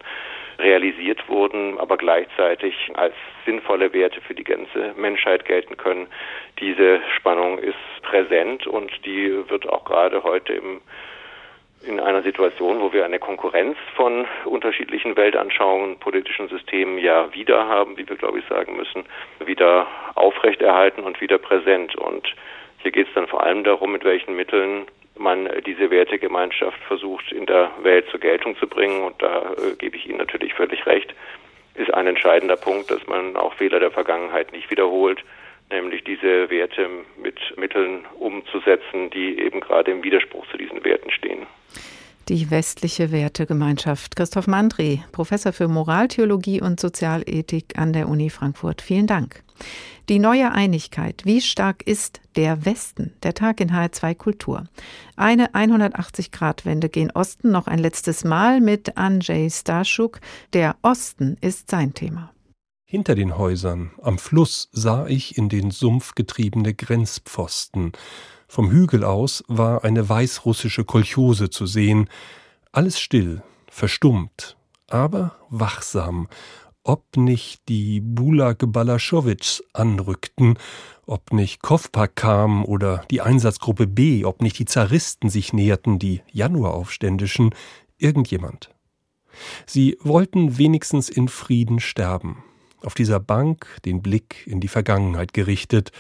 realisiert 0.59 1.29
wurden, 1.29 1.79
aber 1.79 1.97
gleichzeitig 1.97 2.75
als 2.95 3.15
sinnvolle 3.45 3.93
Werte 3.93 4.21
für 4.21 4.35
die 4.35 4.45
ganze 4.45 4.95
Menschheit 4.97 5.45
gelten 5.45 5.77
können. 5.77 6.07
Diese 6.61 7.01
Spannung 7.17 7.59
ist 7.59 7.77
präsent 8.03 8.67
und 8.67 8.91
die 9.05 9.49
wird 9.49 9.69
auch 9.69 9.85
gerade 9.85 10.23
heute 10.23 10.53
im 10.55 10.81
in 11.87 12.01
einer 12.01 12.23
Situation, 12.23 12.81
wo 12.81 12.93
wir 12.93 13.05
eine 13.05 13.19
Konkurrenz 13.19 13.77
von 13.97 14.27
unterschiedlichen 14.45 15.17
Weltanschauungen, 15.17 15.99
politischen 15.99 16.49
Systemen 16.49 16.99
ja 16.99 17.35
wieder 17.35 17.67
haben, 17.67 17.97
wie 17.97 18.09
wir 18.09 18.17
glaube 18.17 18.39
ich 18.39 18.47
sagen 18.47 18.77
müssen, 18.77 19.05
wieder 19.45 19.87
aufrechterhalten 20.15 21.03
und 21.03 21.21
wieder 21.21 21.39
präsent. 21.39 21.97
Und 21.97 22.35
hier 22.83 22.93
geht 22.93 23.09
es 23.09 23.15
dann 23.15 23.27
vor 23.27 23.43
allem 23.43 23.65
darum, 23.65 23.93
mit 23.93 24.05
welchen 24.05 24.37
Mitteln 24.37 24.87
man 25.17 25.49
diese 25.67 25.91
Wertegemeinschaft 25.91 26.81
versucht 26.85 27.33
in 27.33 27.47
der 27.47 27.71
Welt 27.83 28.07
zur 28.11 28.21
Geltung 28.21 28.57
zu 28.59 28.67
bringen. 28.67 29.03
Und 29.03 29.21
da 29.21 29.53
äh, 29.53 29.77
gebe 29.77 29.97
ich 29.97 30.07
Ihnen 30.07 30.19
natürlich 30.19 30.55
völlig 30.55 30.85
recht, 30.87 31.15
ist 31.75 31.93
ein 31.95 32.07
entscheidender 32.07 32.57
Punkt, 32.57 32.91
dass 32.91 33.07
man 33.07 33.37
auch 33.37 33.55
Fehler 33.55 33.81
der 33.81 33.91
Vergangenheit 33.91 34.53
nicht 34.53 34.71
wiederholt, 34.71 35.23
nämlich 35.71 36.05
diese 36.05 36.51
Werte 36.51 36.89
mit 37.17 37.39
Mitteln 37.57 38.05
umzusetzen, 38.19 39.11
die 39.11 39.39
eben 39.39 39.61
gerade 39.61 39.91
im 39.91 40.03
Widerspruch 40.03 40.47
zu 40.51 40.57
diesen 40.57 40.85
Werten 40.85 41.11
stehen. 41.11 41.47
Die 42.29 42.51
westliche 42.51 43.11
Wertegemeinschaft. 43.11 44.15
Christoph 44.15 44.47
Mandri, 44.47 45.03
Professor 45.13 45.53
für 45.53 45.67
Moraltheologie 45.67 46.61
und 46.61 46.79
Sozialethik 46.79 47.77
an 47.77 47.93
der 47.93 48.09
Uni 48.09 48.31
Frankfurt. 48.31 48.81
Vielen 48.81 49.07
Dank. 49.07 49.43
Die 50.09 50.19
neue 50.19 50.51
Einigkeit. 50.53 51.23
Wie 51.25 51.41
stark 51.41 51.83
ist 51.87 52.21
der 52.35 52.65
Westen? 52.65 53.13
Der 53.23 53.35
Tag 53.35 53.61
in 53.61 53.71
HR2 53.71 54.15
Kultur. 54.15 54.65
Eine 55.17 55.53
180-Grad-Wende 55.55 56.89
gen 56.89 57.11
Osten 57.13 57.51
noch 57.53 57.69
ein 57.69 57.79
letztes 57.79 58.25
Mal 58.25 58.61
mit 58.61 58.97
Andrzej 58.97 59.49
Starschuk. 59.51 60.21
Der 60.53 60.77
Osten 60.83 61.37
ist 61.41 61.71
sein 61.71 61.95
Thema. 61.95 62.33
Hinter 62.85 63.15
den 63.15 63.39
Häusern 63.39 63.93
am 64.03 64.19
Fluss 64.19 64.69
sah 64.73 65.07
ich 65.07 65.39
in 65.39 65.49
den 65.49 65.71
Sumpf 65.71 66.15
getriebene 66.15 66.75
Grenzpfosten. 66.75 67.93
Vom 68.49 68.71
Hügel 68.71 69.05
aus 69.05 69.45
war 69.49 69.83
eine 69.85 70.09
weißrussische 70.09 70.85
Kolchose 70.85 71.49
zu 71.49 71.65
sehen. 71.65 72.11
Alles 72.71 73.01
still, 73.01 73.43
verstummt, 73.71 74.59
aber 74.89 75.37
wachsam 75.49 76.29
ob 76.85 77.17
nicht 77.17 77.69
die 77.69 78.01
Bulag 78.01 78.59
Balaschowitschs 78.61 79.63
anrückten, 79.73 80.59
ob 81.07 81.33
nicht 81.33 81.63
Kovpa 81.63 82.07
kam 82.07 82.65
oder 82.65 83.05
die 83.11 83.21
Einsatzgruppe 83.21 83.87
B, 83.87 84.25
ob 84.25 84.43
nicht 84.43 84.59
die 84.59 84.65
Zaristen 84.65 85.31
sich 85.31 85.53
näherten, 85.53 85.99
die 85.99 86.23
Januaraufständischen, 86.33 87.55
irgendjemand. 87.99 88.71
Sie 89.67 89.97
wollten 90.01 90.59
wenigstens 90.59 91.09
in 91.09 91.29
Frieden 91.29 91.81
sterben, 91.81 92.43
auf 92.83 92.95
dieser 92.95 93.21
Bank 93.21 93.67
den 93.85 94.03
Blick 94.03 94.47
in 94.47 94.61
die 94.61 94.69
Vergangenheit 94.69 95.33
gerichtet, 95.33 95.93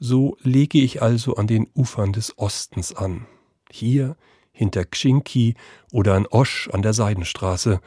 so 0.00 0.36
lege 0.42 0.78
ich 0.78 1.02
also 1.02 1.36
an 1.36 1.46
den 1.46 1.68
Ufern 1.74 2.12
des 2.12 2.38
Ostens 2.38 2.94
an, 2.94 3.26
hier 3.70 4.16
hinter 4.52 4.84
Kshinki 4.84 5.54
oder 5.92 6.14
an 6.14 6.26
Osch 6.26 6.68
an 6.72 6.82
der 6.82 6.92
Seidenstraße, 6.92 7.80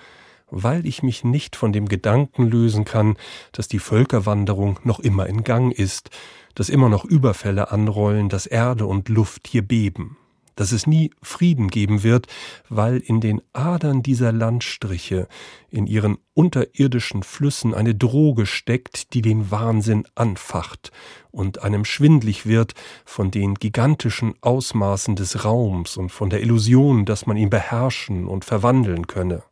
weil 0.52 0.86
ich 0.86 1.02
mich 1.02 1.24
nicht 1.24 1.56
von 1.56 1.74
dem 1.74 1.88
Gedanken 1.88 2.48
lösen 2.48 2.86
kann, 2.86 3.18
dass 3.54 3.68
die 3.68 3.80
Völkerwanderung 3.80 4.80
noch 4.84 5.00
immer 5.00 5.26
in 5.26 5.44
Gang 5.44 5.74
ist, 5.74 6.10
dass 6.54 6.70
immer 6.70 6.90
noch 6.90 7.06
Überfälle 7.06 7.72
anrollen, 7.72 8.30
dass 8.30 8.46
Erde 8.46 8.86
und 8.86 9.10
Luft 9.10 9.48
hier 9.48 9.62
beben, 9.62 10.18
dass 10.56 10.74
es 10.74 10.86
nie 10.86 11.12
Frieden 11.22 11.70
geben 11.70 12.04
wird, 12.04 12.28
weil 12.70 12.98
in 12.98 13.22
den 13.22 13.42
Adern 13.54 14.04
dieser 14.04 14.32
Landstriche, 14.34 15.28
in 15.70 15.88
ihren 15.88 16.18
unterirdischen 16.34 17.24
Flüssen 17.24 17.74
eine 17.74 17.96
Droge 17.96 18.46
steckt, 18.46 19.14
die 19.14 19.22
den 19.22 19.50
Wahnsinn 19.50 20.04
anfacht 20.16 20.92
und 21.32 21.64
einem 21.64 21.86
schwindlig 21.86 22.46
wird 22.46 22.74
von 23.06 23.32
den 23.32 23.56
gigantischen 23.56 24.36
Ausmaßen 24.42 25.16
des 25.16 25.46
Raums 25.46 25.96
und 25.96 26.12
von 26.12 26.30
der 26.30 26.42
Illusion, 26.42 27.06
dass 27.06 27.26
man 27.26 27.38
ihn 27.38 27.50
beherrschen 27.50 28.28
und 28.28 28.44
verwandeln 28.44 29.08
könne. 29.08 29.44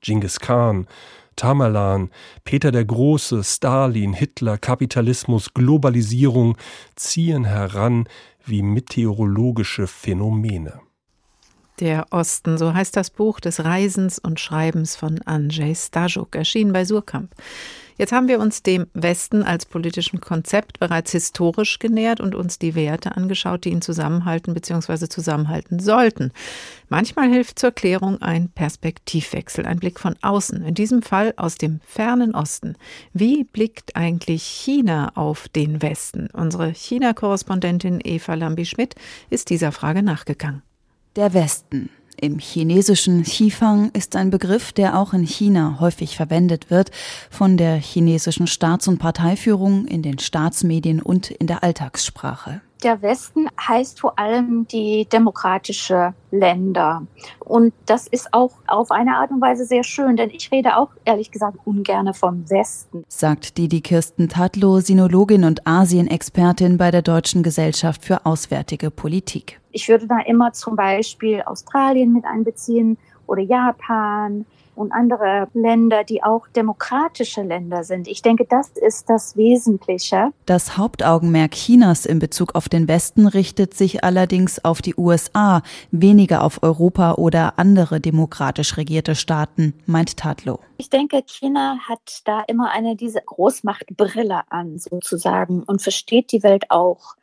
Genghis 0.00 0.40
Khan, 0.40 0.86
Tamerlan, 1.36 2.10
Peter 2.44 2.72
der 2.72 2.84
Große, 2.84 3.44
Stalin, 3.44 4.12
Hitler, 4.12 4.58
Kapitalismus, 4.58 5.54
Globalisierung 5.54 6.56
ziehen 6.96 7.44
heran 7.44 8.08
wie 8.44 8.62
meteorologische 8.62 9.86
Phänomene. 9.86 10.80
Der 11.80 12.06
Osten, 12.10 12.58
so 12.58 12.74
heißt 12.74 12.96
das 12.96 13.10
Buch 13.10 13.38
des 13.38 13.64
Reisens 13.64 14.18
und 14.18 14.40
Schreibens 14.40 14.96
von 14.96 15.22
Andrzej 15.22 15.76
Stajuk, 15.76 16.34
erschienen 16.34 16.72
bei 16.72 16.84
Surkamp. 16.84 17.32
Jetzt 17.98 18.12
haben 18.12 18.28
wir 18.28 18.38
uns 18.38 18.62
dem 18.62 18.86
Westen 18.94 19.42
als 19.42 19.66
politischem 19.66 20.20
Konzept 20.20 20.78
bereits 20.78 21.10
historisch 21.10 21.80
genähert 21.80 22.20
und 22.20 22.36
uns 22.36 22.60
die 22.60 22.76
Werte 22.76 23.16
angeschaut, 23.16 23.64
die 23.64 23.70
ihn 23.70 23.82
zusammenhalten 23.82 24.54
bzw. 24.54 25.08
zusammenhalten 25.08 25.80
sollten. 25.80 26.30
Manchmal 26.88 27.28
hilft 27.28 27.58
zur 27.58 27.72
Klärung 27.72 28.22
ein 28.22 28.50
Perspektivwechsel, 28.50 29.66
ein 29.66 29.80
Blick 29.80 29.98
von 29.98 30.14
außen, 30.22 30.64
in 30.64 30.74
diesem 30.74 31.02
Fall 31.02 31.34
aus 31.36 31.56
dem 31.56 31.80
fernen 31.84 32.36
Osten. 32.36 32.76
Wie 33.12 33.42
blickt 33.42 33.96
eigentlich 33.96 34.44
China 34.44 35.10
auf 35.16 35.48
den 35.48 35.82
Westen? 35.82 36.28
Unsere 36.32 36.72
China-Korrespondentin 36.72 38.00
Eva 38.04 38.34
Lambi-Schmidt 38.34 38.94
ist 39.28 39.50
dieser 39.50 39.72
Frage 39.72 40.04
nachgegangen. 40.04 40.62
Der 41.16 41.34
Westen. 41.34 41.90
Im 42.20 42.40
chinesischen 42.40 43.22
Xifang 43.22 43.90
ist 43.92 44.16
ein 44.16 44.30
Begriff, 44.30 44.72
der 44.72 44.98
auch 44.98 45.12
in 45.12 45.22
China 45.22 45.76
häufig 45.78 46.16
verwendet 46.16 46.68
wird, 46.68 46.90
von 47.30 47.56
der 47.56 47.76
chinesischen 47.76 48.48
Staats- 48.48 48.88
und 48.88 48.98
Parteiführung 48.98 49.86
in 49.86 50.02
den 50.02 50.18
Staatsmedien 50.18 51.00
und 51.00 51.30
in 51.30 51.46
der 51.46 51.62
Alltagssprache. 51.62 52.60
Der 52.84 53.02
Westen 53.02 53.48
heißt 53.60 53.98
vor 53.98 54.18
allem 54.18 54.68
die 54.68 55.06
demokratische 55.12 56.14
Länder. 56.30 57.02
Und 57.40 57.74
das 57.86 58.06
ist 58.06 58.32
auch 58.32 58.52
auf 58.68 58.92
eine 58.92 59.16
Art 59.16 59.32
und 59.32 59.40
Weise 59.40 59.64
sehr 59.64 59.82
schön, 59.82 60.16
denn 60.16 60.30
ich 60.30 60.52
rede 60.52 60.76
auch 60.76 60.90
ehrlich 61.04 61.32
gesagt 61.32 61.58
ungern 61.64 62.14
vom 62.14 62.48
Westen. 62.48 63.04
Sagt 63.08 63.58
Didi 63.58 63.80
Kirsten 63.80 64.28
Tadlow, 64.28 64.78
Sinologin 64.78 65.44
und 65.44 65.66
Asienexpertin 65.66 66.78
bei 66.78 66.92
der 66.92 67.02
Deutschen 67.02 67.42
Gesellschaft 67.42 68.04
für 68.04 68.24
Auswärtige 68.24 68.92
Politik. 68.92 69.60
Ich 69.72 69.88
würde 69.88 70.06
da 70.06 70.20
immer 70.20 70.52
zum 70.52 70.76
Beispiel 70.76 71.42
Australien 71.42 72.12
mit 72.12 72.24
einbeziehen 72.24 72.96
oder 73.26 73.42
Japan 73.42 74.46
und 74.78 74.92
andere 74.92 75.48
Länder, 75.52 76.04
die 76.04 76.22
auch 76.22 76.48
demokratische 76.48 77.42
Länder 77.42 77.84
sind. 77.84 78.08
Ich 78.08 78.22
denke, 78.22 78.46
das 78.48 78.70
ist 78.70 79.10
das 79.10 79.36
Wesentliche. 79.36 80.32
Das 80.46 80.78
Hauptaugenmerk 80.78 81.52
Chinas 81.52 82.06
in 82.06 82.18
Bezug 82.18 82.54
auf 82.54 82.68
den 82.68 82.88
Westen 82.88 83.26
richtet 83.26 83.74
sich 83.74 84.04
allerdings 84.04 84.64
auf 84.64 84.80
die 84.80 84.94
USA, 84.96 85.62
weniger 85.90 86.44
auf 86.44 86.62
Europa 86.62 87.14
oder 87.14 87.58
andere 87.58 88.00
demokratisch 88.00 88.76
regierte 88.76 89.14
Staaten, 89.14 89.74
meint 89.86 90.16
Tadlow. 90.16 90.60
Ich 90.78 90.90
denke, 90.90 91.22
China 91.26 91.78
hat 91.88 92.22
da 92.24 92.42
immer 92.46 92.70
eine 92.70 92.94
diese 92.94 93.20
Großmachtbrille 93.20 94.42
an, 94.48 94.78
sozusagen, 94.78 95.64
und 95.64 95.82
versteht 95.82 96.32
die 96.32 96.42
Welt 96.42 96.70
auch 96.70 97.16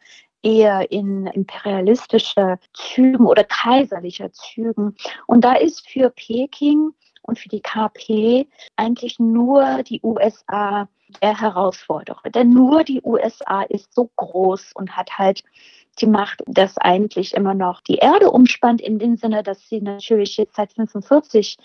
eher 0.46 0.92
in 0.92 1.26
imperialistische 1.26 2.60
Zügen 2.74 3.26
oder 3.26 3.44
kaiserlicher 3.44 4.32
Zügen. 4.32 4.96
Und 5.26 5.44
da 5.44 5.54
ist 5.54 5.90
für 5.90 6.12
Peking 6.12 6.92
und 7.26 7.40
für 7.40 7.50
die 7.50 7.62
KP 7.62 8.48
eigentlich 8.76 9.20
nur 9.20 9.84
die 9.84 10.02
USA 10.04 10.88
der 11.22 11.40
Herausforderer. 11.40 12.30
Denn 12.30 12.50
nur 12.50 12.84
die 12.84 13.02
USA 13.04 13.64
ist 13.64 13.94
so 13.94 14.10
groß 14.16 14.72
und 14.74 14.96
hat 14.96 15.18
halt 15.18 15.44
die 16.00 16.08
Macht, 16.08 16.44
dass 16.48 16.78
eigentlich 16.78 17.34
immer 17.34 17.54
noch 17.54 17.82
die 17.82 17.96
Erde 17.96 18.32
umspannt, 18.32 18.82
in 18.82 19.00
dem 19.00 19.16
Sinne, 19.16 19.44
dass 19.44 19.68
sie 19.70 19.82
natürlich 19.82 20.38
jetzt 20.38 20.56
seit 20.56 20.74
45 20.74 21.58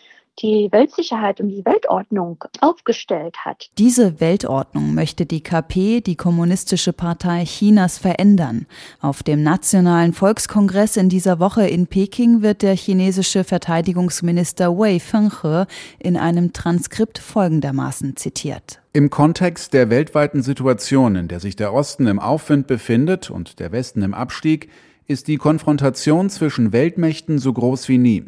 die 0.43 0.69
Weltsicherheit 0.71 1.41
und 1.41 1.49
die 1.49 1.65
Weltordnung 1.65 2.45
aufgestellt 2.61 3.37
hat. 3.45 3.71
Diese 3.79 4.21
Weltordnung 4.21 4.95
möchte 4.95 5.27
die 5.27 5.43
KP, 5.43 6.01
die 6.01 6.17
Kommunistische 6.17 6.93
Partei 6.93 7.45
Chinas, 7.45 7.99
verändern. 7.99 8.67
Auf 9.01 9.23
dem 9.23 9.43
Nationalen 9.43 10.13
Volkskongress 10.13 10.97
in 10.97 11.09
dieser 11.09 11.39
Woche 11.39 11.67
in 11.67 11.87
Peking 11.87 12.43
wird 12.43 12.63
der 12.63 12.75
chinesische 12.75 13.45
Verteidigungsminister 13.45 14.77
Wei 14.79 15.01
Fenghe 15.01 15.67
in 15.99 16.17
einem 16.17 16.53
Transkript 16.53 17.19
folgendermaßen 17.19 18.17
zitiert. 18.17 18.81
Im 18.93 19.11
Kontext 19.11 19.73
der 19.73 19.91
weltweiten 19.91 20.43
Situation, 20.43 21.15
in 21.15 21.29
der 21.29 21.41
sich 21.41 21.55
der 21.55 21.73
Osten 21.73 22.07
im 22.07 22.19
Aufwind 22.19 22.67
befindet 22.67 23.31
und 23.31 23.61
der 23.61 23.73
Westen 23.73 24.03
im 24.03 24.15
Abstieg, 24.15 24.69
ist 25.07 25.29
die 25.29 25.37
Konfrontation 25.37 26.31
zwischen 26.31 26.73
Weltmächten 26.73 27.39
so 27.39 27.53
groß 27.53 27.89
wie 27.89 27.99
nie. 27.99 28.25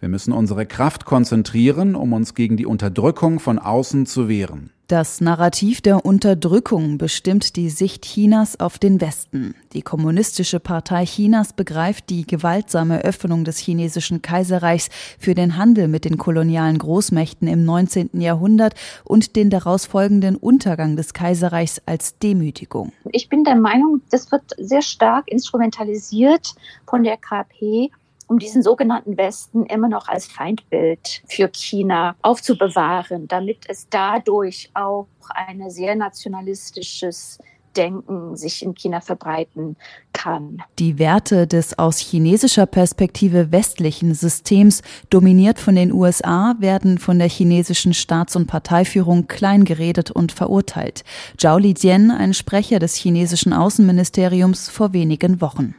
Wir 0.00 0.08
müssen 0.08 0.32
unsere 0.32 0.66
Kraft 0.66 1.04
konzentrieren, 1.04 1.94
um 1.94 2.12
uns 2.12 2.34
gegen 2.34 2.56
die 2.56 2.66
Unterdrückung 2.66 3.40
von 3.40 3.58
außen 3.58 4.06
zu 4.06 4.28
wehren. 4.28 4.70
Das 4.88 5.22
Narrativ 5.22 5.80
der 5.80 6.04
Unterdrückung 6.04 6.98
bestimmt 6.98 7.56
die 7.56 7.70
Sicht 7.70 8.04
Chinas 8.04 8.60
auf 8.60 8.78
den 8.78 9.00
Westen. 9.00 9.54
Die 9.72 9.80
Kommunistische 9.80 10.60
Partei 10.60 11.06
Chinas 11.06 11.54
begreift 11.54 12.10
die 12.10 12.26
gewaltsame 12.26 13.02
Öffnung 13.02 13.44
des 13.44 13.56
chinesischen 13.56 14.20
Kaiserreichs 14.20 14.90
für 15.18 15.34
den 15.34 15.56
Handel 15.56 15.88
mit 15.88 16.04
den 16.04 16.18
kolonialen 16.18 16.76
Großmächten 16.76 17.48
im 17.48 17.64
19. 17.64 18.20
Jahrhundert 18.20 18.74
und 19.04 19.36
den 19.36 19.48
daraus 19.48 19.86
folgenden 19.86 20.36
Untergang 20.36 20.96
des 20.96 21.14
Kaiserreichs 21.14 21.80
als 21.86 22.18
Demütigung. 22.18 22.92
Ich 23.10 23.30
bin 23.30 23.42
der 23.42 23.56
Meinung, 23.56 24.02
das 24.10 24.30
wird 24.30 24.42
sehr 24.58 24.82
stark 24.82 25.28
instrumentalisiert 25.28 26.54
von 26.86 27.04
der 27.04 27.16
KP 27.16 27.90
um 28.34 28.40
diesen 28.40 28.64
sogenannten 28.64 29.16
Westen 29.16 29.64
immer 29.66 29.88
noch 29.88 30.08
als 30.08 30.26
Feindbild 30.26 31.22
für 31.28 31.48
China 31.52 32.16
aufzubewahren, 32.20 33.28
damit 33.28 33.58
es 33.68 33.88
dadurch 33.88 34.70
auch 34.74 35.06
ein 35.28 35.70
sehr 35.70 35.94
nationalistisches 35.94 37.38
Denken 37.76 38.36
sich 38.36 38.64
in 38.64 38.74
China 38.74 39.00
verbreiten 39.00 39.76
kann. 40.12 40.62
Die 40.80 40.98
Werte 40.98 41.46
des 41.46 41.78
aus 41.78 41.98
chinesischer 41.98 42.66
Perspektive 42.66 43.52
westlichen 43.52 44.14
Systems, 44.14 44.82
dominiert 45.10 45.60
von 45.60 45.76
den 45.76 45.92
USA, 45.92 46.56
werden 46.58 46.98
von 46.98 47.20
der 47.20 47.28
chinesischen 47.28 47.94
Staats- 47.94 48.34
und 48.34 48.46
Parteiführung 48.48 49.28
kleingeredet 49.28 50.10
und 50.10 50.32
verurteilt. 50.32 51.04
Zhao 51.38 51.58
Lijian, 51.58 52.10
ein 52.10 52.34
Sprecher 52.34 52.80
des 52.80 52.96
chinesischen 52.96 53.52
Außenministeriums, 53.52 54.68
vor 54.68 54.92
wenigen 54.92 55.40
Wochen. 55.40 55.76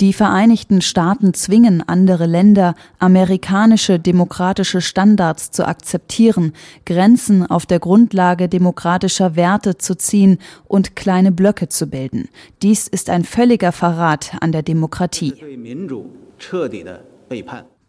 Die 0.00 0.12
Vereinigten 0.12 0.80
Staaten 0.80 1.32
zwingen 1.32 1.86
andere 1.86 2.26
Länder, 2.26 2.74
amerikanische 2.98 4.00
demokratische 4.00 4.80
Standards 4.80 5.52
zu 5.52 5.66
akzeptieren, 5.66 6.54
Grenzen 6.84 7.46
auf 7.46 7.66
der 7.66 7.78
Grundlage 7.78 8.48
demokratischer 8.48 9.36
Werte 9.36 9.78
zu 9.78 9.96
ziehen 9.96 10.38
und 10.66 10.96
kleine 10.96 11.30
Blöcke 11.30 11.68
zu 11.68 11.86
bilden. 11.86 12.28
Dies 12.62 12.88
ist 12.88 13.10
ein 13.10 13.24
völliger 13.24 13.70
Verrat 13.70 14.32
an 14.40 14.50
der 14.50 14.62
Demokratie. 14.62 15.34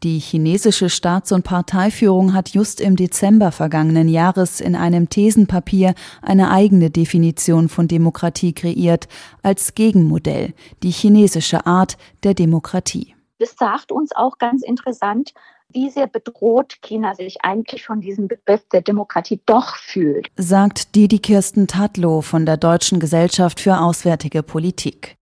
Die 0.04 0.20
chinesische 0.20 0.89
Staats- 0.89 1.32
und 1.32 1.43
Parteiführung 1.43 2.34
hat 2.34 2.49
just 2.49 2.82
im 2.82 2.97
Dezember 2.97 3.54
vergangenen 3.54 4.10
Jahres 4.10 4.60
in 4.60 4.76
einem 4.76 5.08
Thesenpapier 5.08 5.93
eine 6.22 6.51
eigene 6.51 6.89
Definition 6.89 7.70
von 7.70 7.88
Demokratie 7.88 8.51
kreiert, 8.51 9.08
als 9.43 9.76
Gegenmodell, 9.76 10.54
die 10.84 10.91
chinesische 10.91 11.66
Art 11.66 11.97
der 12.24 12.34
Demokratie. 12.34 13.16
Das 13.39 13.56
sagt 13.58 13.93
uns 13.93 14.14
auch 14.14 14.39
ganz 14.39 14.62
interessant, 14.62 15.34
wie 15.70 15.89
sehr 15.89 16.08
bedroht 16.08 16.82
China 16.82 17.16
sich 17.16 17.38
eigentlich 17.41 17.86
von 17.86 18.01
diesem 18.01 18.28
Begriff 18.28 18.68
der 18.74 18.82
Demokratie 18.82 19.39
doch 19.45 19.78
fühlt. 19.78 20.28
Sagt 20.36 20.95
Didi 20.95 21.20
Kirsten 21.20 21.68
Tatlow 21.68 22.22
von 22.22 22.45
der 22.45 22.58
Deutschen 22.58 22.99
Gesellschaft 22.99 23.62
für 23.62 23.80
Auswärtige 23.80 24.43
Politik. 24.43 25.18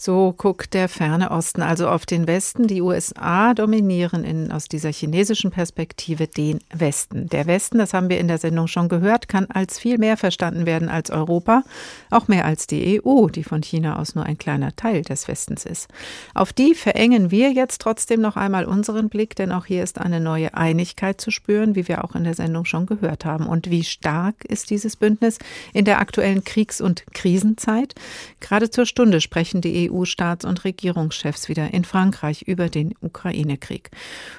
So 0.00 0.32
guckt 0.32 0.74
der 0.74 0.88
ferne 0.88 1.32
Osten 1.32 1.60
also 1.60 1.88
auf 1.88 2.06
den 2.06 2.28
Westen. 2.28 2.68
Die 2.68 2.82
USA 2.82 3.52
dominieren 3.52 4.22
in, 4.22 4.52
aus 4.52 4.68
dieser 4.68 4.92
chinesischen 4.92 5.50
Perspektive 5.50 6.28
den 6.28 6.60
Westen. 6.72 7.28
Der 7.28 7.48
Westen, 7.48 7.78
das 7.78 7.94
haben 7.94 8.08
wir 8.08 8.20
in 8.20 8.28
der 8.28 8.38
Sendung 8.38 8.68
schon 8.68 8.88
gehört, 8.88 9.26
kann 9.26 9.46
als 9.46 9.80
viel 9.80 9.98
mehr 9.98 10.16
verstanden 10.16 10.66
werden 10.66 10.88
als 10.88 11.10
Europa, 11.10 11.64
auch 12.10 12.28
mehr 12.28 12.44
als 12.44 12.68
die 12.68 13.02
EU, 13.04 13.26
die 13.26 13.42
von 13.42 13.60
China 13.60 13.98
aus 13.98 14.14
nur 14.14 14.24
ein 14.24 14.38
kleiner 14.38 14.76
Teil 14.76 15.02
des 15.02 15.26
Westens 15.26 15.66
ist. 15.66 15.88
Auf 16.32 16.52
die 16.52 16.76
verengen 16.76 17.32
wir 17.32 17.50
jetzt 17.50 17.80
trotzdem 17.80 18.20
noch 18.20 18.36
einmal 18.36 18.66
unseren 18.66 19.08
Blick, 19.08 19.34
denn 19.34 19.50
auch 19.50 19.66
hier 19.66 19.82
ist 19.82 20.00
eine 20.00 20.20
neue 20.20 20.54
Einigkeit 20.54 21.20
zu 21.20 21.32
spüren, 21.32 21.74
wie 21.74 21.88
wir 21.88 22.04
auch 22.04 22.14
in 22.14 22.22
der 22.22 22.34
Sendung 22.34 22.66
schon 22.66 22.86
gehört 22.86 23.24
haben. 23.24 23.48
Und 23.48 23.68
wie 23.68 23.82
stark 23.82 24.44
ist 24.44 24.70
dieses 24.70 24.94
Bündnis 24.94 25.40
in 25.72 25.84
der 25.84 25.98
aktuellen 25.98 26.44
Kriegs- 26.44 26.80
und 26.80 27.04
Krisenzeit? 27.14 27.96
Gerade 28.38 28.70
zur 28.70 28.86
Stunde 28.86 29.20
sprechen 29.20 29.60
die 29.60 29.87
EU-Staats- 29.90 30.44
und 30.44 30.64
Regierungschefs 30.64 31.48
wieder 31.48 31.72
in 31.72 31.84
Frankreich 31.84 32.42
über 32.42 32.68
den 32.68 32.94
Ukraine-Krieg. 33.00 33.90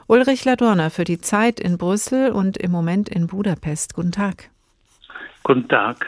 Ulrich 0.08 0.46
Ladorner 0.46 0.90
für 0.90 1.04
die 1.04 1.20
Zeit 1.20 1.60
in 1.60 1.78
Brüssel 1.78 2.32
und 2.32 2.58
im 2.58 2.72
Moment 2.72 3.10
in 3.10 3.28
Budapest. 3.28 3.94
Guten 3.94 4.12
Tag. 4.12 4.50
Guten 5.44 5.68
Tag. 5.68 6.06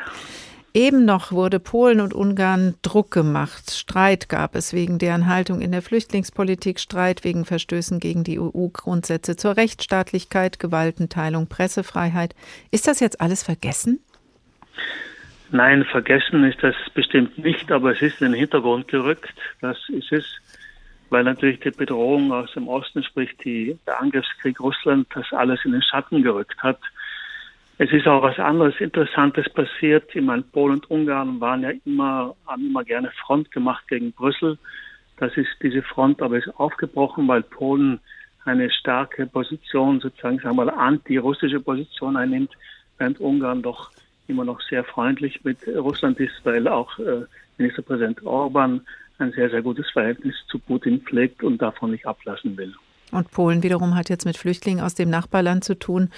Eben 0.74 1.04
noch 1.04 1.34
wurde 1.34 1.60
Polen 1.60 2.00
und 2.00 2.14
Ungarn 2.14 2.76
Druck 2.82 3.12
gemacht. 3.12 3.72
Streit 3.72 4.30
gab 4.30 4.56
es 4.56 4.72
wegen 4.72 5.00
deren 5.00 5.28
Haltung 5.28 5.60
in 5.60 5.74
der 5.74 5.82
Flüchtlingspolitik, 5.82 6.80
Streit 6.80 7.26
wegen 7.26 7.44
Verstößen 7.44 8.00
gegen 8.00 8.24
die 8.24 8.40
EU-Grundsätze 8.40 9.36
zur 9.36 9.58
Rechtsstaatlichkeit, 9.58 10.60
Gewaltenteilung, 10.60 11.48
Pressefreiheit. 11.48 12.36
Ist 12.72 12.88
das 12.88 13.02
jetzt 13.02 13.20
alles 13.20 13.44
vergessen? 13.44 14.00
Nein, 15.54 15.84
vergessen 15.84 16.46
ist 16.46 16.64
das 16.64 16.76
bestimmt 16.94 17.38
nicht, 17.38 17.74
aber 17.74 17.92
es 17.92 18.02
ist 18.02 18.22
in 18.22 18.32
den 18.32 18.40
Hintergrund 18.40 18.88
gerückt. 18.88 19.34
Das 19.60 19.78
ist 19.90 20.10
es, 20.14 20.26
weil 21.10 21.26
natürlich 21.26 21.60
die 21.60 21.72
Bedrohung 21.72 22.32
aus 22.32 22.54
dem 22.54 22.70
Osten, 22.70 23.04
sprich 23.04 23.36
die, 23.44 23.78
der 23.86 24.00
Angriffskrieg 24.00 24.62
Russland, 24.62 25.08
das 25.14 25.26
alles 25.34 25.60
in 25.66 25.74
den 25.74 25.82
Schatten 25.82 26.24
gerückt 26.24 26.64
hat. 26.64 26.80
Es 27.80 27.92
ist 27.92 28.08
auch 28.08 28.22
was 28.22 28.40
anderes 28.40 28.80
Interessantes 28.80 29.50
passiert. 29.50 30.16
Ich 30.16 30.22
meine, 30.22 30.44
Polen 30.44 30.76
und 30.76 30.90
Ungarn 30.90 31.42
waren 31.42 31.64
ja 31.64 31.72
immer, 31.84 32.34
haben 32.48 32.68
immer 32.68 32.86
gerne 32.86 33.12
Front 33.26 33.52
gemacht 33.52 33.86
gegen 33.90 34.14
Brüssel. 34.14 34.58
Das 35.18 35.36
ist 35.36 35.50
diese 35.62 35.82
Front 35.82 36.22
aber 36.22 36.38
ist 36.38 36.48
aufgebrochen, 36.60 37.28
weil 37.28 37.44
Polen 37.44 38.00
eine 38.46 38.72
starke 38.72 39.26
Position, 39.26 40.00
sozusagen, 40.00 40.40
sagen 40.40 40.56
wir 40.56 40.66
mal, 40.66 40.70
anti-russische 40.70 41.60
Position 41.60 42.16
einnimmt, 42.16 42.52
während 42.98 43.20
Ungarn 43.20 43.62
doch 43.62 43.92
immer 44.28 44.46
noch 44.46 44.62
sehr 44.62 44.84
freundlich 44.84 45.44
mit 45.44 45.58
Russland 45.68 46.20
ist, 46.20 46.34
weil 46.44 46.68
auch 46.68 46.98
äh, 47.00 47.26
Ministerpräsident 47.58 48.24
Orban 48.24 48.82
ein 49.18 49.32
sehr, 49.34 49.50
sehr 49.50 49.62
gutes 49.62 49.90
Verhältnis 49.92 50.36
zu 50.48 50.60
Putin 50.60 51.02
pflegt 51.02 51.44
und 51.44 51.62
davon 51.62 51.92
nicht 51.92 52.06
ablassen 52.06 52.58
will. 52.58 52.74
Und 53.12 53.32
Polen 53.32 53.64
wiederum 53.64 53.96
hat 53.96 54.10
jetzt 54.10 54.26
mit 54.26 54.38
Flüchtlingen 54.38 54.84
aus 54.84 54.96
dem 54.96 55.10
Nachbarland 55.10 55.64
zu 55.64 55.78
tun, 55.78 56.10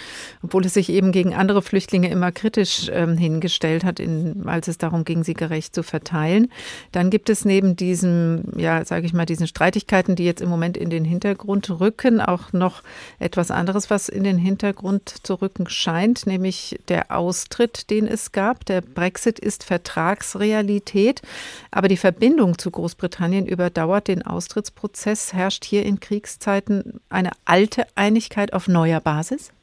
obwohl 0.44 0.66
es 0.66 0.74
sich 0.74 0.90
eben 0.90 1.12
gegen 1.12 1.34
andere 1.34 1.62
Flüchtlinge 1.62 2.10
immer 2.10 2.32
kritisch 2.32 2.90
ähm, 2.92 3.18
hingestellt 3.18 3.84
hat, 3.84 4.00
in, 4.00 4.48
als 4.48 4.68
es 4.68 4.78
darum 4.78 5.04
ging, 5.04 5.24
sie 5.24 5.34
gerecht 5.34 5.74
zu 5.74 5.84
verteilen. 5.84 6.52
Dann 6.92 7.10
gibt 7.10 7.30
es 7.30 7.46
neben 7.46 7.76
diesem, 7.76 8.44
ja, 8.56 8.86
sage 8.86 9.06
ich 9.06 9.14
mal, 9.14 9.26
diesen 9.26 9.48
Streitigkeiten, 9.48 10.16
die 10.16 10.26
jetzt 10.26 10.42
im 10.42 10.50
Moment 10.50 10.78
in 10.78 10.90
den 10.90 11.06
Hintergrund 11.06 11.70
rücken, 11.80 12.22
auch 12.22 12.54
noch 12.54 12.84
etwas 13.20 13.50
anderes, 13.50 13.90
was 13.90 14.10
in 14.10 14.24
den 14.24 14.38
Hintergrund 14.38 15.16
zu 15.24 15.36
rücken 15.36 15.68
scheint, 15.68 16.28
nämlich 16.28 16.80
der 16.88 17.12
Austritt, 17.12 17.90
den 17.90 18.08
es 18.08 18.32
gab. 18.32 18.66
Der 18.66 18.82
Brexit 18.82 19.40
ist 19.40 19.64
Vertragsrealität, 19.64 21.22
aber 21.72 21.88
die 21.88 21.98
Verbindung 21.98 22.58
zu 22.58 22.70
Großbritannien 22.70 23.48
überdauert 23.48 24.08
den 24.08 24.22
Austrittsprozess. 24.22 25.34
Herrscht 25.34 25.66
hier 25.66 25.84
in 25.84 26.00
Kriegszeiten 26.00 26.83
eine 27.10 27.32
alte 27.46 27.86
Einigkeit 27.96 28.54
auf 28.54 28.68
neuer 28.68 29.00
Basis? 29.00 29.54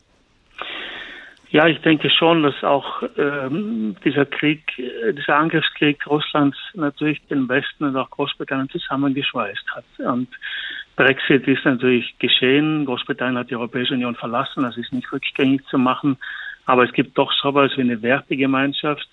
Ja, 1.50 1.66
ich 1.66 1.80
denke 1.80 2.10
schon, 2.10 2.44
dass 2.44 2.62
auch 2.62 3.02
ähm, 3.18 3.96
dieser 4.04 4.24
Krieg, 4.24 4.62
äh, 4.78 5.12
dieser 5.12 5.36
Angriffskrieg 5.36 6.06
Russlands 6.06 6.56
natürlich 6.74 7.20
den 7.26 7.48
Westen 7.48 7.84
und 7.84 7.96
auch 7.96 8.08
Großbritannien 8.10 8.70
zusammengeschweißt 8.70 9.66
hat. 9.74 9.84
Und 9.98 10.28
Brexit 10.94 11.48
ist 11.48 11.64
natürlich 11.64 12.16
geschehen. 12.20 12.84
Großbritannien 12.84 13.38
hat 13.38 13.50
die 13.50 13.56
Europäische 13.56 13.94
Union 13.94 14.14
verlassen. 14.14 14.62
Das 14.62 14.76
ist 14.76 14.92
nicht 14.92 15.10
rückgängig 15.10 15.66
zu 15.66 15.76
machen. 15.76 16.18
Aber 16.66 16.84
es 16.84 16.92
gibt 16.92 17.18
doch 17.18 17.32
sowas 17.32 17.72
wie 17.76 17.80
eine 17.80 18.00
Wertegemeinschaft, 18.00 19.08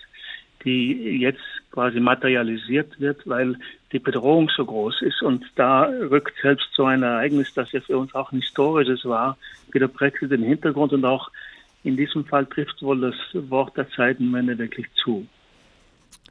die 0.68 1.20
jetzt 1.20 1.40
quasi 1.72 2.00
materialisiert 2.02 3.00
wird, 3.00 3.22
weil 3.26 3.56
die 3.94 4.00
Bedrohung 4.00 4.50
so 4.50 4.66
groß 4.66 5.02
ist. 5.02 5.22
Und 5.22 5.46
da 5.56 5.84
rückt 5.84 6.34
selbst 6.42 6.68
so 6.76 6.86
ein 6.86 7.04
Ereignis, 7.04 7.54
das 7.54 7.72
ja 7.72 7.80
für 7.80 7.98
uns 7.98 8.14
auch 8.14 8.32
ein 8.32 8.42
historisches 8.42 9.06
war, 9.06 9.38
wie 9.72 9.80
der 9.80 9.88
Brexit 9.88 10.32
in 10.32 10.42
den 10.42 10.50
Hintergrund. 10.50 10.92
Und 10.92 11.06
auch 11.06 11.32
in 11.84 11.96
diesem 11.96 12.26
Fall 12.26 12.46
trifft 12.46 12.82
wohl 12.82 13.00
das 13.00 13.16
Wort 13.50 13.78
der 13.78 13.90
Zeitenwende 13.92 14.58
wirklich 14.58 14.88
zu. 14.96 15.26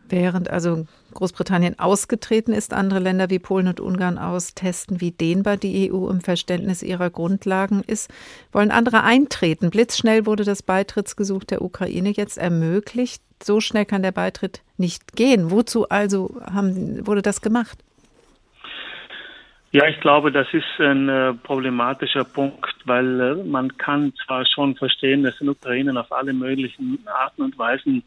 Während 0.08 0.50
also 0.50 0.86
Großbritannien 1.14 1.78
ausgetreten 1.78 2.52
ist, 2.52 2.72
andere 2.72 3.00
Länder 3.00 3.30
wie 3.30 3.38
Polen 3.38 3.68
und 3.68 3.80
Ungarn 3.80 4.18
austesten, 4.18 5.00
wie 5.00 5.10
dehnbar 5.10 5.56
die 5.56 5.90
EU 5.90 6.08
im 6.08 6.20
Verständnis 6.20 6.82
ihrer 6.82 7.10
Grundlagen 7.10 7.82
ist, 7.84 8.12
wollen 8.52 8.70
andere 8.70 9.02
eintreten. 9.02 9.70
Blitzschnell 9.70 10.26
wurde 10.26 10.44
das 10.44 10.62
Beitrittsgesuch 10.62 11.44
der 11.44 11.62
Ukraine 11.62 12.10
jetzt 12.10 12.38
ermöglicht. 12.38 13.22
So 13.42 13.60
schnell 13.60 13.84
kann 13.84 14.02
der 14.02 14.12
Beitritt 14.12 14.62
nicht 14.76 15.16
gehen. 15.16 15.50
Wozu 15.50 15.88
also 15.88 16.40
haben, 16.44 17.06
wurde 17.06 17.22
das 17.22 17.40
gemacht? 17.40 17.78
Ja, 19.72 19.86
ich 19.88 20.00
glaube, 20.00 20.32
das 20.32 20.46
ist 20.52 20.64
ein 20.78 21.08
äh, 21.08 21.34
problematischer 21.34 22.24
Punkt, 22.24 22.74
weil 22.84 23.20
äh, 23.20 23.34
man 23.44 23.76
kann 23.76 24.14
zwar 24.24 24.46
schon 24.46 24.76
verstehen, 24.76 25.22
dass 25.22 25.38
in 25.40 25.48
Ukraine 25.48 25.98
auf 26.00 26.10
alle 26.12 26.32
möglichen 26.32 26.98
Arten 27.06 27.42
und 27.42 27.58
Weisen 27.58 28.02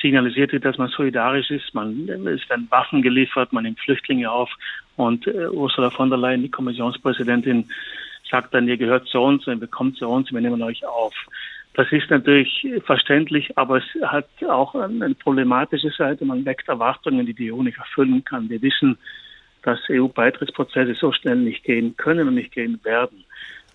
signalisiert 0.00 0.52
wird, 0.52 0.64
dass 0.64 0.78
man 0.78 0.88
solidarisch 0.88 1.50
ist. 1.50 1.74
Man, 1.74 2.08
es 2.08 2.48
werden 2.48 2.66
Waffen 2.70 3.02
geliefert, 3.02 3.52
man 3.52 3.64
nimmt 3.64 3.80
Flüchtlinge 3.80 4.30
auf 4.30 4.50
und 4.96 5.26
äh, 5.26 5.48
Ursula 5.48 5.90
von 5.90 6.10
der 6.10 6.18
Leyen, 6.18 6.42
die 6.42 6.50
Kommissionspräsidentin, 6.50 7.68
sagt 8.30 8.54
dann, 8.54 8.68
ihr 8.68 8.76
gehört 8.76 9.06
zu 9.08 9.20
uns, 9.20 9.46
ihr 9.46 9.56
bekommt 9.56 9.96
zu 9.96 10.08
uns, 10.08 10.32
wir 10.32 10.40
nehmen 10.40 10.62
euch 10.62 10.84
auf. 10.84 11.14
Das 11.74 11.92
ist 11.92 12.10
natürlich 12.10 12.66
verständlich, 12.84 13.56
aber 13.56 13.78
es 13.78 13.84
hat 14.02 14.26
auch 14.48 14.74
eine 14.74 15.14
problematische 15.14 15.90
Seite. 15.90 16.24
Man 16.24 16.44
weckt 16.44 16.68
Erwartungen, 16.68 17.24
die 17.24 17.34
die 17.34 17.52
EU 17.52 17.62
nicht 17.62 17.78
erfüllen 17.78 18.24
kann. 18.24 18.48
Wir 18.50 18.60
wissen, 18.62 18.98
dass 19.62 19.78
EU-Beitrittsprozesse 19.88 20.94
so 20.94 21.12
schnell 21.12 21.36
nicht 21.36 21.62
gehen 21.64 21.96
können 21.96 22.26
und 22.26 22.34
nicht 22.34 22.52
gehen 22.52 22.80
werden. 22.82 23.24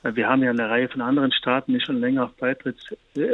Wir 0.03 0.27
haben 0.27 0.43
ja 0.43 0.49
eine 0.49 0.69
Reihe 0.69 0.89
von 0.89 1.01
anderen 1.01 1.31
Staaten, 1.31 1.73
die 1.73 1.79
schon 1.79 2.01
länger 2.01 2.25
auf, 2.25 2.33
Beitritt, 2.33 2.77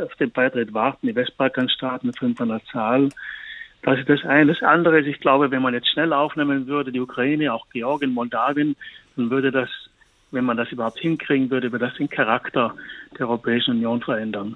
auf 0.04 0.16
den 0.16 0.32
Beitritt 0.32 0.74
warten, 0.74 1.08
die 1.08 1.16
Westbalkanstaaten, 1.16 2.14
fünf 2.14 2.40
an 2.42 2.50
der 2.50 2.64
Zahl. 2.66 3.10
Das 3.82 3.98
ist 3.98 4.10
das 4.10 4.24
eine. 4.24 4.54
Das 4.54 4.62
andere 4.62 5.00
ist, 5.00 5.08
ich 5.08 5.20
glaube, 5.20 5.50
wenn 5.50 5.64
man 5.64 5.74
jetzt 5.74 5.90
schnell 5.90 6.14
aufnehmen 6.14 6.68
würde, 6.68 6.92
die 6.92 7.00
Ukraine, 7.00 7.54
auch 7.54 7.68
Georgien, 7.70 8.14
Moldawien, 8.14 8.76
dann 9.16 9.32
würde 9.32 9.52
das, 9.52 9.70
wenn 10.32 10.46
man 10.46 10.58
das 10.58 10.72
überhaupt 10.72 11.00
hinkriegen 11.00 11.50
würde, 11.50 11.72
würde 11.72 11.88
das 11.88 11.96
den 11.96 12.10
Charakter 12.10 12.76
der 13.18 13.28
Europäischen 13.28 13.76
Union 13.76 14.02
verändern. 14.02 14.56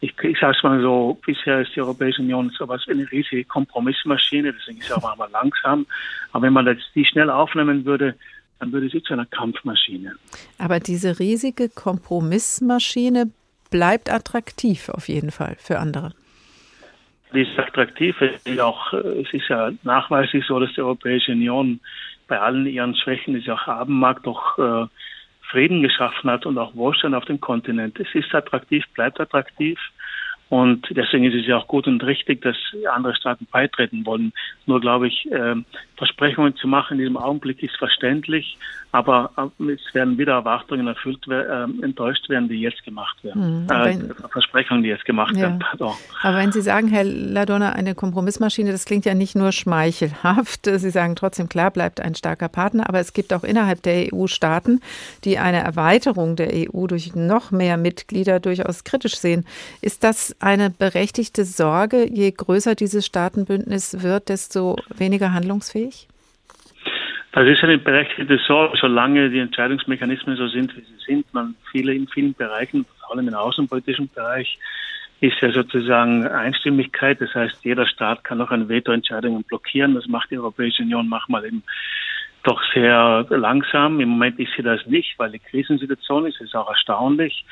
Ich, 0.00 0.18
ich 0.20 0.40
sage 0.40 0.56
es 0.56 0.62
mal 0.64 0.80
so, 0.80 1.16
bisher 1.24 1.60
ist 1.60 1.76
die 1.76 1.80
Europäische 1.80 2.22
Union 2.22 2.50
so 2.58 2.66
was 2.66 2.84
wie 2.88 2.92
eine 2.92 3.12
riesige 3.12 3.44
Kompromissmaschine, 3.44 4.52
deswegen 4.52 4.78
ist 4.80 4.88
sie 4.88 4.94
auch 4.94 5.16
mal 5.16 5.30
langsam. 5.30 5.86
Aber 6.32 6.42
wenn 6.42 6.52
man 6.52 6.66
jetzt 6.66 6.90
die 6.96 7.04
schnell 7.04 7.30
aufnehmen 7.30 7.84
würde, 7.84 8.16
dann 8.62 8.72
würde 8.72 8.88
sie 8.88 9.02
zu 9.02 9.12
einer 9.12 9.26
Kampfmaschine. 9.26 10.14
Aber 10.56 10.78
diese 10.78 11.18
riesige 11.18 11.68
Kompromissmaschine 11.68 13.32
bleibt 13.72 14.08
attraktiv 14.08 14.88
auf 14.88 15.08
jeden 15.08 15.32
Fall 15.32 15.56
für 15.58 15.80
andere. 15.80 16.12
Die 17.34 17.42
ist 17.42 17.58
attraktiv. 17.58 18.14
Auch, 18.60 18.92
es 18.92 19.32
ist 19.32 19.48
ja 19.48 19.72
nachweislich 19.82 20.46
so, 20.46 20.60
dass 20.60 20.72
die 20.74 20.80
Europäische 20.80 21.32
Union 21.32 21.80
bei 22.28 22.38
allen 22.38 22.66
ihren 22.66 22.94
Schwächen, 22.94 23.34
die 23.34 23.40
sie 23.40 23.50
auch 23.50 23.66
haben 23.66 23.98
mag, 23.98 24.22
doch 24.22 24.56
äh, 24.58 24.86
Frieden 25.50 25.82
geschaffen 25.82 26.30
hat 26.30 26.46
und 26.46 26.56
auch 26.56 26.76
Wohlstand 26.76 27.16
auf 27.16 27.24
dem 27.24 27.40
Kontinent. 27.40 27.98
Es 27.98 28.14
ist 28.14 28.32
attraktiv, 28.32 28.84
bleibt 28.94 29.18
attraktiv. 29.18 29.76
Und 30.52 30.86
deswegen 30.90 31.24
ist 31.24 31.34
es 31.34 31.46
ja 31.46 31.56
auch 31.56 31.66
gut 31.66 31.86
und 31.86 32.04
richtig, 32.04 32.42
dass 32.42 32.56
andere 32.92 33.14
Staaten 33.14 33.46
beitreten 33.50 34.04
wollen. 34.04 34.34
Nur 34.66 34.82
glaube 34.82 35.08
ich, 35.08 35.24
äh, 35.32 35.54
Versprechungen 35.96 36.56
zu 36.56 36.68
machen 36.68 36.94
in 36.94 36.98
diesem 36.98 37.16
Augenblick 37.16 37.62
ist 37.62 37.74
verständlich, 37.78 38.58
aber 38.90 39.30
äh, 39.38 39.72
es 39.72 39.94
werden 39.94 40.18
wieder 40.18 40.34
Erwartungen 40.34 40.86
erfüllt, 40.86 41.26
äh, 41.26 41.62
enttäuscht 41.82 42.28
werden, 42.28 42.50
die 42.50 42.60
jetzt 42.60 42.84
gemacht 42.84 43.24
werden. 43.24 43.66
Hm, 43.66 44.10
äh, 44.10 44.28
Versprechungen, 44.30 44.82
die 44.82 44.90
jetzt 44.90 45.06
gemacht 45.06 45.34
ja. 45.36 45.42
werden. 45.42 45.60
Pardon. 45.60 45.94
Aber 46.22 46.36
wenn 46.36 46.52
Sie 46.52 46.60
sagen, 46.60 46.88
Herr 46.88 47.04
Ladonna, 47.04 47.70
eine 47.70 47.94
Kompromissmaschine, 47.94 48.72
das 48.72 48.84
klingt 48.84 49.06
ja 49.06 49.14
nicht 49.14 49.34
nur 49.34 49.52
schmeichelhaft. 49.52 50.66
Sie 50.66 50.90
sagen 50.90 51.16
trotzdem, 51.16 51.48
klar, 51.48 51.70
bleibt 51.70 51.98
ein 52.00 52.14
starker 52.14 52.50
Partner, 52.50 52.90
aber 52.90 53.00
es 53.00 53.14
gibt 53.14 53.32
auch 53.32 53.44
innerhalb 53.44 53.82
der 53.84 54.12
EU 54.12 54.26
Staaten, 54.26 54.80
die 55.24 55.38
eine 55.38 55.62
Erweiterung 55.62 56.36
der 56.36 56.50
EU 56.52 56.86
durch 56.88 57.14
noch 57.14 57.52
mehr 57.52 57.78
Mitglieder 57.78 58.38
durchaus 58.38 58.84
kritisch 58.84 59.16
sehen. 59.16 59.46
Ist 59.80 60.04
das 60.04 60.36
eine 60.42 60.70
berechtigte 60.70 61.44
Sorge? 61.44 62.06
Je 62.08 62.30
größer 62.30 62.74
dieses 62.74 63.06
Staatenbündnis 63.06 64.02
wird, 64.02 64.28
desto 64.28 64.76
weniger 64.94 65.32
handlungsfähig? 65.32 66.08
Das 67.32 67.48
ist 67.48 67.62
eine 67.64 67.78
berechtigte 67.78 68.38
Sorge, 68.46 68.76
solange 68.78 69.30
die 69.30 69.38
Entscheidungsmechanismen 69.38 70.36
so 70.36 70.48
sind, 70.48 70.76
wie 70.76 70.82
sie 70.82 71.04
sind. 71.06 71.32
Man 71.32 71.54
viele 71.70 71.94
in 71.94 72.06
vielen 72.08 72.34
Bereichen, 72.34 72.84
vor 73.00 73.16
allem 73.16 73.28
im 73.28 73.34
außenpolitischen 73.34 74.10
Bereich, 74.14 74.58
ist 75.20 75.40
ja 75.40 75.50
sozusagen 75.52 76.26
Einstimmigkeit. 76.26 77.20
Das 77.20 77.34
heißt, 77.34 77.64
jeder 77.64 77.86
Staat 77.86 78.24
kann 78.24 78.40
auch 78.40 78.50
eine 78.50 78.68
Vetoentscheidungen 78.68 79.44
blockieren. 79.44 79.94
Das 79.94 80.06
macht 80.08 80.30
die 80.30 80.38
Europäische 80.38 80.82
Union 80.82 81.08
manchmal 81.08 81.46
eben 81.46 81.62
doch 82.42 82.60
sehr 82.74 83.24
langsam. 83.30 84.00
Im 84.00 84.10
Moment 84.10 84.38
ist 84.38 84.50
sie 84.56 84.62
das 84.62 84.84
nicht, 84.86 85.18
weil 85.18 85.30
die 85.30 85.38
Krisensituation 85.38 86.26
ist. 86.26 86.40
Das 86.40 86.48
ist 86.48 86.56
auch 86.56 86.68
erstaunlich. 86.68 87.44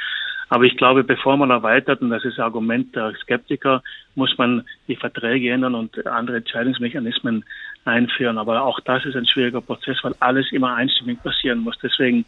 Aber 0.51 0.65
ich 0.65 0.77
glaube, 0.77 1.05
bevor 1.05 1.37
man 1.37 1.51
erweitert, 1.51 2.03
und 2.03 2.11
das 2.11 2.25
ist 2.25 2.41
Argument 2.41 2.95
der 2.95 3.15
Skeptiker, 3.23 3.83
muss 4.17 4.37
man 4.37 4.65
die 4.89 4.97
Verträge 4.97 5.51
ändern 5.51 5.77
und 5.77 6.07
andere 6.07 6.39
Entscheidungsmechanismen 6.39 7.45
einführen. 7.85 8.37
Aber 8.37 8.63
auch 8.63 8.81
das 8.81 9.05
ist 9.05 9.15
ein 9.15 9.27
schwieriger 9.27 9.61
Prozess, 9.61 9.99
weil 10.03 10.15
alles 10.19 10.51
immer 10.51 10.75
einstimmig 10.75 11.23
passieren 11.23 11.61
muss. 11.61 11.79
Deswegen 11.81 12.25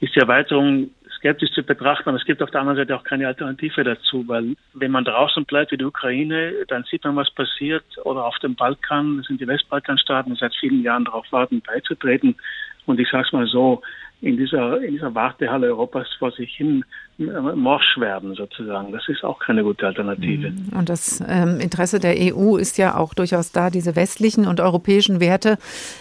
ist 0.00 0.14
die 0.14 0.20
Erweiterung 0.20 0.90
skeptisch 1.16 1.50
zu 1.50 1.64
betrachten, 1.64 2.08
aber 2.08 2.18
es 2.18 2.24
gibt 2.24 2.42
auf 2.42 2.50
der 2.52 2.60
anderen 2.60 2.76
Seite 2.76 2.94
auch 2.94 3.02
keine 3.02 3.26
Alternative 3.26 3.82
dazu, 3.82 4.22
weil 4.28 4.54
wenn 4.74 4.92
man 4.92 5.04
draußen 5.04 5.44
bleibt 5.46 5.72
wie 5.72 5.78
die 5.78 5.84
Ukraine, 5.84 6.52
dann 6.68 6.84
sieht 6.84 7.04
man, 7.04 7.16
was 7.16 7.30
passiert. 7.30 7.84
Oder 8.04 8.24
auf 8.24 8.38
dem 8.38 8.54
Balkan, 8.54 9.16
das 9.16 9.26
sind 9.26 9.40
die 9.40 9.48
Westbalkanstaaten, 9.48 10.32
die 10.32 10.38
seit 10.38 10.54
vielen 10.54 10.82
Jahren 10.82 11.06
darauf 11.06 11.26
warten, 11.32 11.60
beizutreten. 11.60 12.36
Und 12.84 13.00
ich 13.00 13.10
sage 13.10 13.24
es 13.26 13.32
mal 13.32 13.46
so, 13.46 13.82
in 14.20 14.36
dieser, 14.36 14.80
in 14.82 14.94
dieser 14.94 15.14
Wartehalle 15.14 15.68
Europas 15.68 16.08
vor 16.18 16.32
sich 16.32 16.54
hin 16.56 16.84
äh, 17.18 17.24
morsch 17.24 17.96
werden 17.98 18.34
sozusagen. 18.34 18.92
Das 18.92 19.08
ist 19.08 19.24
auch 19.24 19.38
keine 19.38 19.62
gute 19.62 19.86
Alternative. 19.86 20.50
Mhm. 20.50 20.78
Und 20.78 20.88
das 20.90 21.22
ähm, 21.26 21.60
Interesse 21.60 21.98
der 21.98 22.14
EU 22.18 22.56
ist 22.56 22.76
ja 22.76 22.96
auch 22.96 23.14
durchaus 23.14 23.52
da, 23.52 23.70
diese 23.70 23.96
westlichen 23.96 24.46
und 24.46 24.60
europäischen 24.60 25.18
Werte 25.18 25.56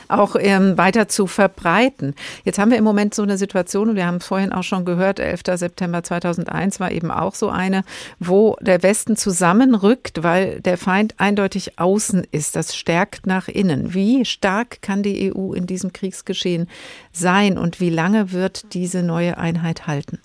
auch 0.09 0.36
ähm, 0.38 0.78
weiter 0.78 1.07
zu 1.07 1.28
verbreiten. 1.28 2.16
Jetzt 2.43 2.59
haben 2.59 2.70
wir 2.70 2.78
im 2.78 2.84
Moment 2.84 3.13
so 3.13 3.24
eine 3.24 3.38
Situation, 3.38 3.89
und 3.89 3.95
wir 3.95 4.05
haben 4.05 4.18
es 4.18 4.28
vorhin 4.28 4.51
auch 4.51 4.63
schon 4.63 4.84
gehört, 4.84 5.20
11. 5.20 5.41
September 5.55 6.03
2001 6.03 6.82
war 6.82 6.91
eben 6.91 7.11
auch 7.11 7.34
so 7.34 7.49
eine, 7.49 7.84
wo 8.20 8.57
der 8.59 8.84
Westen 8.84 9.16
zusammenrückt, 9.16 10.22
weil 10.22 10.59
der 10.61 10.78
Feind 10.78 11.16
eindeutig 11.18 11.80
außen 11.80 12.28
ist. 12.32 12.57
Das 12.57 12.76
stärkt 12.76 13.26
nach 13.26 13.47
innen. 13.47 13.93
Wie 13.93 14.26
stark 14.26 14.82
kann 14.82 15.01
die 15.01 15.34
EU 15.34 15.53
in 15.53 15.66
diesem 15.66 15.93
Kriegsgeschehen 15.93 16.68
sein 17.13 17.57
und 17.57 17.80
wie 17.80 17.89
lange 17.89 18.05
lange 18.06 18.32
wird 18.32 18.74
diese 18.76 19.01
neue 19.03 19.38
Einheit 19.38 19.88
halten? 19.88 20.20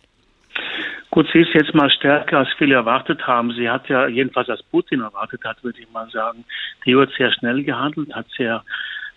Gut, 1.10 1.26
sie 1.32 1.40
ist 1.40 1.54
jetzt 1.54 1.74
mal 1.74 1.90
stärker, 1.90 2.38
als 2.40 2.48
viele 2.58 2.74
erwartet 2.74 3.26
haben. 3.26 3.52
Sie 3.52 3.68
hat 3.68 3.88
ja, 3.88 4.06
jedenfalls 4.06 4.48
als 4.50 4.62
Putin 4.62 5.00
erwartet 5.00 5.42
hat, 5.44 5.64
würde 5.64 5.80
ich 5.80 5.90
mal 5.90 6.08
sagen, 6.10 6.44
die 6.84 6.94
EU 6.94 7.00
hat 7.00 7.10
sehr 7.16 7.32
schnell 7.32 7.64
gehandelt, 7.64 8.14
hat 8.14 8.26
sehr 8.36 8.62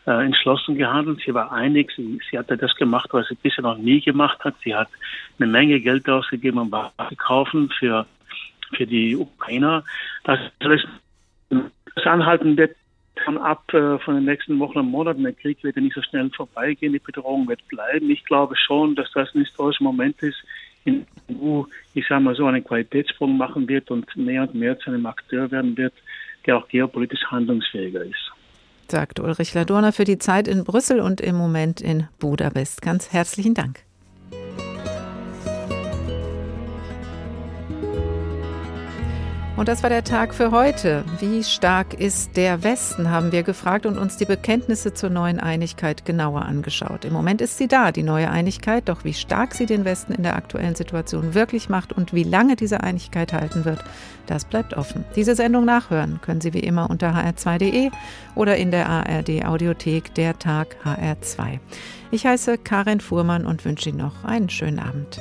äh, 0.07 0.25
entschlossen 0.25 0.75
gehandelt. 0.75 1.21
Sie 1.25 1.33
war 1.33 1.51
einig. 1.51 1.91
Sie, 1.95 2.19
sie 2.29 2.37
hatte 2.39 2.57
das 2.57 2.73
gemacht, 2.75 3.09
was 3.11 3.27
sie 3.27 3.35
bisher 3.35 3.63
noch 3.63 3.77
nie 3.77 3.99
gemacht 4.01 4.39
hat. 4.45 4.55
Sie 4.63 4.73
hat 4.73 4.87
eine 5.37 5.47
Menge 5.47 5.79
Geld 5.81 6.09
ausgegeben, 6.09 6.57
um 6.57 6.71
Waffen 6.71 7.09
zu 7.09 7.15
kaufen 7.17 7.69
für, 7.77 8.05
für 8.75 8.87
die 8.87 9.15
Ukrainer. 9.15 9.83
Das, 10.23 10.39
das 10.59 12.05
Anhalten 12.05 12.57
wird 12.57 12.75
von 13.23 13.37
ab 13.37 13.73
äh, 13.73 13.97
von 13.99 14.15
den 14.15 14.25
nächsten 14.25 14.59
Wochen 14.59 14.79
und 14.79 14.91
Monaten. 14.91 15.23
Der 15.23 15.33
Krieg 15.33 15.63
wird 15.63 15.75
ja 15.75 15.81
nicht 15.81 15.95
so 15.95 16.01
schnell 16.01 16.29
vorbeigehen. 16.29 16.93
Die 16.93 16.99
Bedrohung 16.99 17.47
wird 17.47 17.67
bleiben. 17.67 18.09
Ich 18.09 18.23
glaube 18.25 18.55
schon, 18.55 18.95
dass 18.95 19.11
das 19.13 19.33
ein 19.33 19.41
historischer 19.41 19.83
Moment 19.83 20.21
ist, 20.21 20.43
in 20.85 21.05
der 21.29 21.37
EU, 21.37 21.63
ich 21.93 22.05
sage 22.07 22.21
mal 22.21 22.35
so, 22.35 22.45
einen 22.45 22.63
Qualitätssprung 22.63 23.37
machen 23.37 23.67
wird 23.67 23.89
und 23.89 24.15
mehr 24.15 24.43
und 24.43 24.55
mehr 24.55 24.77
zu 24.79 24.89
einem 24.89 25.05
Akteur 25.05 25.49
werden 25.51 25.77
wird, 25.77 25.93
der 26.45 26.57
auch 26.57 26.67
geopolitisch 26.67 27.23
handlungsfähiger 27.25 28.03
ist. 28.03 28.31
Sagt 28.89 29.19
Ulrich 29.19 29.53
Ladurner 29.53 29.93
für 29.93 30.03
die 30.03 30.17
Zeit 30.17 30.47
in 30.47 30.65
Brüssel 30.65 30.99
und 30.99 31.21
im 31.21 31.35
Moment 31.35 31.81
in 31.81 32.07
Budapest. 32.19 32.81
Ganz 32.81 33.11
herzlichen 33.13 33.53
Dank. 33.53 33.79
Und 39.55 39.67
das 39.67 39.83
war 39.83 39.89
der 39.89 40.03
Tag 40.03 40.33
für 40.33 40.49
heute. 40.49 41.05
Wie 41.19 41.43
stark 41.43 41.93
ist 41.93 42.35
der 42.37 42.63
Westen, 42.63 43.11
haben 43.11 43.31
wir 43.31 43.43
gefragt 43.43 43.85
und 43.85 43.99
uns 43.99 44.17
die 44.17 44.25
Bekenntnisse 44.25 44.95
zur 44.95 45.11
neuen 45.11 45.39
Einigkeit 45.39 46.05
genauer 46.05 46.41
angeschaut. 46.41 47.05
Im 47.05 47.13
Moment 47.13 47.39
ist 47.39 47.59
sie 47.59 47.67
da, 47.67 47.91
die 47.91 48.01
neue 48.01 48.31
Einigkeit, 48.31 48.89
doch 48.89 49.03
wie 49.03 49.13
stark 49.13 49.53
sie 49.53 49.67
den 49.67 49.85
Westen 49.85 50.11
in 50.11 50.23
der 50.23 50.35
aktuellen 50.35 50.73
Situation 50.73 51.35
wirklich 51.35 51.69
macht 51.69 51.93
und 51.93 52.13
wie 52.13 52.23
lange 52.23 52.55
diese 52.55 52.81
Einigkeit 52.81 53.31
halten 53.31 53.63
wird, 53.63 53.83
das 54.25 54.43
bleibt 54.45 54.73
offen. 54.73 55.05
Diese 55.15 55.35
Sendung 55.35 55.65
nachhören 55.65 56.19
können 56.21 56.41
Sie 56.41 56.53
wie 56.53 56.59
immer 56.59 56.89
unter 56.89 57.11
hr2.de 57.11 57.91
oder 58.33 58.57
in 58.57 58.71
der 58.71 58.89
ARD 58.89 59.45
Audiothek 59.45 60.15
Der 60.15 60.39
Tag 60.39 60.77
HR2. 60.83 61.59
Ich 62.09 62.25
heiße 62.25 62.57
Karin 62.57 63.01
Fuhrmann 63.01 63.45
und 63.45 63.63
wünsche 63.65 63.89
Ihnen 63.89 63.99
noch 63.99 64.23
einen 64.23 64.49
schönen 64.49 64.79
Abend. 64.79 65.19